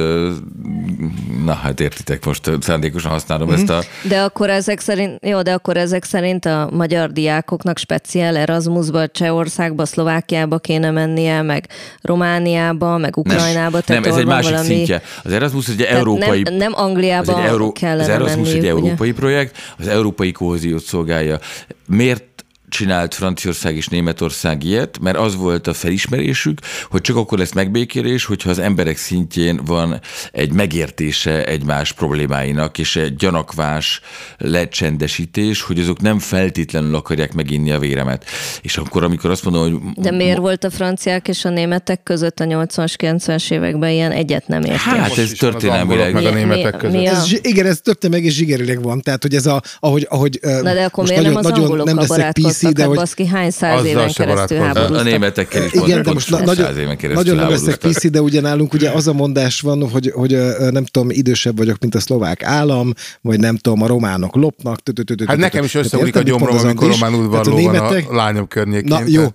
na 1.45 1.53
hát 1.53 1.81
értitek, 1.81 2.25
most 2.25 2.51
szándékosan 2.61 3.11
használom 3.11 3.51
ezt 3.51 3.71
a 3.71 3.83
De 4.09 4.21
akkor 4.21 4.51
ezek 4.51 4.81
szerint, 4.81 5.19
jó, 5.27 5.43
de 5.43 5.53
akkor 5.53 5.77
ezek 5.77 6.05
szerint 6.05 6.45
a 6.45 6.69
magyar 6.73 7.13
diákoknak 7.13 7.79
speciál 7.79 8.37
Erasmusba, 8.37 9.09
Csehországba, 9.09 9.87
Szlovákiába 9.87 10.59
kéne 10.59 10.91
mennie, 10.91 11.43
meg 11.43 11.69
Romániába, 12.01 12.99
meg 12.99 13.17
Ukrajnába. 13.17 13.71
nem, 13.71 13.83
tehát 13.85 14.03
nem, 14.03 14.13
ez 14.13 14.19
egy 14.19 14.27
másik 14.27 14.51
valami, 14.51 14.67
szintje. 14.67 15.03
Az 15.23 15.33
Erasmus 15.33 15.69
egy 15.69 15.77
Tehát 15.77 15.97
európai... 15.97 16.43
Nem, 16.43 16.55
nem 16.55 16.73
Angliába 16.75 17.33
az 17.33 17.39
egy 17.39 17.45
euró, 17.45 17.73
kellene 17.73 18.03
az 18.03 18.09
Erasmus 18.09 18.49
egy 18.49 18.55
menniük, 18.55 18.63
ugye? 18.63 18.89
európai 18.89 19.13
projekt, 19.13 19.57
az 19.79 19.87
európai 19.87 20.33
kohéziót 20.33 20.83
szolgálja. 20.83 21.39
Miért 21.87 22.36
csinált 22.77 23.15
Franciaország 23.15 23.77
és 23.77 23.87
Németország 23.89 24.65
ilyet, 24.65 24.99
mert 25.01 25.17
az 25.17 25.37
volt 25.37 25.67
a 25.67 25.75
felismerésük, 25.75 26.59
hogy 26.91 27.01
csak 27.01 27.17
akkor 27.17 27.39
lesz 27.39 27.53
megbékélés, 27.53 28.25
hogyha 28.25 28.51
az 28.51 28.59
emberek 28.59 28.97
szintjén 28.97 29.61
van 29.65 30.01
egy 30.33 30.53
megértése 30.53 31.45
egymás 31.45 31.93
problémáinak, 31.93 32.79
és 32.79 32.97
egy 32.97 33.15
gyanakvás 33.17 34.01
lecsendesítés, 34.39 35.63
hogy 35.63 35.79
azok 35.81 36.01
nem 36.01 36.19
feltétlenül 36.19 36.95
akarják 36.95 37.33
meginni 37.35 37.71
a 37.71 37.79
véremet. 37.79 38.25
És 38.63 38.77
akkor, 38.77 39.05
amikor 39.05 39.31
azt 39.31 39.45
mondom, 39.45 39.63
hogy... 39.63 40.03
De 40.03 40.11
miért 40.11 40.39
volt 40.39 40.65
a 40.65 40.71
franciák 40.71 41.29
és 41.29 41.45
a 41.45 41.49
németek 41.49 42.03
között 42.03 42.41
a 42.41 42.45
80-as, 42.45 42.95
90-es 42.99 43.51
években 43.51 43.91
ilyen 43.91 44.13
egyet 44.13 44.47
nem 44.49 44.63
értés? 44.63 44.81
Hát 44.83 45.09
Most 45.09 45.19
ez 45.19 45.31
történelmileg... 45.39 46.15
angolok 46.15 46.33
meg 46.33 46.33
a 46.33 46.37
németek 46.37 46.73
mi- 46.73 46.79
között. 46.79 47.01
mi 47.01 47.07
a- 47.07 47.11
Ez, 47.11 47.33
igen, 47.43 47.67
ez 47.67 47.81
történt 47.81 48.13
meg, 48.13 48.25
és 48.25 48.35
zsigerileg 48.35 48.83
van. 48.83 49.01
Tehát, 49.01 49.23
hogy 49.23 49.35
ez 49.35 49.47
a, 49.47 49.63
ahogy, 49.81 50.07
ahogy 50.11 50.39
Na 50.43 50.75
de 50.75 50.85
akkor 50.85 51.09
miért 51.09 51.23
nem 51.23 51.37
az 51.37 51.47
angolokkal 51.47 52.33
barátkoztak? 52.73 52.75
de 52.75 52.85
hogy 52.87 52.97
baszki, 52.97 53.27
hány 53.27 53.51
száz 53.51 53.85
éven 53.85 54.13
keresztül 54.13 54.27
barátkoznak. 54.27 54.61
A, 54.61 54.63
a 54.63 54.67
háborúztak? 54.67 55.05
németekkel 55.05 55.65
is 55.65 55.73
igen, 55.73 56.03
de 56.03 56.13
most 56.13 56.31
na, 56.31 56.39
nagyon, 56.39 56.67
száz 56.67 56.77
éven 56.77 56.97
keresztül 56.97 57.25
nagyon 57.25 57.37
nem 57.37 57.51
leszek 57.51 57.69
háborúztak. 57.69 57.93
piszi, 57.93 58.09
de 58.09 58.21
ugye 58.21 58.41
nálunk 58.41 58.73
ugye 58.73 58.91
az 58.91 59.07
a 59.07 59.13
mondás 59.13 59.61
van, 59.61 59.89
hogy, 59.91 60.13
hogy 60.15 60.39
nem 60.71 60.85
tudom, 60.85 61.11
idősebb 61.11 61.57
vagyok, 61.57 61.77
mint 61.81 61.95
a 61.95 62.01
szlovák 62.01 62.43
állam, 62.43 62.93
vagy 63.21 63.39
nem 63.39 63.57
tudom, 63.57 63.83
a 63.83 63.87
románok 63.87 64.37
lopnak. 64.37 64.81
Hát 65.27 65.37
nekem 65.37 65.65
is 65.65 65.75
összeúlik 65.75 66.17
a 66.17 66.23
gyomrom, 66.23 66.59
amikor 66.59 66.89
román 66.89 67.15
udvarló 67.15 67.61
van 67.61 67.77
a 67.77 68.15
lányom 68.15 68.49
környékén. 68.49 68.89
Na 68.89 69.01
jó, 69.07 69.27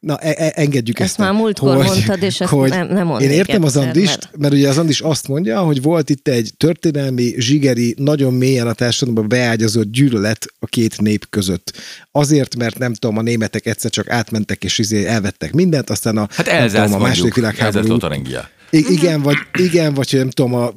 Na, 0.00 0.18
e- 0.18 0.34
e- 0.38 0.52
engedjük 0.54 0.98
Ezt 0.98 1.08
ezt. 1.08 1.18
már 1.18 1.32
múltkor 1.32 1.76
mondtad, 1.76 2.22
és 2.22 2.40
ezt 2.40 2.50
nem- 2.50 2.88
nem 2.88 3.06
mondd 3.06 3.22
Én 3.22 3.30
értem 3.30 3.64
az 3.64 3.76
Andist, 3.76 4.06
mert- 4.06 4.36
mert 4.38 4.52
ugye 4.52 4.68
az 4.68 4.78
Andis 4.78 5.00
azt 5.00 5.28
mondja, 5.28 5.60
hogy 5.60 5.82
volt 5.82 6.10
itt 6.10 6.28
egy 6.28 6.50
történelmi, 6.56 7.34
zsigeri, 7.38 7.94
nagyon 7.98 8.34
mélyen 8.34 8.66
a 8.66 8.72
társadalomba 8.72 9.36
beágyazott 9.36 9.90
gyűlölet 9.90 10.46
a 10.58 10.66
két 10.66 11.00
nép 11.00 11.26
között. 11.30 11.72
Azért, 12.10 12.56
mert 12.56 12.78
nem 12.78 12.94
tudom, 12.94 13.18
a 13.18 13.22
németek 13.22 13.66
egyszer 13.66 13.90
csak 13.90 14.08
átmentek 14.08 14.64
és 14.64 14.78
izé 14.78 15.06
elvettek 15.06 15.52
mindent, 15.52 15.90
aztán 15.90 16.16
a, 16.16 16.28
Hát 16.30 16.46
elzász 16.48 16.84
tudom, 16.84 17.00
a 17.00 17.02
második 17.06 17.34
mondjuk, 17.34 17.34
világháború 17.34 17.70
igen, 18.70 19.22
vagy, 19.22 19.36
igen, 19.52 19.94
vagy 19.94 20.10
hogy 20.10 20.18
nem 20.18 20.30
tudom, 20.30 20.54
a, 20.54 20.72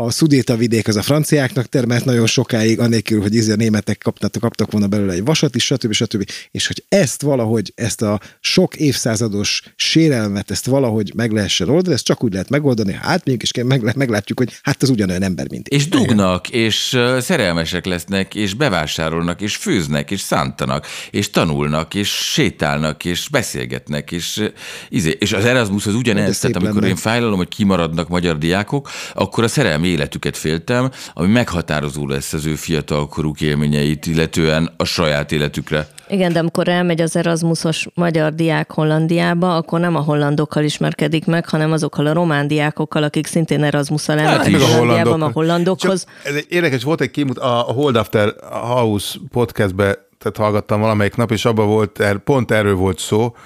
a 0.00 0.10
szudéta 0.10 0.56
vidék 0.56 0.88
az 0.88 0.96
a 0.96 1.02
franciáknak 1.02 1.66
termelt 1.66 2.04
nagyon 2.04 2.26
sokáig, 2.26 2.80
anélkül, 2.80 3.20
hogy 3.20 3.34
izé 3.34 3.52
a 3.52 3.56
németek 3.56 3.98
kaptak, 3.98 4.32
kaptak 4.40 4.70
volna 4.70 4.86
belőle 4.86 5.12
egy 5.12 5.24
vasat 5.24 5.54
is, 5.54 5.64
stb. 5.64 5.92
stb. 5.92 6.30
És 6.50 6.66
hogy 6.66 6.84
ezt 6.88 7.22
valahogy, 7.22 7.72
ezt 7.74 8.02
a 8.02 8.20
sok 8.40 8.76
évszázados 8.76 9.62
sérelmet, 9.76 10.50
ezt 10.50 10.66
valahogy 10.66 11.12
meg 11.14 11.32
lehessen 11.32 11.68
oldani, 11.68 11.94
ezt 11.94 12.04
csak 12.04 12.24
úgy 12.24 12.32
lehet 12.32 12.48
megoldani, 12.48 12.98
átmegyünk, 13.02 13.42
és 13.42 13.50
meg, 13.64 13.96
meglátjuk, 13.96 14.38
hogy 14.38 14.58
hát 14.62 14.82
az 14.82 14.90
ugyanolyan 14.90 15.22
ember, 15.22 15.46
mint 15.50 15.68
én. 15.68 15.78
És 15.78 15.88
dugnak, 15.88 16.48
és 16.48 16.98
szerelmesek 17.18 17.84
lesznek, 17.86 18.34
és 18.34 18.54
bevásárolnak, 18.54 19.40
és 19.40 19.56
főznek, 19.56 20.10
és 20.10 20.20
szántanak, 20.20 20.86
és 21.10 21.30
tanulnak, 21.30 21.94
és 21.94 22.08
sétálnak, 22.08 23.04
és 23.04 23.28
beszélgetnek, 23.28 24.12
és, 24.12 24.42
izé, 24.88 25.16
és 25.18 25.32
az 25.32 25.44
Erasmus 25.44 25.86
az 25.86 25.94
ugyanez, 25.94 26.38
tehát 26.38 26.56
amikor 26.56 26.74
lenne. 26.74 26.88
én 26.88 26.96
fájlalom, 26.96 27.36
hogy 27.36 27.48
kimaradnak 27.48 28.08
magyar 28.08 28.38
diákok, 28.38 28.90
akkor 29.14 29.44
a 29.44 29.48
szerelmi 29.48 29.87
életüket 29.88 30.36
féltem, 30.36 30.90
ami 31.12 31.28
meghatározó 31.28 32.06
lesz 32.06 32.32
az 32.32 32.46
ő 32.46 32.54
fiatalkoruk 32.54 33.40
élményeit, 33.40 34.06
illetően 34.06 34.70
a 34.76 34.84
saját 34.84 35.32
életükre. 35.32 35.88
Igen, 36.08 36.32
de 36.32 36.38
amikor 36.38 36.68
elmegy 36.68 37.00
az 37.00 37.16
Erasmusos 37.16 37.86
magyar 37.94 38.34
diák 38.34 38.72
Hollandiába, 38.72 39.56
akkor 39.56 39.80
nem 39.80 39.96
a 39.96 40.00
hollandokkal 40.00 40.64
ismerkedik 40.64 41.26
meg, 41.26 41.48
hanem 41.48 41.72
azokkal 41.72 42.06
a 42.06 42.12
román 42.12 42.46
diákokkal, 42.46 43.02
akik 43.02 43.26
szintén 43.26 43.62
Erasmusszal 43.62 44.18
elmentek 44.18 44.52
meg 44.52 44.60
a 44.60 44.64
Hollandiába, 44.64 45.00
a 45.00 45.02
hollandok. 45.02 45.32
hollandokhoz. 45.32 46.04
Csak 46.04 46.26
ez 46.26 46.34
egy 46.34 46.46
érdekes, 46.48 46.82
volt 46.82 47.00
egy 47.00 47.10
kimut, 47.10 47.38
a 47.38 47.68
a 47.68 47.72
Hold 47.72 47.96
After 47.96 48.34
House 48.50 49.18
podcastbe 49.30 50.06
tehát 50.18 50.36
hallgattam 50.36 50.80
valamelyik 50.80 51.16
nap, 51.16 51.30
és 51.30 51.44
abban 51.44 51.66
volt, 51.66 52.00
er- 52.00 52.18
pont 52.18 52.50
erről 52.50 52.74
volt 52.74 52.98
szó, 52.98 53.36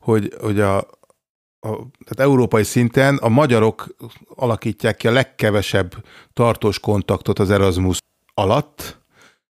hogy, 0.00 0.32
hogy 0.40 0.60
a, 0.60 0.86
a, 1.64 1.68
tehát 2.04 2.20
európai 2.30 2.62
szinten 2.62 3.16
a 3.16 3.28
magyarok 3.28 3.86
alakítják 4.34 4.96
ki 4.96 5.08
a 5.08 5.12
legkevesebb 5.12 6.04
tartós 6.32 6.80
kontaktot 6.80 7.38
az 7.38 7.50
Erasmus 7.50 7.98
alatt, 8.34 9.00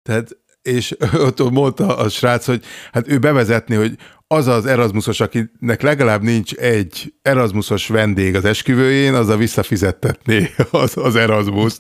tehát 0.02 0.36
és 0.62 0.96
ott 1.26 1.50
mondta 1.50 1.96
a 1.96 2.08
srác, 2.08 2.46
hogy 2.46 2.64
hát 2.92 3.08
ő 3.08 3.18
bevezetni, 3.18 3.74
hogy 3.74 3.96
az 4.30 4.46
az 4.46 4.66
Erasmusos, 4.66 5.20
akinek 5.20 5.82
legalább 5.82 6.22
nincs 6.22 6.52
egy 6.52 7.12
Erasmusos 7.22 7.86
vendég 7.88 8.34
az 8.34 8.44
esküvőjén, 8.44 9.14
az 9.14 9.28
a 9.28 9.36
visszafizettetné 9.36 10.50
az, 10.70 10.92
az 10.96 11.16
Erasmus. 11.16 11.76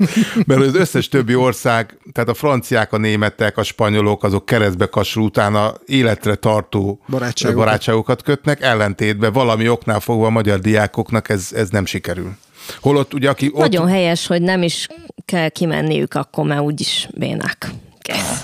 Mert 0.46 0.60
az 0.60 0.74
összes 0.74 1.08
többi 1.08 1.34
ország, 1.34 1.98
tehát 2.12 2.28
a 2.28 2.34
franciák, 2.34 2.92
a 2.92 2.96
németek, 2.98 3.56
a 3.56 3.62
spanyolok, 3.62 4.24
azok 4.24 4.46
keresztbe 4.46 4.86
kassul 4.86 5.22
utána 5.22 5.74
életre 5.86 6.34
tartó 6.34 7.02
Barátságokat. 7.08 7.64
barátságokat 7.64 8.22
kötnek, 8.22 8.62
ellentétben 8.62 9.32
valami 9.32 9.68
oknál 9.68 10.00
fogva 10.00 10.26
a 10.26 10.30
magyar 10.30 10.58
diákoknak 10.58 11.28
ez, 11.28 11.48
ez 11.54 11.68
nem 11.68 11.86
sikerül. 11.86 12.32
Holott 12.80 13.14
ugye, 13.14 13.28
aki 13.28 13.50
ott... 13.52 13.60
Nagyon 13.60 13.88
helyes, 13.88 14.26
hogy 14.26 14.42
nem 14.42 14.62
is 14.62 14.86
kell 15.24 15.48
kimenniük 15.48 16.14
akkor, 16.14 16.44
mert 16.44 16.60
úgyis 16.60 17.08
bénák. 17.14 17.68
Kész. 18.00 18.42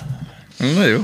Na 0.75 0.85
jó. 0.85 0.99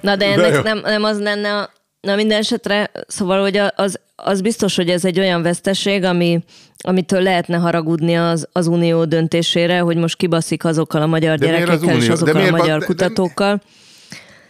Na 0.00 0.16
de 0.16 0.16
De 0.16 0.24
ennek 0.26 0.54
jó. 0.54 0.60
nem, 0.60 0.78
nem 0.84 1.04
az 1.04 1.20
lenne, 1.20 1.58
a, 1.58 1.70
na 2.02 2.14
minden 2.14 2.38
esetre, 2.38 2.90
szóval, 3.06 3.40
hogy 3.40 3.60
az, 3.76 3.98
az 4.16 4.40
biztos, 4.40 4.76
hogy 4.76 4.88
ez 4.88 5.04
egy 5.04 5.18
olyan 5.18 5.42
veszteség, 5.42 6.02
ami, 6.04 6.44
amitől 6.78 7.22
lehetne 7.22 7.56
haragudni 7.56 8.14
az, 8.16 8.48
az 8.52 8.66
unió 8.66 9.04
döntésére, 9.04 9.78
hogy 9.78 9.96
most 9.96 10.16
kibaszik 10.16 10.64
azokkal 10.64 11.02
a 11.02 11.06
magyar 11.06 11.38
De 11.38 11.46
miért 11.46 11.68
az 11.68 11.80
gyerekekkel 11.80 11.96
és? 12.00 12.06
De 12.06 12.12
azokkal 12.12 12.34
a 12.34 12.38
miért 12.38 12.50
van- 12.50 12.60
magyar 12.60 12.78
de- 12.78 12.86
de- 12.86 12.92
kutatókkal. 12.92 13.62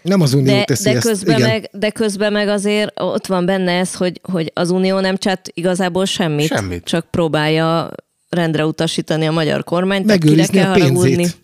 Nem 0.03 0.21
az 0.21 0.35
Unió 0.35 0.55
De, 0.55 0.65
teszi 0.65 0.83
de, 0.91 0.97
ezt. 0.97 1.07
közben 1.07 1.37
igen. 1.37 1.49
meg, 1.49 1.69
de 1.73 1.91
közben 1.91 2.33
meg 2.33 2.49
azért 2.49 3.01
ott 3.01 3.27
van 3.27 3.45
benne 3.47 3.73
ez, 3.73 3.95
hogy, 3.95 4.21
hogy 4.23 4.51
az 4.55 4.71
Unió 4.71 4.99
nem 5.01 5.17
csát 5.17 5.51
igazából 5.55 6.05
semmit, 6.05 6.47
Semmit. 6.47 6.85
csak 6.85 7.07
próbálja 7.11 7.91
rendre 8.29 8.67
utasítani 8.67 9.27
a 9.27 9.33
magyar 9.33 9.65
kormányt, 9.65 10.07
Megőrizni 10.07 10.59
kell 10.59 10.67
a 10.71 10.73
haragudni. 10.73 11.15
pénzét. 11.17 11.37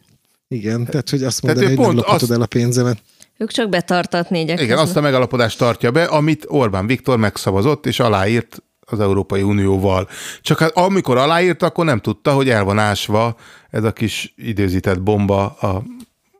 Igen, 0.48 0.84
tehát 0.84 1.10
hogy 1.10 1.22
azt 1.22 1.42
mondani, 1.42 1.66
hogy 1.66 1.78
nem 1.78 1.94
lophatod 1.94 2.22
azt- 2.22 2.30
el 2.30 2.40
a 2.42 2.46
pénzemet. 2.46 2.98
Ők 3.40 3.50
csak 3.50 3.68
betartatni 3.68 4.38
igyekeznek. 4.38 4.66
Igen, 4.66 4.78
azt 4.78 4.96
a 4.96 5.00
megalapodást 5.00 5.58
tartja 5.58 5.90
be, 5.90 6.04
amit 6.04 6.44
Orbán 6.48 6.86
Viktor 6.86 7.18
megszavazott 7.18 7.86
és 7.86 8.00
aláírt 8.00 8.62
az 8.80 9.00
Európai 9.00 9.42
Unióval. 9.42 10.08
Csak 10.42 10.58
hát 10.58 10.70
amikor 10.76 11.16
aláírt, 11.16 11.62
akkor 11.62 11.84
nem 11.84 11.98
tudta, 12.00 12.32
hogy 12.32 12.48
el 12.48 12.64
van 12.64 12.78
ásva 12.78 13.36
ez 13.70 13.84
a 13.84 13.92
kis 13.92 14.34
időzített 14.36 15.02
bomba 15.02 15.46
a, 15.46 15.82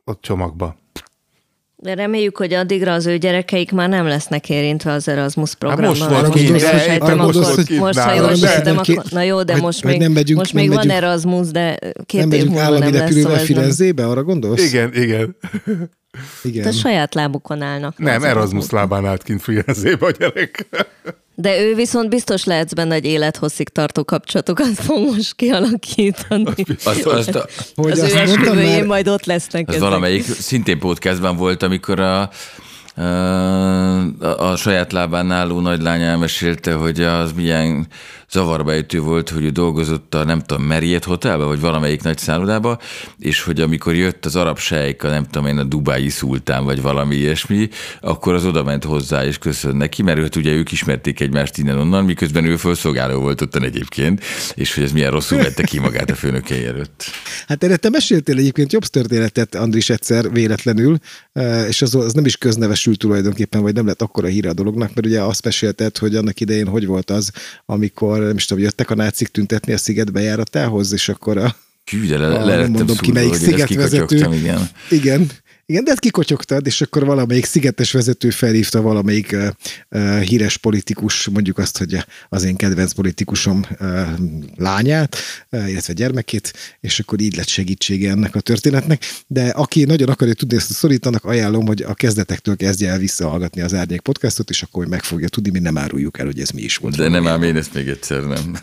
a 0.03 0.11
csomagba. 0.21 0.77
De 1.81 1.93
reméljük, 1.93 2.37
hogy 2.37 2.53
addigra 2.53 2.93
az 2.93 3.05
ő 3.05 3.17
gyerekeik 3.17 3.71
már 3.71 3.89
nem 3.89 4.05
lesznek 4.05 4.49
érintve 4.49 4.91
az 4.91 5.07
Erasmus 5.07 5.55
programmal. 5.55 5.89
most 5.89 5.99
gondolsz, 6.09 6.33
hogy 7.67 7.77
most, 7.79 7.97
ha 7.99 8.13
jól 8.13 8.35
sejtem, 8.35 8.77
ki- 8.81 8.91
akkor, 8.95 9.11
na 9.11 9.21
jó, 9.21 9.43
de 9.43 9.53
hogy- 9.53 9.61
most 9.61 9.83
még, 9.83 9.99
nem 9.99 10.11
megyünk- 10.11 10.39
most 10.39 10.53
nem 10.53 10.61
még 10.61 10.71
van 10.73 10.85
megyünk- 10.85 11.03
Erasmus, 11.03 11.47
de 11.51 11.77
két 12.05 12.19
Nem 12.19 12.31
év 12.31 12.37
megyünk 12.37 12.49
múlva 12.49 12.61
állami 12.65 12.79
nem 12.79 12.91
lesz. 12.91 13.01
repülővel 13.01 13.21
Szóval 13.31 13.39
ez 13.39 13.47
nem- 13.47 13.55
Firenzébe, 13.57 14.07
arra 14.07 14.23
gondolsz? 14.23 14.63
Igen, 14.71 14.93
igen. 14.93 15.35
Igen. 16.43 16.63
de 16.63 16.71
saját 16.71 17.13
lábukon 17.13 17.61
állnak. 17.61 17.97
Nem, 17.97 18.15
Az 18.15 18.23
Erasmus 18.23 18.69
lábán 18.69 19.05
állt 19.05 19.23
kint 19.23 19.41
Firenzébe 19.41 20.05
a 20.05 20.11
gyerek. 20.11 20.67
De 21.35 21.61
ő 21.61 21.75
viszont 21.75 22.09
biztos 22.09 22.43
lehetsz 22.43 22.73
benne, 22.73 22.93
hogy 22.93 23.05
élethosszig 23.05 23.69
tartó 23.69 24.03
kapcsolatokat 24.05 24.67
fog 24.73 24.97
most 25.13 25.35
kialakítani. 25.35 26.53
Azt, 26.83 27.05
azt, 27.05 27.35
a- 27.35 27.47
Hogy 27.75 27.91
az 27.91 27.99
azt 27.99 28.13
ő 28.13 28.17
esküvőjén 28.17 28.77
már, 28.77 28.85
majd 28.85 29.07
ott 29.07 29.25
lesznek 29.25 29.67
Ez 29.67 29.75
ezek. 29.75 29.87
valamelyik 29.87 30.23
szintén 30.23 30.79
podcastban 30.79 31.35
volt, 31.37 31.63
amikor 31.63 31.99
a, 31.99 32.29
a, 32.95 34.49
a 34.49 34.55
saját 34.55 34.91
lábán 34.91 35.31
álló 35.31 35.59
nagylány 35.59 36.01
elmesélte, 36.01 36.73
hogy 36.73 37.01
az 37.01 37.31
milyen 37.35 37.87
zavarba 38.31 38.71
ejtő 38.71 38.99
volt, 38.99 39.29
hogy 39.29 39.43
ő 39.43 39.49
dolgozott 39.49 40.15
a 40.15 40.23
nem 40.23 40.41
tudom, 40.41 40.65
Marriott 40.65 41.03
Hotelbe, 41.03 41.43
vagy 41.43 41.59
valamelyik 41.59 42.03
nagy 42.03 42.17
szállodába, 42.17 42.79
és 43.19 43.41
hogy 43.41 43.61
amikor 43.61 43.95
jött 43.95 44.25
az 44.25 44.35
arab 44.35 44.57
sejk, 44.57 45.03
a 45.03 45.09
nem 45.09 45.25
tudom 45.25 45.47
én, 45.47 45.57
a 45.57 45.63
Dubái 45.63 46.09
szultán, 46.09 46.65
vagy 46.65 46.81
valami 46.81 47.15
ilyesmi, 47.15 47.69
akkor 48.01 48.33
az 48.33 48.45
oda 48.45 48.63
ment 48.63 48.83
hozzá, 48.83 49.25
és 49.25 49.37
köszön 49.37 49.75
neki, 49.75 50.01
mert 50.01 50.17
őt 50.17 50.35
ugye 50.35 50.51
ők 50.51 50.71
ismerték 50.71 51.19
egymást 51.19 51.57
innen-onnan, 51.57 52.05
miközben 52.05 52.45
ő 52.45 52.57
fölszolgáló 52.57 53.19
volt 53.19 53.41
ottan 53.41 53.63
egyébként, 53.63 54.23
és 54.53 54.73
hogy 54.73 54.83
ez 54.83 54.91
milyen 54.91 55.11
rosszul 55.11 55.37
vette 55.37 55.63
ki 55.63 55.79
magát 55.79 56.09
a 56.09 56.15
főnökei 56.15 56.65
előtt. 56.65 57.03
Hát 57.47 57.63
erre 57.63 57.75
te 57.75 57.89
meséltél 57.89 58.37
egyébként 58.37 58.71
jobb 58.71 58.83
történetet, 58.83 59.55
Andris, 59.55 59.89
egyszer 59.89 60.31
véletlenül, 60.31 60.97
eh, 61.31 61.67
és 61.67 61.81
az, 61.81 61.95
az 61.95 62.13
nem 62.13 62.25
is 62.25 62.37
köznevesült 62.37 62.99
tulajdonképpen, 62.99 63.61
vagy 63.61 63.73
nem 63.73 63.85
lett 63.85 64.01
akkora 64.01 64.27
híre 64.27 64.49
a 64.49 64.53
dolognak, 64.53 64.93
mert 64.93 65.07
ugye 65.07 65.21
azt 65.21 65.43
mesélted, 65.43 65.97
hogy 65.97 66.15
annak 66.15 66.39
idején 66.39 66.67
hogy 66.67 66.85
volt 66.85 67.09
az, 67.09 67.31
amikor 67.65 68.18
nem 68.25 68.35
is 68.35 68.45
tudom, 68.45 68.63
jöttek 68.63 68.89
a 68.89 68.95
nácik 68.95 69.27
tüntetni 69.27 69.73
a 69.73 69.77
sziget 69.77 70.11
bejáratához, 70.11 70.93
és 70.93 71.09
akkor 71.09 71.37
a, 71.37 71.55
Hű, 71.91 72.07
de 72.07 72.17
le, 72.17 72.27
a 72.27 72.45
le 72.45 72.55
nem 72.55 72.71
mondom 72.71 72.97
ki 72.97 73.11
melyik 73.11 73.33
szigetvezető. 73.33 74.33
igen. 74.33 74.69
Igen, 74.89 75.29
Igen, 75.69 75.83
de 75.83 75.91
ezt 75.91 75.99
kikotyogtad, 75.99 76.65
és 76.65 76.81
akkor 76.81 77.05
valamelyik 77.05 77.45
szigetes 77.45 77.91
vezető 77.91 78.29
felhívta 78.29 78.81
valamelyik 78.81 79.31
uh, 79.31 79.47
uh, 79.89 80.19
híres 80.19 80.57
politikus, 80.57 81.27
mondjuk 81.27 81.57
azt, 81.57 81.77
hogy 81.77 82.05
az 82.29 82.43
én 82.43 82.55
kedvenc 82.55 82.91
politikusom 82.91 83.65
uh, 83.79 84.07
lányát, 84.55 85.17
uh, 85.51 85.69
illetve 85.69 85.93
gyermekét, 85.93 86.53
és 86.79 86.99
akkor 86.99 87.19
így 87.19 87.35
lett 87.35 87.47
segítsége 87.47 88.09
ennek 88.09 88.35
a 88.35 88.39
történetnek. 88.39 89.05
De 89.27 89.47
aki 89.47 89.83
nagyon 89.83 90.09
akarja 90.09 90.33
tudni 90.33 90.55
ezt 90.55 90.69
a 90.69 90.73
szorít, 90.73 91.05
ajánlom, 91.05 91.65
hogy 91.65 91.81
a 91.81 91.93
kezdetektől 91.93 92.55
kezdje 92.55 92.89
el 92.89 92.97
visszahallgatni 92.97 93.61
az 93.61 93.73
Árnyék 93.73 94.01
podcastot, 94.01 94.49
és 94.49 94.61
akkor 94.61 94.85
meg 94.85 95.03
fogja 95.03 95.27
tudni, 95.27 95.49
mi 95.49 95.59
nem 95.59 95.77
áruljuk 95.77 96.19
el, 96.19 96.25
hogy 96.25 96.39
ez 96.39 96.49
mi 96.49 96.61
is 96.61 96.77
volt. 96.77 96.95
De 96.95 97.07
nem 97.07 97.27
ám 97.27 97.43
én 97.43 97.55
ezt 97.55 97.73
még 97.73 97.87
egyszer 97.87 98.23
nem. 98.23 98.57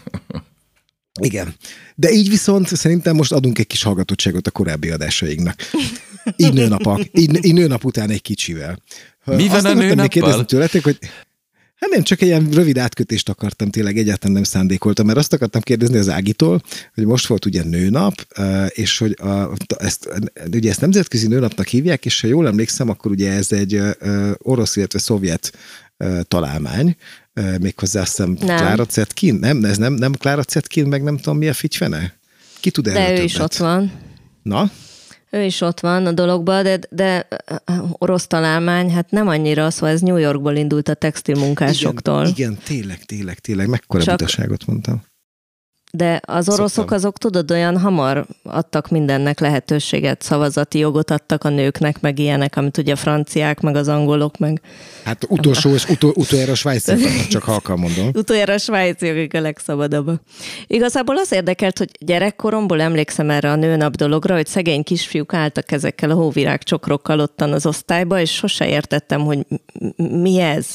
Igen. 1.21 1.55
De 1.95 2.11
így 2.11 2.29
viszont 2.29 2.77
szerintem 2.77 3.17
most 3.17 3.33
adunk 3.33 3.59
egy 3.59 3.67
kis 3.67 3.83
hallgatottságot 3.83 4.47
a 4.47 4.51
korábbi 4.51 4.91
adásainknak. 4.91 5.61
Így 6.37 6.53
nőnapak. 6.53 7.01
Így, 7.13 7.45
így 7.45 7.55
nőnap 7.55 7.85
után 7.85 8.11
egy 8.11 8.23
kicsivel. 8.23 8.83
Mi 9.25 9.49
van 9.49 9.65
a 9.65 9.73
nőnappal? 9.73 10.09
kérdezni 10.09 10.45
tőletek, 10.45 10.85
hogy 10.85 10.99
Hát 11.77 11.91
nem, 11.91 12.03
csak 12.03 12.21
egy 12.21 12.29
ilyen 12.29 12.51
rövid 12.51 12.79
átkötést 12.79 13.29
akartam, 13.29 13.71
tényleg 13.71 13.99
egyáltalán 13.99 14.35
nem 14.35 14.45
szándékoltam, 14.45 15.07
mert 15.07 15.19
azt 15.19 15.33
akartam 15.33 15.61
kérdezni 15.61 15.99
az 15.99 16.09
Ágitól, 16.09 16.63
hogy 16.95 17.05
most 17.05 17.27
volt 17.27 17.45
ugye 17.45 17.63
nőnap, 17.65 18.27
és 18.69 18.99
hogy 18.99 19.17
a, 19.21 19.53
ezt, 19.79 20.09
ugye 20.53 20.71
ezt 20.71 20.81
nemzetközi 20.81 21.27
nőnapnak 21.27 21.67
hívják, 21.67 22.05
és 22.05 22.21
ha 22.21 22.27
jól 22.27 22.47
emlékszem, 22.47 22.89
akkor 22.89 23.11
ugye 23.11 23.33
ez 23.33 23.53
egy 23.53 23.81
orosz, 24.39 24.77
illetve 24.77 24.99
szovjet 24.99 25.53
találmány, 26.23 26.97
méghozzá 27.61 28.01
azt 28.01 28.17
hiszem 28.17 28.37
Nem. 28.41 28.57
Klára 28.57 28.85
Zetkin, 28.91 29.35
nem, 29.35 29.65
ez 29.65 29.77
nem, 29.79 29.93
nem 29.93 30.13
Klára 30.13 30.43
Zetkin, 30.49 30.87
meg 30.87 31.03
nem 31.03 31.17
tudom 31.17 31.39
mi 31.39 31.49
a 31.49 31.53
figyfene? 31.53 32.15
Ki 32.61 32.71
tud 32.71 32.87
erről 32.87 33.15
De 33.15 33.21
ő 33.21 33.25
is 33.25 33.33
többet? 33.33 33.47
ott 33.53 33.57
van. 33.57 33.93
Na? 34.43 34.71
Ő 35.31 35.43
is 35.45 35.61
ott 35.61 35.81
van 35.81 36.07
a 36.07 36.13
dologban, 36.13 36.63
de, 36.63 36.79
de 36.91 37.29
orosz 37.93 38.27
találmány, 38.27 38.91
hát 38.93 39.11
nem 39.11 39.29
annyira, 39.29 39.71
szóval 39.71 39.89
ez 39.91 40.01
New 40.01 40.17
Yorkból 40.17 40.57
indult 40.57 40.89
a 40.89 40.95
textilmunkásoktól. 40.95 42.21
Igen, 42.27 42.33
igen, 42.35 42.59
tényleg, 42.65 43.05
tényleg, 43.05 43.39
tényleg, 43.39 43.69
mekkora 43.69 44.03
Csak- 44.03 44.19
butaságot 44.19 44.67
mondtam. 44.67 45.03
De 45.97 46.21
az 46.27 46.49
oroszok 46.49 46.69
Szoktam. 46.69 46.97
azok, 46.97 47.19
tudod, 47.19 47.51
olyan 47.51 47.79
hamar 47.79 48.27
adtak 48.43 48.89
mindennek 48.89 49.41
lehetőséget, 49.41 50.23
szavazati 50.23 50.79
jogot 50.79 51.11
adtak 51.11 51.45
a 51.45 51.49
nőknek, 51.49 52.01
meg 52.01 52.19
ilyenek, 52.19 52.57
amit 52.57 52.79
ugye 52.79 52.93
a 52.93 52.97
franciák, 52.97 53.61
meg 53.61 53.77
az 53.77 53.89
angolok, 53.89 54.39
meg 54.39 54.61
Hát 55.05 55.27
utolsó, 55.29 55.75
és 55.75 55.89
utol, 55.89 56.13
utoljára 56.15 56.53
a 56.53 56.55
svájciak, 56.55 57.27
csak 57.29 57.43
halkan 57.43 57.79
mondom. 57.79 58.11
utoljára 58.23 58.53
a 58.53 58.59
svájciak, 58.59 59.33
a 59.33 59.41
legszabadabbak. 59.41 60.21
Igazából 60.67 61.19
az 61.19 61.33
érdekelt, 61.33 61.79
hogy 61.79 61.91
gyerekkoromból 62.01 62.81
emlékszem 62.81 63.31
erre 63.31 63.51
a 63.51 63.57
nőnap 63.57 63.95
dologra, 63.95 64.35
hogy 64.35 64.47
szegény 64.47 64.83
kisfiúk 64.83 65.35
álltak 65.35 65.73
ezekkel 65.73 66.11
a 66.11 66.15
hóvirágcsokrokkal 66.15 67.21
ottan 67.21 67.53
az 67.53 67.67
osztályba, 67.67 68.21
és 68.21 68.35
sose 68.35 68.69
értettem, 68.69 69.21
hogy 69.21 69.47
mi 69.97 70.39
ez 70.41 70.67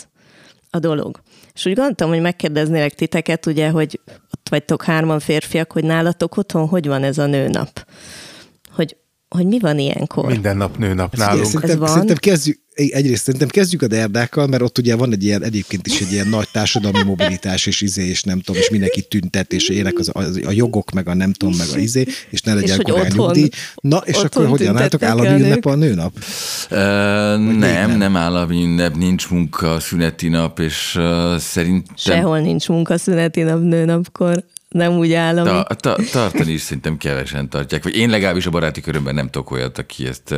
a 0.69 0.79
dolog. 0.79 1.21
És 1.53 1.65
úgy 1.65 1.73
gondoltam, 1.73 2.09
hogy 2.09 2.21
megkérdeznélek 2.21 2.93
titeket, 2.93 3.45
ugye, 3.45 3.69
hogy 3.69 3.99
vagytok 4.51 4.83
hárman 4.83 5.19
férfiak, 5.19 5.71
hogy 5.71 5.83
nálatok 5.83 6.37
otthon 6.37 6.67
hogy 6.67 6.87
van 6.87 7.03
ez 7.03 7.17
a 7.17 7.25
nőnap? 7.25 7.87
Hogy, 8.71 8.97
hogy 9.27 9.45
mi 9.45 9.59
van 9.59 9.79
ilyenkor? 9.79 10.25
Minden 10.25 10.57
nap 10.57 10.77
nőnap 10.77 11.15
nálunk. 11.15 11.45
Szerintem, 11.45 11.79
van? 11.79 11.87
szerintem 11.87 12.17
kezdjük, 12.17 12.59
egyrészt 12.89 13.23
szerintem 13.23 13.49
kezdjük 13.49 13.81
a 13.81 13.87
derdákkal, 13.87 14.47
mert 14.47 14.61
ott 14.61 14.77
ugye 14.77 14.95
van 14.95 15.11
egy 15.11 15.23
ilyen, 15.23 15.43
egyébként 15.43 15.87
is 15.87 15.99
egy 15.99 16.11
ilyen 16.11 16.27
nagy 16.27 16.47
társadalmi 16.51 17.03
mobilitás, 17.03 17.65
és 17.65 17.81
izé, 17.81 18.07
és 18.07 18.23
nem 18.23 18.39
tudom, 18.39 18.61
és 18.61 18.69
mindenki 18.69 19.01
tüntet, 19.01 19.53
és 19.53 19.69
ének 19.69 19.99
az, 19.99 20.09
az, 20.13 20.39
a 20.45 20.51
jogok, 20.51 20.91
meg 20.91 21.07
a 21.07 21.13
nem 21.13 21.33
tudom, 21.33 21.55
meg 21.57 21.67
a 21.73 21.77
izé, 21.77 22.05
és 22.29 22.41
ne 22.41 22.53
legyen 22.53 22.81
korán 22.81 23.11
nyugdíj. 23.15 23.49
Na, 23.81 23.97
és 23.97 24.15
akkor 24.15 24.45
hogyan 24.45 24.77
álltok 24.77 25.03
állami 25.03 25.41
ünnep 25.41 25.65
a 25.65 25.75
nőnap? 25.75 26.13
Nem, 26.69 27.57
nem? 27.57 27.97
nem 27.97 28.15
állami 28.15 28.63
ünnep, 28.63 28.95
nincs 28.95 29.29
munka, 29.29 29.79
szüneti 29.79 30.27
nap, 30.27 30.59
és 30.59 30.95
uh, 30.95 31.37
szerintem 31.37 31.95
Sehol 31.97 32.39
nincs 32.39 32.67
munkaszüneti 32.67 33.41
nap 33.41 33.61
nőnapkor, 33.61 34.43
nem 34.71 34.97
úgy 34.97 35.13
állami. 35.13 35.49
ta, 35.49 35.75
ta, 35.75 35.95
tartani 36.11 36.51
is 36.51 36.61
szerintem 36.61 36.97
kevesen 36.97 37.49
tartják. 37.49 37.83
Vagy 37.83 37.95
én 37.95 38.09
legalábbis 38.09 38.45
a 38.45 38.49
baráti 38.49 38.81
körömben 38.81 39.15
nem 39.15 39.29
tudok 39.29 39.51
olyat, 39.51 39.77
aki 39.77 40.07
ezt, 40.07 40.35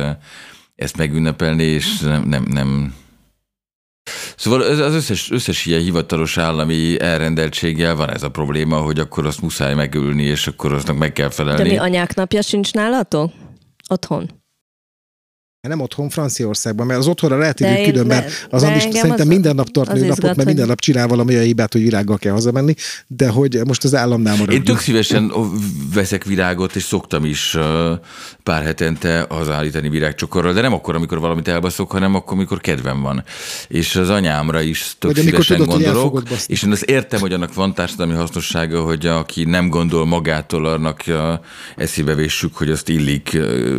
ezt 0.74 0.96
megünnepelni, 0.96 1.62
és 1.62 1.98
nem, 1.98 2.22
nem, 2.22 2.44
nem. 2.48 2.94
Szóval 4.36 4.60
az 4.60 4.94
összes, 4.94 5.30
összes 5.30 5.66
ilyen 5.66 5.80
hivatalos 5.80 6.38
állami 6.38 7.00
elrendeltséggel 7.00 7.94
van 7.94 8.10
ez 8.10 8.22
a 8.22 8.30
probléma, 8.30 8.76
hogy 8.80 8.98
akkor 8.98 9.26
azt 9.26 9.40
muszáj 9.42 9.74
megülni, 9.74 10.22
és 10.22 10.46
akkor 10.46 10.72
aznak 10.72 10.98
meg 10.98 11.12
kell 11.12 11.28
De 11.28 11.34
felelni. 11.34 11.68
mi 11.68 11.76
anyák 11.76 12.14
napja 12.14 12.42
sincs 12.42 12.72
nálatok? 12.72 13.32
Otthon. 13.88 14.43
Nem 15.68 15.80
otthon 15.80 16.08
Franciaországban, 16.08 16.86
mert 16.86 16.98
az 16.98 17.06
otthonra 17.06 17.38
lehet 17.38 17.58
De 17.58 17.68
írni 17.68 17.80
én- 17.80 17.90
külön, 17.90 18.06
mert 18.06 18.26
de- 18.26 18.32
az 18.50 18.62
Andis 18.62 18.82
szerintem 18.82 19.10
az- 19.20 19.26
minden 19.26 19.54
nap 19.54 19.68
tart 19.68 19.88
nőnapot, 19.92 20.08
izgat, 20.10 20.22
mert 20.24 20.36
hogy- 20.36 20.46
minden 20.46 20.66
nap 20.66 20.78
csinál 20.80 21.06
valami 21.08 21.32
olyan 21.32 21.44
hibát, 21.44 21.72
hogy 21.72 21.82
virággal 21.82 22.18
kell 22.18 22.32
hazamenni, 22.32 22.74
de 23.06 23.28
hogy 23.28 23.60
most 23.66 23.84
az 23.84 23.94
államnál 23.94 24.32
Én 24.32 24.38
maradjunk. 24.38 24.66
tök 24.66 24.78
szívesen 24.78 25.32
veszek 25.94 26.24
virágot, 26.24 26.76
és 26.76 26.82
szoktam 26.82 27.24
is 27.24 27.56
pár 28.42 28.62
hetente 28.62 29.26
hazállítani 29.28 29.88
virágcsokorral, 29.88 30.52
de 30.52 30.60
nem 30.60 30.72
akkor, 30.72 30.94
amikor 30.94 31.18
valamit 31.20 31.48
elbaszok, 31.48 31.90
hanem 31.92 32.14
akkor, 32.14 32.32
amikor 32.36 32.60
kedvem 32.60 33.00
van. 33.02 33.24
És 33.68 33.96
az 33.96 34.08
anyámra 34.10 34.60
is 34.60 34.94
tök 34.98 35.14
Vagy 35.14 35.24
szívesen 35.24 35.56
tudod, 35.56 35.74
gondolok, 35.74 36.22
és 36.46 36.62
én 36.62 36.70
azt 36.70 36.82
értem, 36.82 37.20
hogy 37.20 37.32
annak 37.32 37.54
van 37.54 37.74
társadalmi 37.74 38.14
hasznossága, 38.14 38.80
hogy 38.82 39.06
aki 39.06 39.44
nem 39.44 39.68
gondol 39.68 40.06
magától, 40.06 40.66
annak 40.66 41.02
eszébe 41.76 42.14
véssük, 42.14 42.56
hogy 42.56 42.70
azt 42.70 42.88
illik 42.88 43.38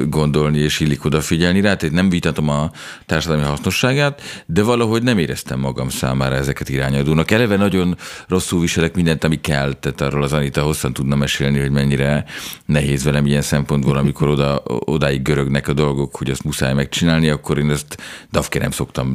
gondolni, 0.10 0.60
és 0.60 0.80
illik 0.80 1.06
odafigyelni 1.06 1.62
rá, 1.62 1.75
tehát 1.76 1.96
nem 1.96 2.10
vitatom 2.10 2.50
a 2.50 2.72
társadalmi 3.06 3.44
hasznosságát, 3.44 4.22
de 4.46 4.64
valahogy 4.64 5.04
nem 5.04 5.18
éreztem 5.18 5.60
magam 5.60 5.90
számára 5.90 6.36
ezeket 6.36 6.70
irányadónak. 6.70 7.32
Eleve 7.32 7.56
nagyon 7.56 7.98
rosszul 8.28 8.60
viselek 8.60 8.96
mindent, 8.96 9.24
ami 9.24 9.42
kell, 9.42 9.74
tehát 9.74 10.02
arról 10.02 10.24
az 10.24 10.34
Anita 10.34 10.62
hosszan 10.62 10.94
tudna 10.94 11.16
mesélni, 11.16 11.60
hogy 11.60 11.72
mennyire 11.72 12.26
nehéz 12.66 13.04
velem 13.04 13.26
ilyen 13.26 13.42
szempontból, 13.42 13.98
amikor 13.98 14.28
oda, 14.28 14.62
odáig 14.66 15.22
görögnek 15.22 15.68
a 15.68 15.74
dolgok, 15.74 16.16
hogy 16.16 16.30
azt 16.30 16.44
muszáj 16.44 16.74
megcsinálni, 16.74 17.30
akkor 17.30 17.58
én 17.58 17.70
ezt 17.70 17.98
dafke 18.32 18.60
nem 18.60 18.72
szoktam, 18.72 19.14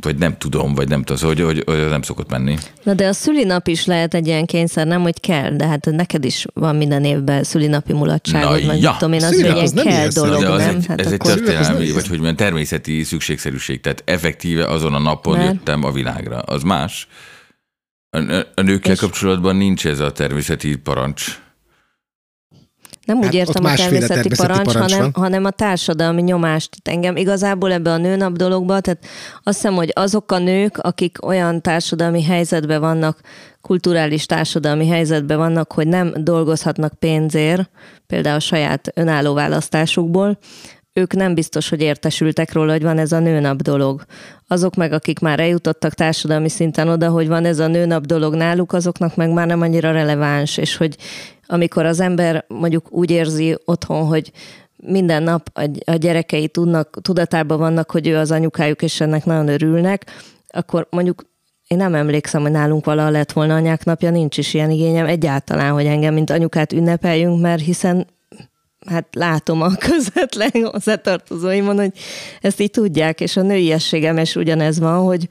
vagy 0.00 0.16
nem 0.16 0.36
tudom, 0.38 0.74
vagy 0.74 0.88
nem 0.88 0.98
tudom, 1.02 1.16
szóval, 1.16 1.34
hogy, 1.34 1.44
hogy, 1.44 1.62
hogy 1.74 1.84
az 1.84 1.90
nem 1.90 2.02
szokott 2.02 2.30
menni. 2.30 2.56
Na 2.82 2.94
de 2.94 3.06
a 3.06 3.12
szülinap 3.12 3.66
is 3.68 3.84
lehet 3.84 4.14
egy 4.14 4.26
ilyen 4.26 4.46
kényszer, 4.46 4.86
nem, 4.86 5.02
hogy 5.02 5.20
kell, 5.20 5.50
de 5.56 5.66
hát 5.66 5.84
neked 5.90 6.24
is 6.24 6.46
van 6.54 6.76
minden 6.76 7.04
évben 7.04 7.44
szülinapi 7.44 7.92
mulatságod, 7.92 8.60
Na 8.60 8.66
meg 8.66 8.80
ja. 8.80 8.96
tudom 8.98 9.12
én, 9.14 9.22
az 9.22 9.34
Szülinap 9.34 9.56
egy 9.58 9.72
nem 9.74 9.84
kell 9.84 10.08
dolog, 10.08 10.42
nem? 10.42 10.76
egy, 10.76 10.86
hát 10.86 11.00
ez 11.00 11.12
egy 11.12 11.18
történelmi, 11.18 11.90
vagy 11.92 12.06
hogy 12.08 12.16
mondjam, 12.16 12.36
természeti 12.36 13.02
szükségszerűség, 13.02 13.80
tehát 13.80 14.02
effektíve 14.06 14.66
azon 14.66 14.94
a 14.94 14.98
napon 14.98 15.36
Mert? 15.36 15.52
jöttem 15.52 15.84
a 15.84 15.90
világra. 15.92 16.38
Az 16.38 16.62
más. 16.62 17.08
A, 18.10 18.18
a- 18.32 18.46
a 18.54 18.60
nőkkel 18.60 18.92
És- 18.92 18.98
kapcsolatban 18.98 19.56
nincs 19.56 19.86
ez 19.86 20.00
a 20.00 20.12
természeti 20.12 20.76
parancs. 20.76 21.42
Nem 23.04 23.16
úgy 23.16 23.24
Hát 23.24 23.32
ott 23.32 23.40
értem 23.40 23.64
a 23.64 23.74
természeti, 23.74 24.06
természeti 24.06 24.36
parancs, 24.36 24.72
parancs 24.72 24.92
hanem, 24.92 25.10
van. 25.12 25.22
hanem 25.22 25.44
a 25.44 25.50
társadalmi 25.50 26.22
nyomást. 26.22 26.68
Engem 26.84 27.16
igazából 27.16 27.72
ebbe 27.72 27.90
a 27.90 27.96
nőnap 27.96 28.32
dologba, 28.32 28.80
tehát 28.80 29.04
azt 29.42 29.56
hiszem, 29.56 29.74
hogy 29.74 29.90
azok 29.94 30.32
a 30.32 30.38
nők, 30.38 30.78
akik 30.78 31.26
olyan 31.26 31.60
társadalmi 31.60 32.22
helyzetben 32.22 32.80
vannak, 32.80 33.20
kulturális 33.60 34.26
társadalmi 34.26 34.88
helyzetben 34.88 35.38
vannak, 35.38 35.72
hogy 35.72 35.86
nem 35.86 36.12
dolgozhatnak 36.16 36.98
pénzért, 36.98 37.70
például 38.06 38.36
a 38.36 38.40
saját 38.40 38.90
önálló 38.94 39.34
választásukból, 39.34 40.38
ők 40.94 41.14
nem 41.14 41.34
biztos, 41.34 41.68
hogy 41.68 41.80
értesültek 41.80 42.52
róla, 42.52 42.72
hogy 42.72 42.82
van 42.82 42.98
ez 42.98 43.12
a 43.12 43.18
nőnap 43.18 43.62
dolog. 43.62 44.04
Azok 44.48 44.74
meg, 44.74 44.92
akik 44.92 45.18
már 45.18 45.40
eljutottak 45.40 45.94
társadalmi 45.94 46.48
szinten 46.48 46.88
oda, 46.88 47.08
hogy 47.08 47.28
van 47.28 47.44
ez 47.44 47.58
a 47.58 47.66
nőnap 47.66 48.06
dolog 48.06 48.34
náluk, 48.34 48.72
azoknak 48.72 49.16
meg 49.16 49.32
már 49.32 49.46
nem 49.46 49.60
annyira 49.60 49.92
releváns, 49.92 50.56
és 50.56 50.76
hogy 50.76 50.96
amikor 51.46 51.84
az 51.84 52.00
ember 52.00 52.44
mondjuk 52.48 52.92
úgy 52.92 53.10
érzi 53.10 53.56
otthon, 53.64 54.06
hogy 54.06 54.32
minden 54.76 55.22
nap 55.22 55.50
a, 55.84 55.94
gyerekei 55.94 56.48
tudnak, 56.48 56.98
tudatában 57.02 57.58
vannak, 57.58 57.90
hogy 57.90 58.06
ő 58.06 58.16
az 58.16 58.30
anyukájuk, 58.30 58.82
és 58.82 59.00
ennek 59.00 59.24
nagyon 59.24 59.48
örülnek, 59.48 60.06
akkor 60.48 60.86
mondjuk 60.90 61.22
én 61.66 61.78
nem 61.78 61.94
emlékszem, 61.94 62.42
hogy 62.42 62.50
nálunk 62.50 62.84
valaha 62.84 63.10
lett 63.10 63.32
volna 63.32 63.54
anyák 63.54 63.84
napja, 63.84 64.10
nincs 64.10 64.38
is 64.38 64.54
ilyen 64.54 64.70
igényem 64.70 65.06
egyáltalán, 65.06 65.72
hogy 65.72 65.86
engem, 65.86 66.14
mint 66.14 66.30
anyukát 66.30 66.72
ünnepeljünk, 66.72 67.40
mert 67.40 67.62
hiszen 67.62 68.06
hát 68.86 69.06
látom 69.12 69.62
a 69.62 69.70
közvetlen 69.88 70.50
hozzátartozóimon, 70.70 71.76
hogy 71.76 71.92
ezt 72.40 72.60
így 72.60 72.70
tudják, 72.70 73.20
és 73.20 73.36
a 73.36 73.42
nőiességem 73.42 74.18
is 74.18 74.36
ugyanez 74.36 74.78
van, 74.78 75.04
hogy 75.04 75.28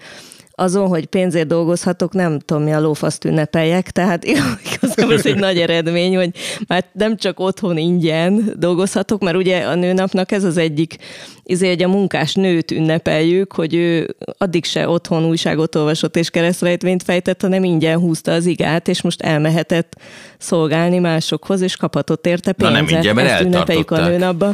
azon, 0.56 0.88
hogy 0.88 1.06
pénzért 1.06 1.48
dolgozhatok, 1.48 2.14
nem 2.14 2.40
tudom, 2.40 2.64
mi 2.64 2.74
a 2.74 2.80
lófaszt 2.80 3.26
ünnepeljek, 3.26 3.92
tehát 3.92 4.24
igazából 4.76 5.14
ez 5.14 5.26
egy 5.26 5.36
nagy 5.36 5.58
eredmény, 5.58 6.16
hogy 6.16 6.30
már 6.68 6.86
nem 6.94 7.18
csak 7.18 7.40
otthon 7.40 7.78
ingyen 7.78 8.54
dolgozhatok, 8.58 9.22
mert 9.22 9.38
ugye 9.38 9.60
a 9.60 9.76
nőnapnak 9.76 10.32
ez 10.32 10.44
az 10.44 10.58
egyik, 10.58 10.96
izé, 11.44 11.68
hogy 11.68 11.84
a 11.84 11.88
munkás 11.88 12.34
nőt 12.34 12.72
ünnepeljük, 12.72 13.54
hogy 13.54 13.74
ő 13.74 14.16
addig 14.38 14.66
se 14.66 14.88
otthon 14.88 15.26
újságot 15.26 15.76
olvasott 15.76 16.16
és 16.16 16.30
keresztrejtvényt 16.30 17.04
fejtett, 17.04 17.42
hanem 17.42 17.64
ingyen 17.64 18.00
húzta 18.00 18.32
az 18.32 18.46
igát, 18.46 18.88
és 18.88 19.02
most 19.02 19.22
elmehetett 19.22 19.96
szolgálni 20.38 21.00
másokhoz, 21.00 21.62
és 21.62 21.76
kaphatott 21.76 22.28
érte 22.28 22.54
Na 22.58 22.68
pénzet. 22.68 22.86
nem 22.90 22.98
ingyen, 22.98 23.16
mert 23.16 23.30
Ezt 23.30 23.42
ünnepeljük 23.42 23.92
a 23.92 24.08
nőnapba. 24.08 24.54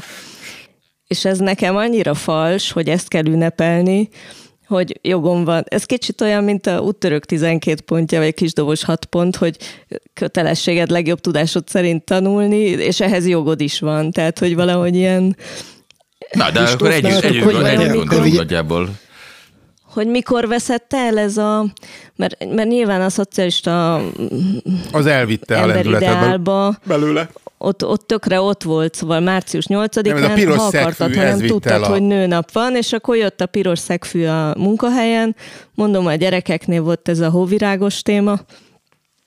És 1.08 1.26
ez 1.26 1.38
nekem 1.38 1.76
annyira 1.76 2.14
fals, 2.14 2.72
hogy 2.72 2.90
ezt 2.90 3.08
kell 3.08 3.26
ünnepelni, 3.26 4.10
hogy 4.70 5.00
jogom 5.02 5.44
van. 5.44 5.64
Ez 5.68 5.84
kicsit 5.84 6.22
olyan, 6.22 6.44
mint 6.44 6.68
a 6.68 6.80
úttörök 6.80 7.26
12 7.26 7.82
pontja, 7.82 8.20
vagy 8.20 8.34
kisdobos 8.34 8.84
6 8.84 9.06
pont, 9.06 9.36
hogy 9.36 9.58
kötelességed 10.14 10.90
legjobb 10.90 11.20
tudásod 11.20 11.68
szerint 11.68 12.04
tanulni, 12.04 12.60
és 12.60 13.00
ehhez 13.00 13.28
jogod 13.28 13.62
is 13.62 13.80
van. 13.80 14.12
Tehát, 14.12 14.40
hogy 14.40 14.56
valahogy 14.56 14.96
ilyen... 14.96 15.36
Na, 16.32 16.52
de 16.52 16.60
akkor 16.60 16.92
együtt, 16.92 17.24
együtt, 17.24 17.64
együtt, 17.64 18.14
ugye- 18.14 18.38
nagyjából. 18.38 18.90
Hogy 19.94 20.08
mikor 20.08 20.48
veszett 20.48 20.94
el 20.94 21.20
ez 21.20 21.38
a... 21.38 21.66
Mert, 22.16 22.46
mert 22.56 22.70
nyilván 22.70 23.02
a 23.02 23.10
szocialista 23.10 23.96
Az 24.92 25.06
elvitte 25.06 25.62
a 25.62 25.66
lendületet 25.66 26.42
belőle. 26.86 27.30
ott, 27.58 27.86
ott 27.86 28.08
tökre 28.08 28.42
ott 28.42 28.64
volt, 28.64 28.94
szóval 28.96 29.20
március 29.20 29.66
Nem, 29.66 29.80
ez 29.82 29.88
a 29.98 30.02
8-án, 30.02 30.32
piros 30.34 30.56
ha 30.56 30.64
akartad, 30.64 31.16
ha 31.16 31.24
nem 31.24 31.40
tudtad, 31.40 31.84
a- 31.84 31.88
hogy 31.88 32.02
nőnap 32.02 32.52
van, 32.52 32.76
és 32.76 32.94
akkor 32.94 33.16
jött 33.16 33.42
a 33.42 33.46
piros 33.46 33.80
szegfű 33.80 34.26
a 34.26 34.54
munkahelyen. 34.58 35.36
Mondom, 35.76 36.06
a 36.06 36.16
gyerekeknél 36.16 36.82
volt 36.82 37.10
ez 37.10 37.20
a 37.20 37.30
hóvirágos 37.30 38.02
téma. 38.02 38.40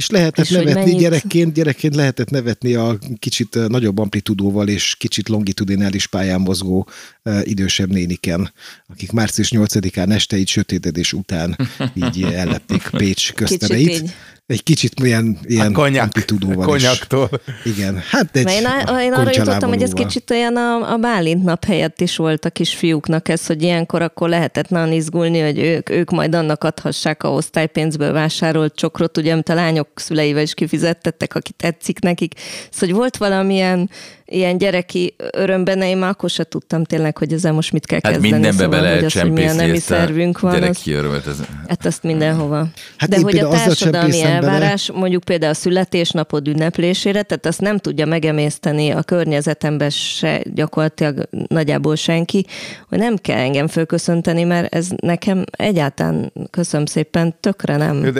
És 0.02 0.10
lehetett 0.10 0.44
És 0.44 0.50
nevetni 0.50 0.80
mennyit- 0.80 0.98
gyerekként, 1.00 1.52
gyerekként 1.54 1.94
lehetett 1.94 2.30
nevetni 2.30 2.74
a 2.74 2.98
kicsit 3.18 3.68
nagyobb 3.68 3.98
amplitudóval 3.98 4.68
és 4.68 4.94
kicsit 4.98 5.28
longitudinális 5.28 6.06
pályán 6.06 6.40
mozgó 6.40 6.88
uh, 7.24 7.40
idősebb 7.44 7.90
néniken, 7.90 8.52
akik 8.86 9.12
március 9.12 9.48
8-án 9.54 10.12
este 10.12 10.36
így 10.36 10.48
sötétedés 10.48 11.12
után 11.12 11.56
így 12.06 12.22
ellepték 12.22 12.88
Pécs 12.90 13.32
köztereit. 13.32 13.88
így. 13.90 14.10
Egy 14.52 14.62
kicsit 14.62 15.00
ilyen, 15.02 15.38
ilyen 15.42 15.72
konyak, 15.72 16.02
amplitudóval 16.02 16.66
konyaktól. 16.66 17.30
is. 17.32 17.72
Igen, 17.72 18.02
hát 18.10 18.36
egy 18.36 18.44
Mert 18.44 18.58
én, 18.58 18.66
á- 18.66 19.00
én 19.02 19.12
arra 19.12 19.30
jutottam, 19.34 19.68
hogy 19.68 19.82
ez 19.82 19.92
kicsit 19.92 20.30
olyan 20.30 20.56
a, 20.56 20.92
a 20.92 20.96
Bálint 20.96 21.44
nap 21.44 21.64
helyett 21.64 22.00
is 22.00 22.16
volt 22.16 22.44
a 22.44 22.50
kisfiúknak 22.50 23.28
ez, 23.28 23.46
hogy 23.46 23.62
ilyenkor 23.62 24.02
akkor 24.02 24.28
lehetett 24.28 24.68
nagyon 24.68 24.92
izgulni, 24.92 25.40
hogy 25.40 25.58
ők, 25.58 25.90
ők 25.90 26.10
majd 26.10 26.34
annak 26.34 26.64
adhassák 26.64 27.22
a 27.22 27.32
osztálypénzből 27.32 28.12
vásárolt 28.12 28.74
csokrot, 28.74 29.18
ugye, 29.18 29.32
amit 29.32 29.48
a 29.48 29.54
lányok 29.54 29.88
szüleivel 29.94 30.42
is 30.42 30.54
kifizettettek, 30.54 31.34
aki 31.34 31.52
tetszik 31.56 31.98
nekik. 31.98 32.34
Szóval, 32.70 32.88
hogy 32.88 32.98
volt 32.98 33.16
valamilyen 33.16 33.90
ilyen 34.32 34.58
gyereki 34.58 35.14
öröm 35.32 35.64
benne, 35.64 35.88
én 35.88 35.96
már 35.96 36.10
akkor 36.10 36.30
se 36.30 36.44
tudtam 36.44 36.84
tényleg, 36.84 37.16
hogy 37.18 37.32
ezzel 37.32 37.52
most 37.52 37.72
mit 37.72 37.86
kell 37.86 37.98
Hát 38.02 38.12
kezdeni. 38.12 38.32
mindenbe 38.32 38.62
szóval, 38.62 38.80
bele 38.80 38.94
hogy 38.94 39.04
az, 39.04 39.20
hogy 39.20 39.30
milyen 39.30 39.56
nemi 39.56 39.78
szervünk 39.78 40.40
van, 40.40 40.52
gyereki 40.52 40.92
örömet. 40.92 41.26
Ez... 41.26 41.36
Hát 41.68 41.86
ezt 41.86 42.02
mindenhova. 42.02 42.66
Hát 42.96 43.08
De 43.10 43.16
én 43.16 43.22
hogy 43.22 43.38
a 43.38 43.48
társadalmi 43.48 44.10
csempészem 44.10 44.40
bele- 44.40 44.52
elvárás, 44.52 44.90
mondjuk 44.94 45.24
például 45.24 45.50
a 45.52 45.54
születésnapod 45.54 46.48
ünneplésére, 46.48 47.22
tehát 47.22 47.46
azt 47.46 47.60
nem 47.60 47.78
tudja 47.78 48.06
megemészteni 48.06 48.90
a 48.90 49.02
környezetemben 49.02 49.90
se 49.90 50.42
gyakorlatilag 50.54 51.28
nagyjából 51.48 51.96
senki, 51.96 52.46
hogy 52.88 52.98
nem 52.98 53.16
kell 53.16 53.38
engem 53.38 53.66
fölköszönteni, 53.66 54.42
mert 54.44 54.74
ez 54.74 54.88
nekem 54.96 55.44
egyáltalán, 55.50 56.32
köszönöm 56.50 56.86
szépen, 56.86 57.34
tökre 57.40 57.76
nem. 57.76 58.00
De- 58.00 58.10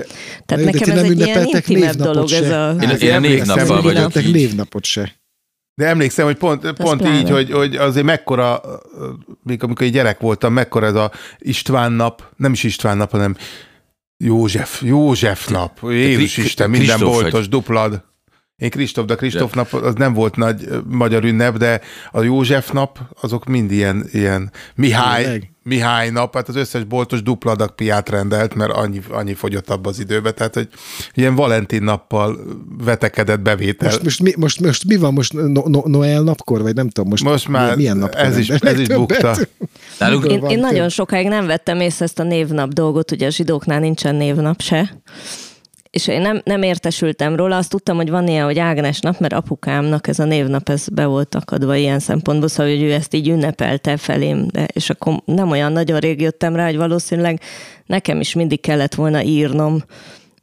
Tehát 0.46 0.64
de 0.64 0.70
nekem 0.70 0.80
ti 0.82 0.90
ez 0.90 1.02
egy 1.02 1.20
ilyen 1.20 1.46
intimebb 1.46 1.94
dolog, 1.94 2.30
ez 2.30 2.46
se. 2.46 2.64
a... 2.64 2.70
Én, 2.72 2.88
Hát 2.88 3.02
én 3.02 3.12
emlékszem, 3.12 3.56
névnappal 3.56 3.82
vagyok 3.82 4.32
névnapot 4.32 4.84
se. 4.84 5.20
De 5.74 5.86
emlékszem, 5.86 6.24
hogy 6.24 6.36
pont, 6.36 6.72
pont 6.72 7.00
pláne. 7.00 7.18
így, 7.18 7.30
hogy, 7.30 7.50
hogy 7.50 7.76
azért 7.76 8.06
mekkora, 8.06 8.60
még 9.42 9.62
amikor 9.62 9.86
egy 9.86 9.92
gyerek 9.92 10.20
voltam, 10.20 10.52
mekkora 10.52 10.86
ez 10.86 10.94
a 10.94 11.10
István 11.38 11.92
nap, 11.92 12.22
nem 12.36 12.52
is 12.52 12.62
István 12.62 12.96
nap, 12.96 13.10
hanem 13.10 13.36
József, 14.16 14.82
József 14.82 15.48
nap. 15.48 15.78
Jézus 15.82 16.36
Isten, 16.36 16.70
minden 16.70 16.88
Kristóf 16.88 17.12
boltos, 17.12 17.40
vagy. 17.40 17.48
duplad. 17.48 18.04
Én 18.56 18.70
Kristóf, 18.70 19.06
de 19.06 19.14
Kristóf 19.14 19.52
nap 19.52 19.72
az 19.72 19.94
nem 19.94 20.12
volt 20.12 20.36
nagy 20.36 20.68
magyar 20.88 21.24
ünnep, 21.24 21.56
de 21.56 21.80
a 22.10 22.22
József 22.22 22.70
nap, 22.70 22.98
azok 23.20 23.44
mind 23.44 23.70
ilyen, 23.70 24.06
ilyen 24.12 24.52
Mihály? 24.74 25.51
Mihály 25.64 26.10
nap, 26.10 26.34
hát 26.34 26.48
az 26.48 26.56
összes 26.56 26.84
boltos 26.84 27.22
dupla 27.22 27.50
adag 27.50 27.74
piát 27.74 28.08
rendelt, 28.08 28.54
mert 28.54 28.72
annyi, 28.72 29.00
annyi 29.10 29.34
fogyott 29.34 29.70
abba 29.70 29.88
az 29.88 30.00
időbe, 30.00 30.30
tehát 30.30 30.54
hogy 30.54 30.68
ilyen 31.14 31.34
Valentin 31.34 31.82
nappal 31.82 32.38
vetekedett 32.84 33.40
bevétel. 33.40 33.88
Most, 33.88 34.02
most, 34.02 34.22
mi, 34.22 34.32
most, 34.36 34.60
most 34.60 34.84
mi 34.84 34.96
van 34.96 35.12
most 35.12 35.32
no, 35.32 35.62
no, 35.68 35.82
Noel 35.86 36.22
napkor, 36.22 36.62
vagy 36.62 36.74
nem 36.74 36.88
tudom, 36.88 37.10
most, 37.10 37.24
Most 37.24 37.48
már 37.48 37.76
milyen 37.76 37.96
napkor 37.96 38.20
ez 38.20 38.38
is- 38.38 38.48
ez 38.48 38.78
is 38.78 38.88
bukta. 38.88 39.36
Nálunk 39.98 40.24
Én, 40.24 40.44
én 40.44 40.58
nagyon 40.58 40.88
sokáig 40.88 41.28
nem 41.28 41.46
vettem 41.46 41.80
észre 41.80 42.04
ezt 42.04 42.18
a 42.18 42.22
névnap 42.22 42.72
dolgot, 42.72 43.10
ugye 43.10 43.26
a 43.26 43.30
zsidóknál 43.30 43.80
nincsen 43.80 44.14
névnap 44.14 44.60
se, 44.60 45.02
és 45.92 46.06
én 46.06 46.20
nem, 46.20 46.40
nem 46.44 46.62
értesültem 46.62 47.36
róla, 47.36 47.56
azt 47.56 47.70
tudtam, 47.70 47.96
hogy 47.96 48.10
van 48.10 48.28
ilyen, 48.28 48.44
hogy 48.44 48.58
Ágnes 48.58 49.00
nap, 49.00 49.18
mert 49.18 49.32
apukámnak 49.32 50.08
ez 50.08 50.18
a 50.18 50.24
névnap, 50.24 50.68
ez 50.68 50.88
be 50.88 51.06
volt 51.06 51.34
akadva 51.34 51.76
ilyen 51.76 51.98
szempontból, 51.98 52.48
szóval, 52.48 52.72
hogy 52.72 52.82
ő 52.82 52.92
ezt 52.92 53.14
így 53.14 53.28
ünnepelte 53.28 53.96
felém, 53.96 54.46
de, 54.50 54.66
és 54.72 54.90
akkor 54.90 55.22
nem 55.24 55.50
olyan 55.50 55.72
nagyon 55.72 55.98
rég 55.98 56.20
jöttem 56.20 56.56
rá, 56.56 56.64
hogy 56.64 56.76
valószínűleg 56.76 57.40
nekem 57.86 58.20
is 58.20 58.34
mindig 58.34 58.60
kellett 58.60 58.94
volna 58.94 59.22
írnom 59.22 59.82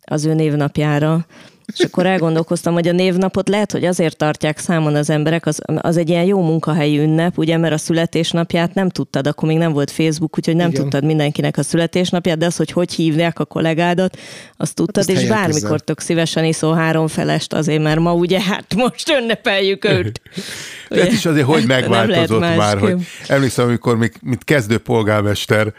az 0.06 0.26
ő 0.26 0.34
névnapjára, 0.34 1.26
és 1.74 1.84
akkor 1.84 2.05
elgondolkoztam, 2.05 2.74
hogy 2.74 2.88
a 2.88 2.91
névnapot 2.91 3.49
lehet, 3.49 3.72
hogy 3.72 3.86
azért 3.86 4.17
tartják 4.17 4.57
számon 4.57 4.95
az 4.95 5.09
emberek, 5.09 5.45
az, 5.45 5.61
az 5.76 5.97
egy 5.97 6.09
ilyen 6.09 6.24
jó 6.24 6.41
munkahelyi 6.41 6.99
ünnep, 6.99 7.38
ugye, 7.38 7.57
mert 7.57 7.74
a 7.74 7.78
születésnapját 7.78 8.74
nem 8.74 8.89
tudtad, 8.89 9.28
akkor 9.28 9.47
még 9.47 9.57
nem 9.57 9.72
volt 9.72 9.91
Facebook, 9.91 10.38
úgyhogy 10.38 10.55
nem 10.55 10.70
Igen. 10.70 10.82
tudtad 10.82 11.03
mindenkinek 11.03 11.57
a 11.57 11.63
születésnapját, 11.63 12.38
de 12.38 12.45
az, 12.45 12.55
hogy 12.55 12.72
hogy 12.72 12.93
hívják 12.93 13.39
a 13.39 13.45
kollégádat, 13.45 14.17
azt 14.57 14.76
tudtad, 14.76 15.09
azt 15.09 15.22
és 15.22 15.28
bármikor 15.28 15.61
közel. 15.61 15.80
tök 15.80 15.99
szívesen 15.99 16.45
iszol 16.45 16.76
három 16.76 17.07
felest 17.07 17.53
azért, 17.53 17.82
mert 17.82 17.99
ma 17.99 18.13
ugye 18.13 18.41
hát 18.41 18.76
most 18.76 19.09
ünnepeljük 19.09 19.86
őt. 19.86 20.22
De 20.89 21.05
ez 21.05 21.13
is 21.13 21.26
azért 21.26 21.45
hogy 21.45 21.67
megváltozott 21.67 22.39
már, 22.39 22.57
másképp. 22.57 22.82
hogy 22.82 23.05
emlékszem, 23.28 23.65
amikor 23.65 23.97
még 23.97 24.13
mint 24.22 24.43
kezdő 24.43 24.78
polgármester 24.78 25.74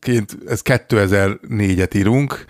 ként, 0.00 0.36
ez 0.48 0.60
2004-et 0.64 1.96
írunk, 1.96 2.44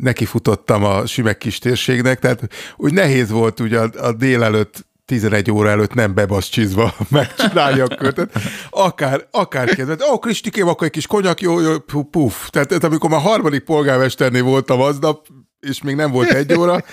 nekifutottam 0.00 0.84
a 0.84 1.06
Sümek 1.06 1.38
kis 1.38 1.58
térségnek, 1.58 2.18
tehát 2.18 2.48
úgy 2.76 2.92
nehéz 2.92 3.30
volt 3.30 3.60
ugye 3.60 3.80
a, 3.80 3.90
a 3.98 4.12
délelőtt 4.12 4.86
11 5.04 5.50
óra 5.50 5.70
előtt 5.70 5.94
nem 5.94 6.14
bebaszcsizva 6.14 6.94
megcsinálni 7.08 7.80
a 7.80 7.86
körtet. 7.86 8.32
Akár, 8.70 9.26
akár 9.30 9.68
kezdett. 9.68 10.02
Ó, 10.02 10.18
Kristikém, 10.18 10.68
akkor 10.68 10.86
egy 10.86 10.92
kis 10.92 11.06
konyak, 11.06 11.40
jó, 11.40 11.60
jó, 11.60 11.78
pu- 11.78 12.10
puf. 12.10 12.50
Tehát, 12.50 12.68
tehát 12.68 12.84
amikor 12.84 13.10
már 13.10 13.20
harmadik 13.20 13.64
polgármesternél 13.64 14.42
voltam 14.42 14.80
aznap, 14.80 15.26
és 15.60 15.82
még 15.82 15.94
nem 15.94 16.10
volt 16.10 16.30
egy 16.30 16.54
óra, 16.54 16.84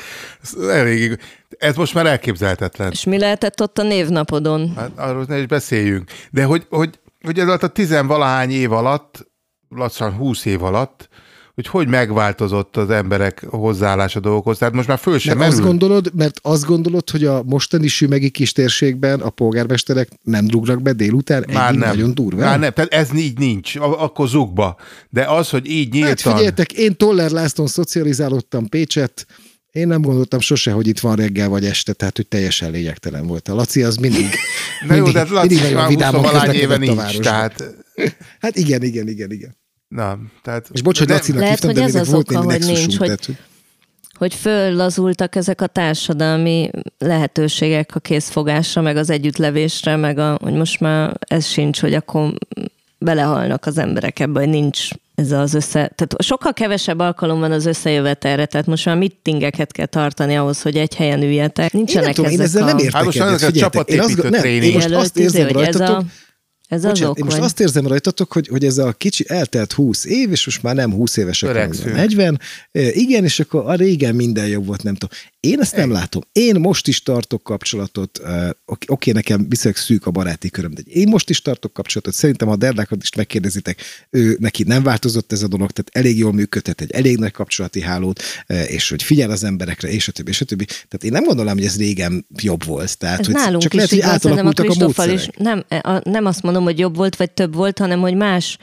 ez 0.41 0.53
elég, 0.67 1.19
ez 1.57 1.75
most 1.75 1.93
már 1.93 2.05
elképzelhetetlen. 2.05 2.91
És 2.91 3.03
mi 3.03 3.19
lehetett 3.19 3.61
ott 3.61 3.77
a 3.77 3.83
névnapodon? 3.83 4.73
Hát 4.75 4.91
arról 4.95 5.25
ne 5.27 5.37
is 5.37 5.45
beszéljünk. 5.45 6.11
De 6.31 6.43
hogy, 6.43 6.65
hogy, 6.69 6.99
hogy 7.21 7.39
ez 7.39 7.47
alatt 7.47 7.63
a 7.63 7.67
tizenvalahány 7.67 8.51
év 8.51 8.71
alatt, 8.71 9.27
lassan 9.69 10.13
húsz 10.13 10.45
év 10.45 10.63
alatt, 10.63 11.09
hogy 11.53 11.67
hogy 11.67 11.87
megváltozott 11.87 12.77
az 12.77 12.89
emberek 12.89 13.45
hozzáállása 13.49 14.19
dolgokhoz. 14.19 14.57
Tehát 14.57 14.73
most 14.73 14.87
már 14.87 14.97
föl 14.97 15.19
sem 15.19 15.37
Mert 15.37 15.51
azt 15.51 15.61
gondolod, 15.61 16.11
mert 16.15 16.39
azt 16.41 16.65
gondolod, 16.65 17.09
hogy 17.09 17.25
a 17.25 17.43
mostani 17.43 17.87
sümegi 17.87 18.29
kis 18.29 18.51
térségben 18.51 19.19
a 19.19 19.29
polgármesterek 19.29 20.09
nem 20.23 20.47
rúgnak 20.49 20.81
be 20.81 20.93
délután 20.93 21.45
Már 21.53 21.75
nem. 21.75 21.89
nagyon 21.89 22.13
durván? 22.13 22.45
Már 22.45 22.59
nem. 22.59 22.71
Tehát 22.71 22.93
ez 22.93 23.13
így 23.13 23.37
nincs. 23.37 23.75
Akkor 23.75 24.27
zugba. 24.27 24.77
De 25.09 25.23
az, 25.23 25.49
hogy 25.49 25.69
így 25.69 25.87
Hát 25.93 26.03
nyíltan... 26.03 26.31
figyeljetek, 26.31 26.73
én 26.73 26.97
Toller 26.97 27.31
Lászlón 27.31 27.67
szocializálódtam 27.67 28.69
Pécset, 28.69 29.25
én 29.71 29.87
nem 29.87 30.01
gondoltam 30.01 30.39
sose, 30.39 30.71
hogy 30.71 30.87
itt 30.87 30.99
van 30.99 31.15
reggel 31.15 31.49
vagy 31.49 31.65
este, 31.65 31.93
tehát 31.93 32.15
hogy 32.15 32.27
teljesen 32.27 32.71
lényegtelen 32.71 33.27
volt. 33.27 33.47
A 33.47 33.55
Laci 33.55 33.83
az 33.83 33.95
mindig, 33.95 34.25
Na 34.87 34.95
jó, 34.95 35.03
mindig, 35.03 35.13
de 35.13 35.19
hát 35.19 35.29
mindig 35.29 35.57
Laci 35.57 35.63
nagyon 35.63 35.77
már 35.77 35.87
vidáman 35.87 36.25
20 36.25 36.53
éve 36.53 36.77
nincs. 36.77 37.19
Tehát, 37.19 37.63
Hát 38.39 38.55
igen, 38.55 38.83
igen, 38.83 39.07
igen, 39.07 39.31
igen. 39.31 39.55
Na, 39.95 40.17
tehát... 40.43 40.69
És 40.71 40.81
bocs, 40.81 40.99
hogy 40.99 41.09
Lacinak 41.09 41.41
Lehet, 41.41 41.59
hívtam, 41.59 41.69
hogy 41.69 41.79
de 41.79 41.99
ez 41.99 42.07
az 42.07 42.11
volt 42.11 42.31
oka, 42.31 42.43
hogy 42.43 42.59
nincs, 42.59 42.97
hogy- 42.97 43.05
tehát, 43.07 43.25
hogy 43.25 43.35
hogy 44.21 44.33
föllazultak 44.33 45.35
ezek 45.35 45.61
a 45.61 45.67
társadalmi 45.67 46.69
lehetőségek 46.97 47.95
a 47.95 47.99
készfogásra, 47.99 48.81
meg 48.81 48.97
az 48.97 49.09
együttlevésre, 49.09 49.95
meg 49.95 50.17
a, 50.17 50.37
hogy 50.41 50.53
most 50.53 50.79
már 50.79 51.17
ez 51.19 51.45
sincs, 51.45 51.79
hogy 51.79 51.93
akkor 51.93 52.33
belehalnak 52.97 53.65
az 53.65 53.77
emberek 53.77 54.19
ebbe, 54.19 54.39
hogy 54.39 54.49
nincs 54.49 54.89
ez 55.15 55.31
az 55.31 55.53
össze... 55.53 55.71
Tehát 55.71 56.15
sokkal 56.17 56.53
kevesebb 56.53 56.99
alkalom 56.99 57.39
van 57.39 57.51
az 57.51 57.65
összejövetelre, 57.65 58.45
tehát 58.45 58.67
most 58.67 58.85
már 58.85 58.97
mittingeket 58.97 59.71
kell 59.71 59.85
tartani 59.85 60.35
ahhoz, 60.35 60.61
hogy 60.61 60.77
egy 60.77 60.95
helyen 60.95 61.21
üljetek. 61.21 61.73
Én 61.73 61.79
Nincsenek 61.79 62.05
nem 62.05 62.13
tudom, 62.13 62.31
én 62.31 62.39
ezek 62.39 62.45
ezzel 62.45 62.63
a... 62.63 62.65
nem 62.65 62.77
értek 62.77 62.93
Hát 62.93 63.05
most 63.05 63.17
egyet. 63.17 63.33
ezek 63.33 63.49
a 63.49 63.51
Figyeljetek, 63.51 63.89
én 63.89 63.99
azt, 63.99 64.09
csapatépítő 64.09 64.49
nem, 64.49 64.61
én 64.61 64.73
most 64.73 64.91
azt 64.91 65.17
érzem 65.17 65.47
izé, 65.47 65.53
hogy 65.53 65.63
ez 65.63 65.77
rajtatok, 65.77 65.99
a, 65.99 66.05
ez 66.71 66.81
Bocsánat, 66.81 67.01
azok, 67.01 67.17
én 67.17 67.25
most 67.25 67.37
azt 67.37 67.59
érzem 67.59 67.87
rajtatok, 67.87 68.31
hogy, 68.31 68.47
hogy 68.47 68.65
ez 68.65 68.77
a 68.77 68.91
kicsi 68.91 69.25
eltelt 69.27 69.73
20 69.73 70.05
év, 70.05 70.31
és 70.31 70.45
most 70.45 70.63
már 70.63 70.75
nem 70.75 70.93
20 70.93 71.17
évesek, 71.17 71.49
hanem 71.49 71.63
Öregszünk. 71.63 71.95
40. 71.95 72.39
E, 72.71 72.91
Igen, 72.91 73.23
és 73.23 73.39
akkor 73.39 73.63
a 73.65 73.73
régen 73.73 74.15
minden 74.15 74.47
jobb 74.47 74.65
volt, 74.65 74.83
nem 74.83 74.95
tudom. 74.95 75.17
Én 75.41 75.59
ezt 75.59 75.75
nem 75.75 75.91
látom. 75.91 76.21
Én 76.31 76.55
most 76.59 76.87
is 76.87 77.03
tartok 77.03 77.43
kapcsolatot, 77.43 78.19
uh, 78.23 78.49
oké, 78.65 78.85
okay, 78.91 79.13
nekem 79.13 79.45
viszonylag 79.49 79.79
szűk 79.79 80.05
a 80.05 80.11
baráti 80.11 80.49
köröm, 80.49 80.73
de 80.73 80.81
én 80.85 81.07
most 81.07 81.29
is 81.29 81.41
tartok 81.41 81.73
kapcsolatot. 81.73 82.13
Szerintem, 82.13 82.47
ha 82.47 82.53
a 82.53 82.57
Derdákat 82.57 83.01
is 83.01 83.15
megkérdezitek, 83.15 83.81
ő, 84.09 84.37
neki 84.39 84.63
nem 84.63 84.83
változott 84.83 85.31
ez 85.31 85.43
a 85.43 85.47
dolog, 85.47 85.71
tehát 85.71 85.89
elég 86.07 86.17
jól 86.17 86.33
működhet 86.33 86.81
egy 86.81 86.91
elég 86.91 87.17
nagy 87.17 87.31
kapcsolati 87.31 87.81
hálót, 87.81 88.21
uh, 88.49 88.71
és 88.71 88.89
hogy 88.89 89.03
figyel 89.03 89.31
az 89.31 89.43
emberekre, 89.43 89.89
és 89.89 90.07
a 90.07 90.11
többi, 90.11 90.29
és 90.29 90.41
a 90.41 90.45
többi. 90.45 90.65
Tehát 90.65 91.03
én 91.03 91.11
nem 91.11 91.23
gondolom, 91.23 91.53
hogy 91.53 91.65
ez 91.65 91.77
régen 91.77 92.25
jobb 92.41 92.65
volt. 92.65 92.97
Tehát, 92.97 93.19
Ez 93.19 93.25
hogy 93.25 93.35
nálunk 93.35 93.61
csak 93.61 93.73
is 93.73 93.77
lehet, 93.77 93.91
hogy 93.91 94.01
a 94.01 94.07
átalakultak 94.07 94.65
a, 94.65 94.67
Kristóffal 94.67 95.05
módszerek. 95.07 95.35
is. 95.37 95.43
Nem, 95.43 95.65
a, 95.81 96.09
nem 96.09 96.25
azt 96.25 96.41
mondom, 96.41 96.63
hogy 96.63 96.79
jobb 96.79 96.95
volt, 96.95 97.15
vagy 97.15 97.31
több 97.31 97.55
volt, 97.55 97.77
hanem 97.79 97.99
hogy 97.99 98.15
más 98.15 98.57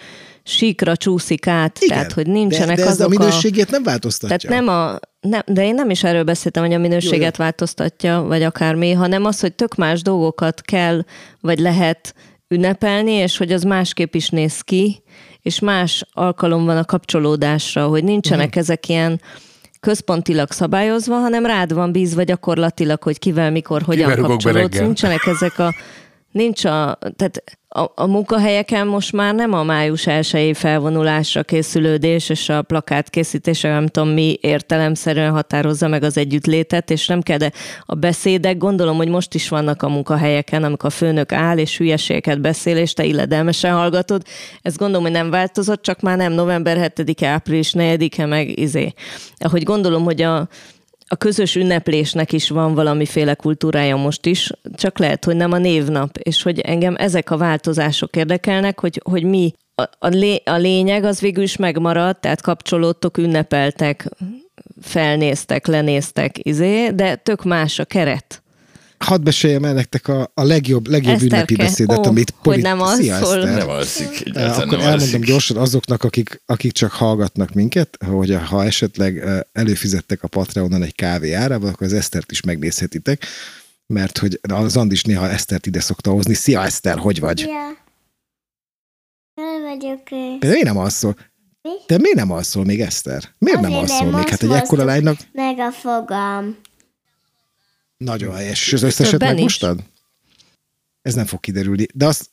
síkra 0.48 0.96
csúszik 0.96 1.46
át. 1.46 1.78
Igen, 1.80 1.96
tehát, 1.96 2.12
hogy 2.12 2.26
nincsenek 2.26 2.76
de, 2.76 2.82
de 2.82 2.88
ez 2.88 3.00
azok 3.00 3.06
a 3.06 3.18
minőségét 3.18 3.70
nem 3.70 3.82
változtatja. 3.82 4.36
Tehát 4.36 4.64
nem 4.64 4.74
a, 4.74 4.98
nem, 5.20 5.40
de 5.46 5.64
én 5.64 5.74
nem 5.74 5.90
is 5.90 6.04
erről 6.04 6.24
beszéltem, 6.24 6.64
hogy 6.64 6.74
a 6.74 6.78
minőséget 6.78 7.20
Jó, 7.20 7.26
jó. 7.26 7.44
változtatja, 7.44 8.22
vagy 8.22 8.42
akármi, 8.42 8.92
hanem 8.92 9.24
az, 9.24 9.40
hogy 9.40 9.54
tök 9.54 9.74
más 9.74 10.02
dolgokat 10.02 10.60
kell, 10.60 11.04
vagy 11.40 11.58
lehet 11.58 12.14
ünnepelni, 12.48 13.12
és 13.12 13.36
hogy 13.36 13.52
az 13.52 13.62
másképp 13.62 14.14
is 14.14 14.28
néz 14.28 14.60
ki, 14.60 15.02
és 15.42 15.58
más 15.58 16.04
alkalom 16.12 16.64
van 16.64 16.76
a 16.76 16.84
kapcsolódásra, 16.84 17.86
hogy 17.86 18.04
nincsenek 18.04 18.50
Mhm. 18.50 18.58
ezek 18.58 18.88
ilyen 18.88 19.20
központilag 19.80 20.50
szabályozva, 20.50 21.14
hanem 21.14 21.46
rád 21.46 21.72
van 21.72 21.92
bízva 21.92 22.22
gyakorlatilag, 22.22 23.02
hogy 23.02 23.18
kivel, 23.18 23.50
mikor, 23.50 23.82
hogyan 23.82 24.08
Kivel 24.08 24.28
kapcsolódsz. 24.28 24.78
Nincsenek 24.78 25.26
ezek 25.26 25.58
a 25.58 25.74
Nincs 26.32 26.64
a, 26.64 26.98
tehát 27.16 27.42
a, 27.78 27.92
a 27.94 28.06
munkahelyeken 28.06 28.86
most 28.86 29.12
már 29.12 29.34
nem 29.34 29.52
a 29.52 29.62
május 29.62 30.06
1 30.06 30.56
felvonulásra 30.56 31.42
készülődés 31.42 32.28
és 32.28 32.48
a 32.48 32.62
plakát 32.62 33.10
készítése, 33.10 33.68
nem 33.68 33.86
tudom 33.86 34.08
mi 34.08 34.38
értelemszerűen 34.40 35.30
határozza 35.30 35.88
meg 35.88 36.02
az 36.02 36.16
együttlétet, 36.16 36.90
és 36.90 37.06
nem 37.06 37.22
kell, 37.22 37.36
de 37.36 37.52
a 37.86 37.94
beszédek 37.94 38.58
gondolom, 38.58 38.96
hogy 38.96 39.08
most 39.08 39.34
is 39.34 39.48
vannak 39.48 39.82
a 39.82 39.88
munkahelyeken, 39.88 40.64
amikor 40.64 40.86
a 40.88 40.92
főnök 40.92 41.32
áll 41.32 41.58
és 41.58 41.78
hülyeségeket 41.78 42.40
beszél, 42.40 42.76
és 42.76 42.92
te 42.92 43.04
illedelmesen 43.04 43.72
hallgatod. 43.72 44.22
Ez 44.62 44.76
gondolom, 44.76 45.02
hogy 45.02 45.12
nem 45.12 45.30
változott, 45.30 45.82
csak 45.82 46.00
már 46.00 46.16
nem 46.16 46.32
november 46.32 46.92
7-e, 46.96 47.26
április 47.26 47.72
4-e, 47.76 48.26
meg 48.26 48.58
izé. 48.58 48.92
Ahogy 49.38 49.62
gondolom, 49.62 50.04
hogy 50.04 50.22
a, 50.22 50.48
a 51.08 51.16
közös 51.16 51.54
ünneplésnek 51.54 52.32
is 52.32 52.48
van 52.48 52.74
valamiféle 52.74 53.34
kultúrája 53.34 53.96
most 53.96 54.26
is, 54.26 54.50
csak 54.74 54.98
lehet, 54.98 55.24
hogy 55.24 55.36
nem 55.36 55.52
a 55.52 55.58
névnap, 55.58 56.16
és 56.16 56.42
hogy 56.42 56.60
engem 56.60 56.94
ezek 56.98 57.30
a 57.30 57.36
változások 57.36 58.16
érdekelnek, 58.16 58.80
hogy, 58.80 59.00
hogy 59.04 59.22
mi 59.22 59.52
a, 59.74 59.82
a, 59.98 60.08
lé, 60.08 60.42
a 60.44 60.56
lényeg 60.56 61.04
az 61.04 61.20
végül 61.20 61.42
is 61.42 61.56
megmaradt, 61.56 62.20
tehát 62.20 62.40
kapcsolódtok, 62.40 63.16
ünnepeltek, 63.18 64.08
felnéztek, 64.80 65.66
lenéztek, 65.66 66.46
izé, 66.46 66.90
de 66.90 67.16
tök 67.16 67.44
más 67.44 67.78
a 67.78 67.84
keret. 67.84 68.42
Hadd 68.98 69.22
meséljem 69.22 69.64
el 69.64 69.72
nektek 69.72 70.08
a, 70.08 70.30
a 70.34 70.42
legjobb, 70.42 70.86
legjobb 70.86 71.14
Eszterke, 71.14 71.34
ünnepi 71.34 71.56
beszédet, 71.56 71.98
ó, 71.98 72.04
amit 72.04 72.34
hogy 72.36 72.62
nem 72.62 72.80
az 72.80 72.98
Szia. 72.98 73.14
Eszter. 73.14 73.42
Nem 73.42 73.68
alszik. 73.68 74.22
Akkor 74.26 74.66
nem 74.66 74.80
elmondom 74.80 74.92
alszik. 74.92 75.24
gyorsan 75.24 75.56
azoknak, 75.56 76.04
akik, 76.04 76.42
akik 76.46 76.72
csak 76.72 76.90
hallgatnak 76.90 77.52
minket, 77.52 77.98
hogy 78.06 78.38
ha 78.46 78.64
esetleg 78.64 79.24
előfizettek 79.52 80.22
a 80.22 80.28
Patreonon 80.28 80.82
egy 80.82 80.94
kávé 80.94 81.32
árával, 81.32 81.68
akkor 81.68 81.86
az 81.86 81.92
Esztert 81.92 82.30
is 82.30 82.40
megnézhetitek, 82.40 83.26
mert 83.86 84.18
hogy 84.18 84.40
az 84.48 84.76
Andis 84.76 85.02
néha 85.02 85.28
Esztert 85.28 85.66
ide 85.66 85.80
szokta 85.80 86.10
hozni. 86.10 86.34
Szia 86.34 86.64
Eszter, 86.64 86.98
hogy 86.98 87.20
vagy? 87.20 87.38
Ja. 87.38 87.86
Jól 89.34 89.62
vagyok. 89.62 90.10
ő. 90.10 90.38
De 90.38 90.48
miért 90.48 90.64
nem 90.64 90.78
alszol? 90.78 91.16
Mi? 91.62 91.70
Te 91.86 91.98
miért 91.98 92.16
nem 92.16 92.30
alszol 92.30 92.64
még, 92.64 92.80
Eszter? 92.80 93.22
Miért 93.38 93.60
nem 93.60 93.72
Azért 93.72 93.90
alszol 93.90 94.06
nem, 94.06 94.18
még? 94.18 94.28
Hát 94.28 94.42
egy 94.42 94.50
ekkora 94.50 94.84
lánynak 94.84 95.16
Meg 95.32 95.58
a 95.58 95.70
fogam. 95.70 96.56
Nagyon 97.98 98.34
helyes. 98.34 98.66
És 98.66 98.72
az 98.72 98.82
összeset 98.82 99.10
Többen 99.10 99.28
is. 99.28 99.34
megmostad? 99.34 99.78
Ez 101.02 101.14
nem 101.14 101.26
fog 101.26 101.40
kiderülni. 101.40 101.86
De 101.94 102.06
azt, 102.06 102.30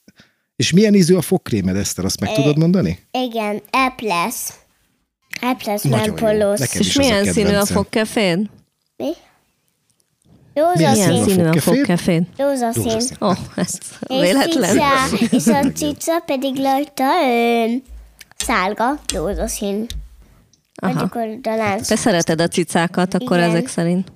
és 0.56 0.72
milyen 0.72 0.94
ízű 0.94 1.16
a 1.16 1.22
fogkrémed, 1.22 1.76
Eszter? 1.76 2.06
Azt 2.06 2.20
meg 2.20 2.34
tudod 2.34 2.58
mondani? 2.58 3.00
Igen, 3.12 3.62
Eples. 3.70 4.36
Eples 5.42 5.82
Nagyon 5.82 6.06
jó. 6.06 6.14
menpolos. 6.14 6.60
Nekem 6.60 6.82
is 6.82 6.88
És 6.88 6.98
az 6.98 7.06
a 7.06 7.08
milyen 7.08 7.34
színű 7.34 7.54
a 7.56 7.66
fogkefén? 7.66 8.50
Mi? 8.98 9.12
Milyen 10.54 10.74
Rózsaszín. 10.74 11.08
Milyen 11.08 11.24
színű 11.28 11.46
a 11.46 11.60
fogkefén? 11.60 12.28
Rózsaszín. 12.38 13.18
Ó, 13.22 13.28
oh, 13.28 13.38
ez 13.56 13.74
És 14.08 14.20
véletlen. 14.22 14.70
cica, 15.18 15.36
és 15.36 15.48
a 15.48 15.72
cica 15.72 16.20
pedig 16.20 16.56
rajta 16.56 17.04
szálga, 18.38 19.00
rózsaszín. 19.14 19.86
Aha. 20.76 21.10
Te 21.88 21.96
szereted 21.96 22.42
a 22.42 22.48
cicákat, 22.48 23.14
akkor 23.14 23.38
Igen. 23.38 23.50
ezek 23.50 23.68
szerint. 23.68 24.12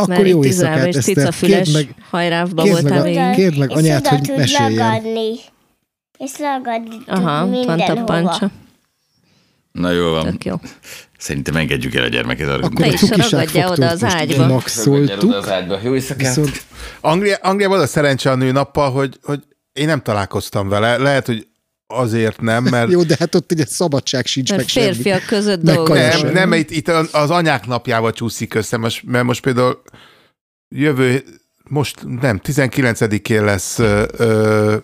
Akkor 0.00 0.14
Mert 0.14 0.28
jó 0.28 0.44
éjszakát, 0.44 0.86
is 0.86 0.96
Eszter. 0.96 1.14
cicafüles 1.14 1.70
Kérd 1.72 1.74
meg, 1.74 1.94
hajrávba 2.10 2.62
kérd 2.62 2.82
meg 2.82 2.92
voltál 2.92 3.30
a-. 3.30 3.34
Kérd 3.34 3.58
meg 3.58 3.70
és 3.70 3.76
anyát, 3.76 4.06
hogy 4.06 4.32
meséljen. 4.36 4.72
lagadni. 4.74 5.30
És 6.18 6.30
lagadni 6.38 6.96
Aha, 7.06 7.46
mindenhova. 7.46 7.94
tappancsa. 7.94 8.50
Na 9.72 9.90
jó 9.90 10.10
van. 10.10 10.24
Tök 10.24 10.44
jó. 10.44 10.54
Szerintem 11.18 11.56
engedjük 11.56 11.94
el 11.94 12.04
a 12.04 12.08
gyermeket 12.08 12.48
arra. 12.48 12.64
Akkor 12.66 12.84
a 12.84 12.88
is 12.88 13.00
cukiság 13.00 13.30
ragadja 13.30 13.70
oda 13.70 13.88
az 13.88 14.04
ágyba. 14.04 14.46
Maxoltuk, 14.46 15.34
Jó 15.82 15.94
éjszakát. 15.94 16.26
viszont 16.26 16.62
Anglia, 17.00 17.36
Angliában 17.42 17.76
az 17.76 17.82
a 17.82 17.86
szerencse 17.86 18.30
a 18.30 18.34
nőnappal, 18.34 18.90
hogy, 18.90 19.18
hogy 19.22 19.40
én 19.72 19.86
nem 19.86 20.02
találkoztam 20.02 20.68
vele. 20.68 20.96
Lehet, 20.96 21.26
hogy 21.26 21.46
azért 21.90 22.40
nem, 22.40 22.64
mert 22.64 22.90
jó, 22.90 23.02
de 23.02 23.16
hát 23.18 23.34
ott 23.34 23.52
ugye 23.52 23.64
szabadság 23.66 24.26
sincs, 24.26 24.48
meg 24.50 24.58
Mert 24.58 24.70
semmi. 24.70 24.86
férfiak 24.86 25.24
között 25.26 25.62
Meg 25.62 25.76
kajás. 25.76 26.20
nem, 26.20 26.32
nem 26.32 26.52
itt, 26.52 26.70
itt 26.70 26.88
az 26.88 27.30
anyák 27.30 27.66
napjával 27.66 28.12
csúszik 28.12 28.54
össze, 28.54 28.76
most, 28.76 29.02
mert 29.06 29.24
most 29.24 29.42
például 29.42 29.82
jövő, 30.68 31.24
most 31.68 32.04
nem, 32.20 32.40
19-én 32.44 33.44
lesz 33.44 33.78
ö, 33.78 34.04
ö, 34.16 34.76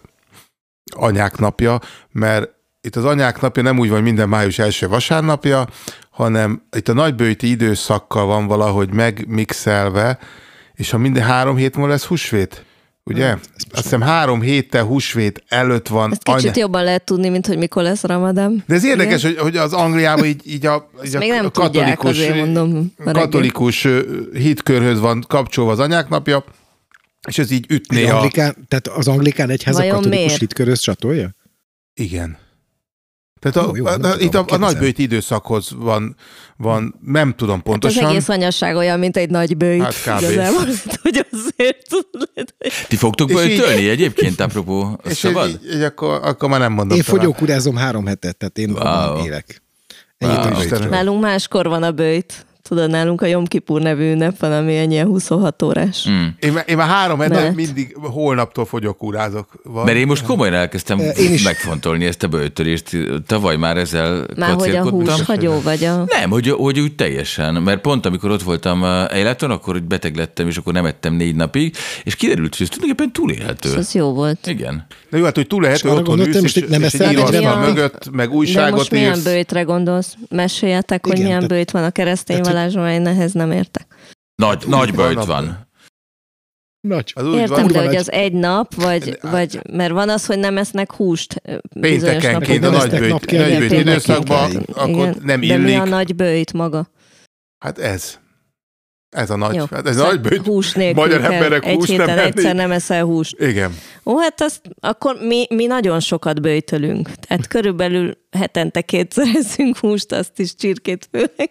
anyák 0.94 1.38
napja, 1.38 1.80
mert 2.12 2.50
itt 2.80 2.96
az 2.96 3.04
anyák 3.04 3.40
napja 3.40 3.62
nem 3.62 3.78
úgy 3.78 3.86
van, 3.88 3.96
hogy 3.96 4.06
minden 4.06 4.28
május 4.28 4.58
első 4.58 4.88
vasárnapja, 4.88 5.66
hanem 6.10 6.62
itt 6.76 6.88
a 6.88 6.92
nagybőti 6.92 7.50
időszakkal 7.50 8.26
van 8.26 8.46
valahogy 8.46 8.92
megmixelve, 8.92 10.18
és 10.74 10.90
ha 10.90 10.98
minden 10.98 11.22
három 11.22 11.56
hét 11.56 11.76
múlva 11.76 11.90
lesz 11.90 12.04
húsvét, 12.04 12.64
ugye? 13.10 13.36
Azt 13.70 13.82
hiszem 13.82 14.00
három 14.00 14.40
héttel 14.40 14.84
húsvét 14.84 15.44
előtt 15.48 15.88
van 15.88 16.10
Ezt 16.10 16.22
kicsit 16.22 16.56
jobban 16.56 16.84
lehet 16.84 17.04
tudni, 17.04 17.28
mint 17.28 17.46
hogy 17.46 17.58
mikor 17.58 17.82
lesz 17.82 18.02
Ramadán. 18.02 18.64
de 18.66 18.74
ez 18.74 18.84
érdekes, 18.84 19.22
hogy, 19.22 19.36
hogy 19.38 19.56
az 19.56 19.72
Angliában 19.72 20.24
így, 20.24 20.42
így 20.44 20.66
a, 20.66 20.90
így 21.04 21.14
a 21.14 21.18
még 21.18 21.30
nem 21.30 21.50
tudják, 21.50 22.04
azért 22.04 22.36
mondom, 22.36 22.92
a 23.04 23.10
katolikus 23.10 23.88
hitkörhöz 24.32 25.00
van 25.00 25.24
kapcsolva 25.28 25.70
az 25.70 25.78
anyák 25.78 26.08
napja, 26.08 26.44
és 27.28 27.38
ez 27.38 27.50
így 27.50 27.66
ütné 27.68 28.08
a... 28.08 28.14
anglikán, 28.14 28.56
tehát 28.68 28.88
az 28.88 29.08
anglikán 29.08 29.50
egyház 29.50 29.74
a 29.74 29.78
Vajon 29.78 29.94
katolikus 29.94 30.24
miért? 30.24 30.40
hitköröz 30.40 30.80
csatolja? 30.80 31.30
Igen. 31.94 32.38
Tehát 33.38 33.56
a, 33.56 33.62
Jó, 33.66 33.76
jó, 33.76 33.84
a, 33.86 33.94
tudom, 33.94 34.12
itt 34.18 34.34
a, 34.34 34.44
a 34.48 34.56
nagybőti 34.56 35.02
időszakhoz 35.02 35.70
van, 35.76 36.16
van, 36.56 36.94
nem 37.04 37.34
tudom 37.36 37.54
Hát 37.54 37.64
pontosan. 37.64 38.04
az 38.04 38.10
egész 38.10 38.28
anyasság 38.28 38.76
olyan, 38.76 38.98
mint 38.98 39.16
egy 39.16 39.30
nagy 39.30 39.56
bőjt. 39.56 39.82
Hát 39.82 39.94
kb. 40.02 40.22
Igazából, 40.30 40.64
hogy 41.02 41.26
azért 41.32 41.76
tudod. 41.88 42.54
Ti 42.88 42.96
fogtok 42.96 43.30
így- 43.30 43.36
böjtölni 43.36 43.88
egyébként, 43.88 44.40
apropó, 44.40 44.98
és 45.10 45.16
szabad? 45.16 45.48
így, 45.48 45.74
így 45.74 45.82
akkor, 45.82 46.20
akkor 46.22 46.48
már 46.48 46.60
nem 46.60 46.72
mondom 46.72 46.96
Én 46.96 47.04
tovább. 47.04 47.20
fogyókúrázom 47.20 47.76
három 47.76 48.06
hetet, 48.06 48.36
tehát 48.36 48.58
én 48.58 48.70
Wow. 48.70 49.24
élek. 49.24 49.62
Ennyit 50.18 50.70
Wow. 50.70 50.88
Nálunk 50.88 51.20
máskor 51.20 51.66
van 51.68 51.82
a 51.82 51.90
bőjt. 51.92 52.46
Tudod, 52.68 52.90
nálunk 52.90 53.20
a 53.20 53.26
Jom 53.26 53.44
Kipur 53.46 53.80
nevű 53.82 54.10
ünnep 54.12 54.38
van, 54.38 54.52
ami 54.52 54.76
egy 54.76 54.90
ilyen 54.90 55.06
26 55.06 55.62
órás. 55.62 56.06
Mm. 56.10 56.26
Én, 56.40 56.52
már- 56.52 56.68
én 56.68 56.76
már 56.76 56.88
három 56.88 57.18
hete 57.18 57.52
mindig 57.54 57.96
holnaptól 58.00 58.64
fogyókúrázok. 58.64 59.48
Van. 59.64 59.84
Mert 59.84 59.96
én 59.96 60.06
most 60.06 60.24
komolyan 60.24 60.54
elkezdtem 60.54 60.98
Én 60.98 61.32
is. 61.32 61.42
megfontolni 61.44 62.04
ezt 62.04 62.22
a 62.22 62.28
böjtölést. 62.28 62.96
Tavaly 63.26 63.56
már 63.56 63.76
ezzel 63.76 64.26
Már 64.36 64.54
hogy 64.54 64.74
a 64.76 64.88
húshagyó 64.90 65.60
vagy 65.60 65.84
a... 65.84 66.04
Nem, 66.06 66.30
hogy, 66.30 66.48
hogy 66.50 66.80
úgy 66.80 66.94
teljesen, 66.94 67.54
mert 67.54 67.80
pont 67.80 68.06
amikor 68.06 68.30
ott 68.30 68.42
voltam 68.42 68.84
életon, 69.14 69.50
akkor 69.50 69.82
beteg 69.82 70.16
lettem, 70.16 70.48
és 70.48 70.56
akkor 70.56 70.72
nem 70.72 70.84
ettem 70.86 71.14
négy 71.14 71.34
napig, 71.34 71.76
és 72.04 72.14
kiderült, 72.16 72.56
hogy 72.56 72.66
ez 72.70 72.76
tulajdonképpen 72.76 73.12
túlélhető. 73.12 73.68
És 73.68 73.74
az 73.76 73.94
jó 73.94 74.12
volt. 74.12 74.46
Igen. 74.46 74.86
De 75.10 75.18
jó, 75.18 75.24
hát, 75.24 75.34
hogy 75.34 75.46
túl 75.46 75.60
lehet, 75.62 75.76
És 75.76 75.82
hogy 75.82 75.90
arra 75.90 76.00
otthon 76.00 76.18
ülsz, 76.26 76.40
most 76.40 76.56
és, 76.56 76.64
nem 76.68 76.82
és 76.82 76.92
egy 76.94 77.44
a- 77.44 77.58
mögött, 77.58 78.10
meg 78.12 78.28
De 78.28 78.34
újságot 78.34 78.76
most 78.76 78.90
milyen 78.90 79.18
bőjtre 79.24 79.62
gondolsz? 79.62 80.14
Meséljetek, 80.28 81.06
hogy 81.06 81.18
milyen 81.22 81.44
bőjt 81.46 81.70
van 81.70 81.84
a 81.84 81.90
keresztény 81.90 82.40
vallásban, 82.56 82.90
én 82.90 83.06
ehhez 83.06 83.32
nem 83.32 83.52
értek. 83.52 83.86
Nagy, 84.34 84.64
nagy 84.66 84.94
van 84.94 85.06
böjt 85.06 85.16
nap. 85.16 85.26
van. 85.26 85.64
Nagy. 86.88 87.12
Az 87.14 87.26
úgy 87.26 87.34
Értem, 87.34 87.56
van, 87.56 87.66
de 87.66 87.72
van 87.72 87.84
hogy 87.84 87.94
egy- 87.94 88.00
az 88.00 88.12
egy 88.12 88.32
nap, 88.32 88.74
vagy, 88.74 89.18
vagy 89.22 89.60
mert 89.72 89.92
van 89.92 90.08
az, 90.08 90.26
hogy 90.26 90.38
nem 90.38 90.56
esznek 90.58 90.92
húst 90.92 91.42
péntekenként 91.80 92.64
a. 92.64 92.70
Nem 92.70 92.78
nagy 92.78 92.90
nagy 93.00 93.32
igen, 93.32 93.62
időszakban, 93.78 94.50
Igen. 94.50 94.62
akkor 94.74 95.14
nem 95.14 95.22
De 95.22 95.36
mi 95.36 95.50
a 95.50 95.56
illik. 95.56 95.82
nagy 95.90 96.14
bőjt 96.16 96.52
maga? 96.52 96.90
Hát 97.64 97.78
ez. 97.78 98.18
Ez 99.16 99.30
a 99.30 99.36
nagy, 99.36 99.54
Jó. 99.54 99.64
hát 99.70 99.86
ez 99.86 99.96
a 99.96 99.98
Szóval 99.98 100.10
nagy 100.12 100.20
bőjt. 100.20 100.46
Hús 100.46 100.72
nélkül 100.72 101.02
Magyar 101.02 101.20
kell. 101.20 101.32
emberek 101.32 101.64
Egy 101.64 101.76
nem 101.78 101.86
héten 101.86 102.08
enni. 102.08 102.20
egyszer 102.20 102.54
nem 102.54 102.70
eszel 102.70 103.04
húst. 103.04 103.40
Igen. 103.40 103.74
Ó, 104.04 104.18
hát 104.18 104.40
azt, 104.40 104.60
akkor 104.80 105.16
mi, 105.20 105.46
mi 105.54 105.66
nagyon 105.66 106.00
sokat 106.00 106.40
bőjtölünk. 106.42 107.10
Tehát 107.10 107.46
körülbelül 107.46 108.16
hetente 108.30 108.80
kétszer 108.80 109.26
eszünk 109.34 109.76
húst, 109.76 110.12
azt 110.12 110.38
is 110.38 110.54
csirkét 110.54 111.08
főleg. 111.12 111.50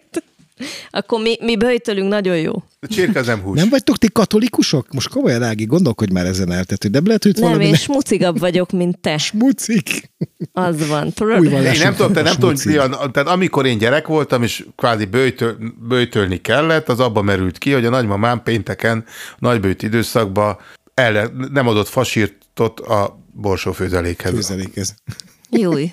Akkor 0.90 1.20
mi, 1.20 1.36
mi 1.40 1.56
böjtölünk 1.56 2.08
nagyon 2.08 2.36
jó. 2.38 2.52
A 2.80 2.86
csirke 2.86 3.20
nem 3.20 3.40
hús. 3.40 3.58
Nem 3.58 3.68
vagytok 3.68 3.98
ti 3.98 4.08
katolikusok? 4.12 4.92
Most 4.92 5.08
komolyan, 5.08 5.42
Ági, 5.42 5.64
gondolkodj 5.64 6.12
már 6.12 6.26
ezen 6.26 6.52
el. 6.52 6.64
Tehát, 6.64 6.82
hogy 6.82 6.90
nem 6.90 7.06
lehet, 7.06 7.22
hogy 7.22 7.34
Nem, 7.38 7.60
én 7.60 7.70
ne- 7.70 7.76
smucigabb 7.76 8.38
vagyok, 8.38 8.70
mint 8.70 8.98
te. 8.98 9.18
smucik. 9.18 10.10
Az 10.52 10.88
van. 10.88 11.04
Új 11.04 11.12
Tudod? 11.12 11.52
Én 11.52 11.78
nem 11.78 11.94
tudom, 11.94 12.12
te 12.12 12.22
nem. 12.22 12.54
Lian, 12.64 12.90
tehát 12.90 13.28
amikor 13.28 13.66
én 13.66 13.78
gyerek 13.78 14.06
voltam, 14.06 14.42
és 14.42 14.64
kvázi 14.76 15.04
bőjtöl, 15.04 15.56
bőjtölni 15.88 16.40
kellett, 16.40 16.88
az 16.88 17.00
abba 17.00 17.22
merült 17.22 17.58
ki, 17.58 17.72
hogy 17.72 17.84
a 17.84 17.90
nagymamám 17.90 18.42
pénteken, 18.42 19.04
nagybőjt 19.38 19.82
időszakban 19.82 20.56
el, 20.94 21.30
nem 21.52 21.68
adott 21.68 21.88
fasírtot 21.88 22.80
a 22.80 23.18
borsófőzelékhez. 23.32 24.32
Főzelékez. 24.32 24.94
Júj. 25.50 25.90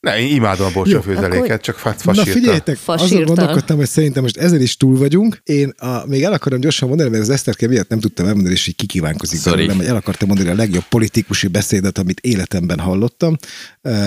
Ne, 0.00 0.18
én 0.20 0.34
imádom 0.34 0.66
a 0.66 0.70
borsófőzeléket, 0.70 1.44
akkor- 1.44 1.60
csak 1.60 1.78
fát 1.78 2.04
Na 2.04 2.12
fasírta. 2.14 2.38
figyeljetek, 2.38 2.78
azon 2.84 2.98
Fasírtal. 2.98 3.24
gondolkodtam, 3.34 3.76
hogy 3.76 3.88
szerintem 3.88 4.22
most 4.22 4.36
ezen 4.36 4.60
is 4.60 4.76
túl 4.76 4.98
vagyunk. 4.98 5.40
Én 5.44 5.68
a, 5.78 6.06
még 6.06 6.22
el 6.22 6.32
akarom 6.32 6.60
gyorsan 6.60 6.88
mondani, 6.88 7.10
mert 7.10 7.22
az 7.22 7.30
Eszterke 7.30 7.68
miatt 7.68 7.88
nem 7.88 8.00
tudtam 8.00 8.26
elmondani, 8.26 8.54
és 8.54 8.66
így 8.66 8.76
kikívánkozik 8.76 9.40
Sorry. 9.40 9.56
belőlem, 9.56 9.76
hogy 9.76 9.86
el 9.86 9.96
akartam 9.96 10.28
mondani 10.28 10.48
a 10.48 10.54
legjobb 10.54 10.84
politikusi 10.88 11.46
beszédet, 11.46 11.98
amit 11.98 12.20
életemben 12.20 12.78
hallottam. 12.78 13.36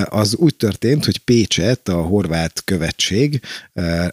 Az 0.06 0.36
úgy 0.36 0.56
történt, 0.56 1.06
hogy 1.06 1.18
Pécset, 1.18 1.88
a 1.90 2.02
horvát 2.02 2.62
követség, 2.66 3.42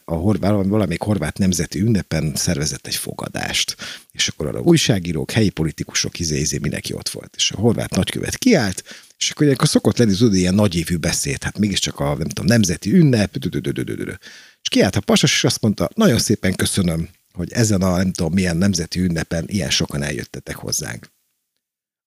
a 0.05 0.15
horvát, 0.15 0.53
valamelyik 0.53 1.03
horvát 1.03 1.39
nemzeti 1.39 1.81
ünnepen 1.81 2.33
szervezett 2.35 2.87
egy 2.87 2.97
fogadást. 2.97 3.77
És 4.13 4.29
akkor 4.29 4.47
arra 4.47 4.61
újságírók, 4.61 5.31
helyi 5.31 5.51
politikusok, 5.51 6.19
izé, 6.19 6.39
izé, 6.39 6.59
mindenki 6.61 6.93
ott 6.95 7.09
volt. 7.09 7.35
És 7.37 7.51
a 7.51 7.61
horvát 7.61 7.95
nagykövet 7.95 8.37
kiállt, 8.37 8.85
és 9.19 9.31
akkor 9.31 9.45
ilyenkor 9.45 9.69
szokott 9.69 9.99
lenni, 9.99 10.15
tudod, 10.15 10.35
ilyen 10.35 10.55
nagyévű 10.55 10.97
beszéd, 10.97 11.43
hát 11.43 11.59
mégiscsak 11.59 12.01
a, 12.01 12.17
nem 12.17 12.29
tudom, 12.29 12.45
nemzeti 12.45 12.93
ünnep, 12.93 13.37
és 14.61 14.69
kiállt 14.69 14.97
a 14.97 15.01
pasas, 15.01 15.33
és 15.33 15.45
azt 15.45 15.61
mondta, 15.61 15.91
nagyon 15.95 16.19
szépen 16.19 16.55
köszönöm, 16.55 17.09
hogy 17.33 17.53
ezen 17.53 17.83
a 17.83 17.97
nem 17.97 18.13
tudom 18.13 18.33
milyen 18.33 18.57
nemzeti 18.57 19.01
ünnepen 19.01 19.45
ilyen 19.49 19.71
sokan 19.71 20.03
eljöttetek 20.03 20.57
hozzánk. 20.57 21.13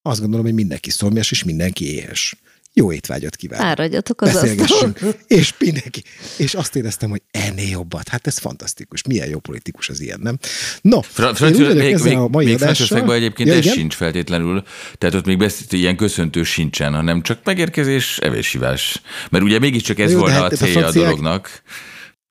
Azt 0.01 0.19
gondolom, 0.19 0.45
hogy 0.45 0.53
mindenki 0.53 0.89
szomjas, 0.89 1.31
és 1.31 1.43
mindenki 1.43 1.93
éhes. 1.93 2.35
Jó 2.77 2.91
étvágyat 2.91 3.35
kívánok. 3.35 3.65
Áradjatok 3.65 4.21
az 4.21 4.27
asztalon. 4.35 4.55
Beszélgessünk. 4.57 4.99
És 5.27 5.53
mindenki. 5.59 6.03
És 6.37 6.53
azt 6.53 6.75
éreztem, 6.75 7.09
hogy 7.09 7.21
ennél 7.31 7.69
jobbat. 7.69 8.07
Hát 8.07 8.27
ez 8.27 8.37
fantasztikus. 8.37 9.03
Milyen 9.03 9.29
jó 9.29 9.39
politikus 9.39 9.89
az 9.89 9.99
ilyen, 9.99 10.19
nem? 10.23 10.37
No, 10.81 11.01
Fra- 11.01 11.27
én 11.27 11.33
Francia, 11.35 11.65
vagyok 11.65 11.83
még, 11.83 11.93
ezzel 11.93 12.07
még, 12.07 12.17
a 12.17 12.27
mai 12.27 12.45
még 12.45 12.53
adással- 12.53 12.75
Franciaországban 12.75 13.15
egyébként 13.15 13.49
Ja, 13.49 13.55
ez 13.55 13.61
igen? 13.63 13.73
sincs 13.73 13.93
feltétlenül, 13.95 14.63
tehát 14.97 15.15
ott 15.15 15.25
még 15.25 15.37
beszélt, 15.37 15.73
ilyen 15.73 15.95
köszöntő 15.95 16.43
sincsen, 16.43 16.93
hanem 16.93 17.21
csak 17.21 17.39
megérkezés, 17.43 18.17
evéshívás. 18.17 19.01
Mert 19.29 19.43
ugye 19.43 19.59
mégiscsak 19.59 19.99
ez 19.99 20.11
Jó, 20.11 20.19
volna 20.19 20.33
hát 20.33 20.43
a 20.43 20.45
a 20.45 20.57
célja 20.57 20.77
a, 20.77 20.79
franciák- 20.79 21.05
dolognak. 21.05 21.61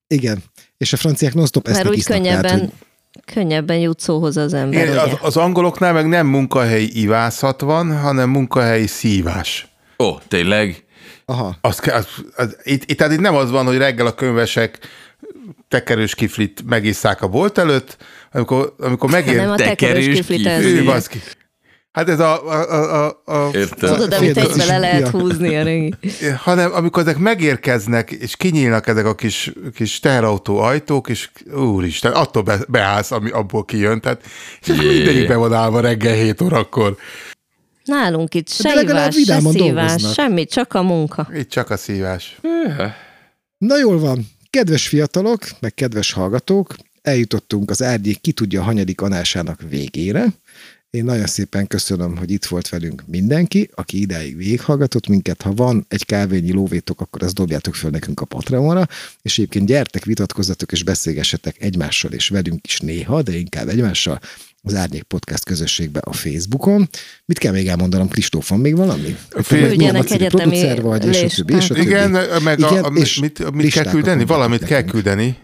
Igen. 0.07 0.43
És 0.79 0.93
a 0.93 0.97
franciák 0.97 1.35
non-stop 1.35 1.65
Mert 1.67 1.77
esznek 1.79 1.93
úgy 1.93 1.99
isznak, 1.99 2.17
könnyebben, 2.17 2.43
tehát, 2.43 2.61
hogy 2.61 2.71
könnyebben 3.35 3.79
jut 3.79 4.01
szóhoz 4.01 4.37
az 4.37 4.55
ember, 4.55 4.83
Igen, 4.83 4.93
ugye? 5.05 5.13
az, 5.13 5.19
az 5.21 5.37
angoloknál 5.37 5.93
meg 5.93 6.07
nem 6.09 6.27
munkahelyi 6.27 7.01
ivászat 7.01 7.61
van, 7.61 7.99
hanem 8.01 8.31
munkahelyi 8.31 8.87
szívás. 8.87 9.69
Ó, 9.99 10.19
tényleg? 10.29 10.85
aha, 11.25 11.57
Az, 11.61 11.79
kell- 11.79 11.97
az, 11.97 12.07
az, 12.37 12.57
itt, 12.63 12.91
itt, 12.91 12.97
tehát 12.97 13.13
itt 13.13 13.21
nem 13.21 13.35
az 13.35 13.51
van, 13.51 13.67
hogy 13.67 13.77
reggel 13.77 14.07
a 14.07 14.15
könyvesek 14.15 14.79
tekerős 15.69 16.15
kiflit 16.15 16.63
megisszák 16.67 17.23
a 17.23 17.29
bolt 17.29 17.59
előtt, 17.59 17.97
amikor, 18.33 18.75
amikor 18.79 19.11
megér... 19.11 19.37
Nem 19.37 19.51
a 19.51 19.57
tekerős 19.57 20.05
tekerős 20.05 20.17
kiflit. 20.17 20.47
Ő. 20.47 20.85
Hát 21.93 22.09
ez 22.09 22.21
a, 22.21 22.47
a, 22.47 22.73
a, 22.73 23.21
a, 23.25 23.47
a 23.47 23.51
Értem. 23.53 23.95
Tudod, 23.95 24.13
amit 24.13 24.37
egybe 24.37 24.65
le 24.65 24.79
lehet 24.79 25.09
húzni 25.09 25.57
a 25.57 25.63
régi. 25.63 25.95
hanem 26.37 26.73
amikor 26.75 27.03
ezek 27.03 27.19
megérkeznek, 27.19 28.11
és 28.11 28.37
kinyílnak 28.37 28.87
ezek 28.87 29.07
a 29.07 29.15
kis, 29.15 29.53
kis 29.75 30.01
teherautó 30.01 30.59
ajtók, 30.59 31.09
és 31.09 31.31
úristen, 31.55 32.13
attól 32.13 32.43
be, 32.43 32.59
beállsz, 32.69 33.11
ami 33.11 33.31
abból 33.31 33.65
kijön, 33.65 34.01
tehát, 34.01 34.23
és 34.61 34.69
akkor 34.69 34.85
Jé. 34.85 34.97
mindegyik 34.97 35.29
be 35.29 35.37
van 35.37 35.53
állva 35.53 35.81
reggel 35.81 36.15
7 36.15 36.41
órakor. 36.41 36.97
Nálunk 37.87 38.35
itt 38.35 38.49
se 38.49 38.75
De 38.75 38.81
ivás, 38.81 39.15
se 39.15 39.21
vidáman 39.21 39.53
szívás, 39.53 39.69
dolgoznak. 39.69 40.13
semmi, 40.13 40.47
csak 40.47 40.75
a 40.75 40.83
munka. 40.83 41.29
Itt 41.35 41.49
csak 41.49 41.71
a 41.71 41.77
szívás. 41.77 42.39
Na 43.59 43.79
jól 43.79 43.99
van, 43.99 44.27
kedves 44.51 44.89
fiatalok, 44.89 45.41
meg 45.61 45.75
kedves 45.75 46.13
hallgatók, 46.13 46.75
eljutottunk 47.03 47.71
az 47.71 47.83
árnyék 47.83 48.21
ki 48.21 48.33
tudja 48.33 48.63
hanyadik 48.63 49.01
anásának 49.01 49.61
végére. 49.69 50.27
Én 50.91 51.05
nagyon 51.05 51.27
szépen 51.27 51.67
köszönöm, 51.67 52.17
hogy 52.17 52.31
itt 52.31 52.45
volt 52.45 52.69
velünk 52.69 53.03
mindenki, 53.07 53.71
aki 53.75 54.01
idáig 54.01 54.37
végighallgatott 54.37 55.07
minket. 55.07 55.43
Ha 55.43 55.53
van 55.53 55.85
egy 55.89 56.05
kávényi 56.05 56.53
lóvétok, 56.53 57.01
akkor 57.01 57.23
azt 57.23 57.35
dobjátok 57.35 57.75
föl 57.75 57.91
nekünk 57.91 58.21
a 58.21 58.25
Patreonra, 58.25 58.87
és 59.23 59.39
egyébként 59.39 59.67
gyertek, 59.67 60.05
vitatkozzatok 60.05 60.73
és 60.73 60.83
beszélgessetek 60.83 61.57
egymással 61.63 62.13
és 62.13 62.29
velünk 62.29 62.67
is 62.67 62.81
néha, 62.81 63.23
de 63.23 63.37
inkább 63.37 63.69
egymással 63.69 64.21
az 64.67 64.75
Árnyék 64.75 65.03
Podcast 65.03 65.45
közösségbe 65.45 66.01
a 66.05 66.13
Facebookon. 66.13 66.89
Mit 67.25 67.39
kell 67.39 67.53
még 67.53 67.69
elmondanom, 67.69 68.09
Kristóf, 68.09 68.49
van 68.49 68.59
még 68.59 68.77
valami? 68.77 69.17
Küldjenek 69.49 69.93
Nagyszerű 69.93 70.25
egyetemi 70.25 70.59
producer 70.59 70.83
vagy, 70.83 71.07
és 71.07 71.23
a 71.23 71.35
többi, 71.37 71.55
és 71.55 71.71
a 71.71 71.75
többi. 71.75 71.87
Igen, 71.87 72.11
meg 72.43 72.63
a, 72.63 72.71
Igen, 72.71 72.85
a, 72.85 72.93
és 72.95 73.19
mit, 73.19 73.53
mit 73.53 73.73
kell 73.73 73.85
küldeni? 73.85 74.25
Valamit 74.25 74.65
kell 74.65 74.83
küldeni. 74.83 75.37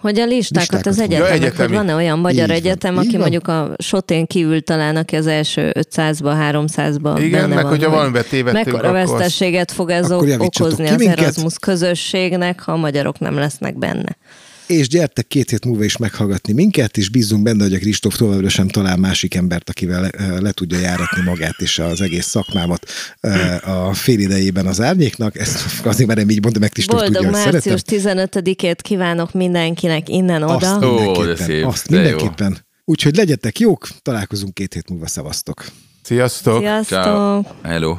Hogy 0.00 0.18
a 0.18 0.24
listákat 0.24 0.60
Listákat 0.60 0.86
az 0.86 0.96
mondja. 0.96 1.18
Ja, 1.18 1.30
egyetemek, 1.30 1.68
hogy 1.68 1.76
van-e 1.76 1.94
olyan 1.94 2.18
magyar 2.18 2.42
Így 2.42 2.48
van, 2.48 2.56
egyetem, 2.56 2.96
aki 2.96 3.10
van. 3.10 3.20
mondjuk 3.20 3.48
a 3.48 3.74
sotén 3.78 4.26
kívül 4.26 4.62
talán, 4.62 4.96
aki 4.96 5.16
az 5.16 5.26
első 5.26 5.72
500-ba, 5.80 6.36
300-ba 6.52 7.16
Igen, 7.18 7.40
benne 7.40 7.54
meg 7.54 7.62
van, 7.62 7.72
hogyha 7.72 7.86
hogy 7.86 7.94
valamiben 7.96 8.24
tévedtünk, 8.30 8.64
Mekkora 8.64 8.88
akkor 8.88 9.18
veszteséget 9.18 9.72
fog 9.72 9.90
ez 9.90 10.10
okozni 10.10 10.88
az. 10.88 11.00
Erasmus 11.00 11.54
közösségnek, 11.58 12.60
ha 12.60 12.72
a 12.72 12.76
magyarok 12.76 13.18
nem 13.18 13.34
lesznek 13.34 13.78
benne. 13.78 14.16
És 14.66 14.88
gyertek 14.88 15.26
két 15.26 15.50
hét 15.50 15.64
múlva 15.64 15.84
is 15.84 15.96
meghallgatni 15.96 16.52
minket, 16.52 16.96
és 16.96 17.08
bízunk 17.08 17.42
benne, 17.42 17.62
hogy 17.62 17.74
a 17.74 17.78
Kristóf 17.78 18.16
továbbra 18.16 18.48
sem 18.48 18.68
talál 18.68 18.96
másik 18.96 19.34
embert, 19.34 19.68
akivel 19.68 20.00
le, 20.00 20.40
le 20.40 20.52
tudja 20.52 20.78
járatni 20.78 21.22
magát 21.24 21.60
és 21.60 21.78
az 21.78 22.00
egész 22.00 22.26
szakmámat 22.26 22.86
a 23.64 23.94
fél 23.94 24.18
idejében 24.18 24.66
az 24.66 24.80
árnyéknak. 24.80 25.38
Ezt 25.38 25.84
azért 25.84 26.08
merem 26.08 26.30
így 26.30 26.42
mondani, 26.42 26.64
meg 26.64 26.72
Kristóf 26.72 26.98
Boldog 26.98 27.22
tudja, 27.22 27.30
hogy 27.30 27.52
március 27.52 27.80
szeretem. 27.86 28.26
15-ét 28.26 28.78
kívánok 28.82 29.32
mindenkinek 29.32 30.08
innen-oda. 30.08 30.54
Azt 30.54 30.84
Ó, 30.84 30.96
de 30.96 31.02
mindenképpen. 31.02 31.46
szép, 31.46 31.64
azt 31.64 31.88
mindenképpen. 31.88 32.58
Úgyhogy 32.84 33.16
legyetek 33.16 33.58
jók, 33.58 33.88
találkozunk 34.02 34.54
két 34.54 34.74
hét 34.74 34.88
múlva, 34.90 35.06
szevasztok! 35.06 35.64
Sziasztok! 36.02 36.58
Sziasztok! 36.58 37.02
Ciao. 37.02 37.42
Hello. 37.62 37.96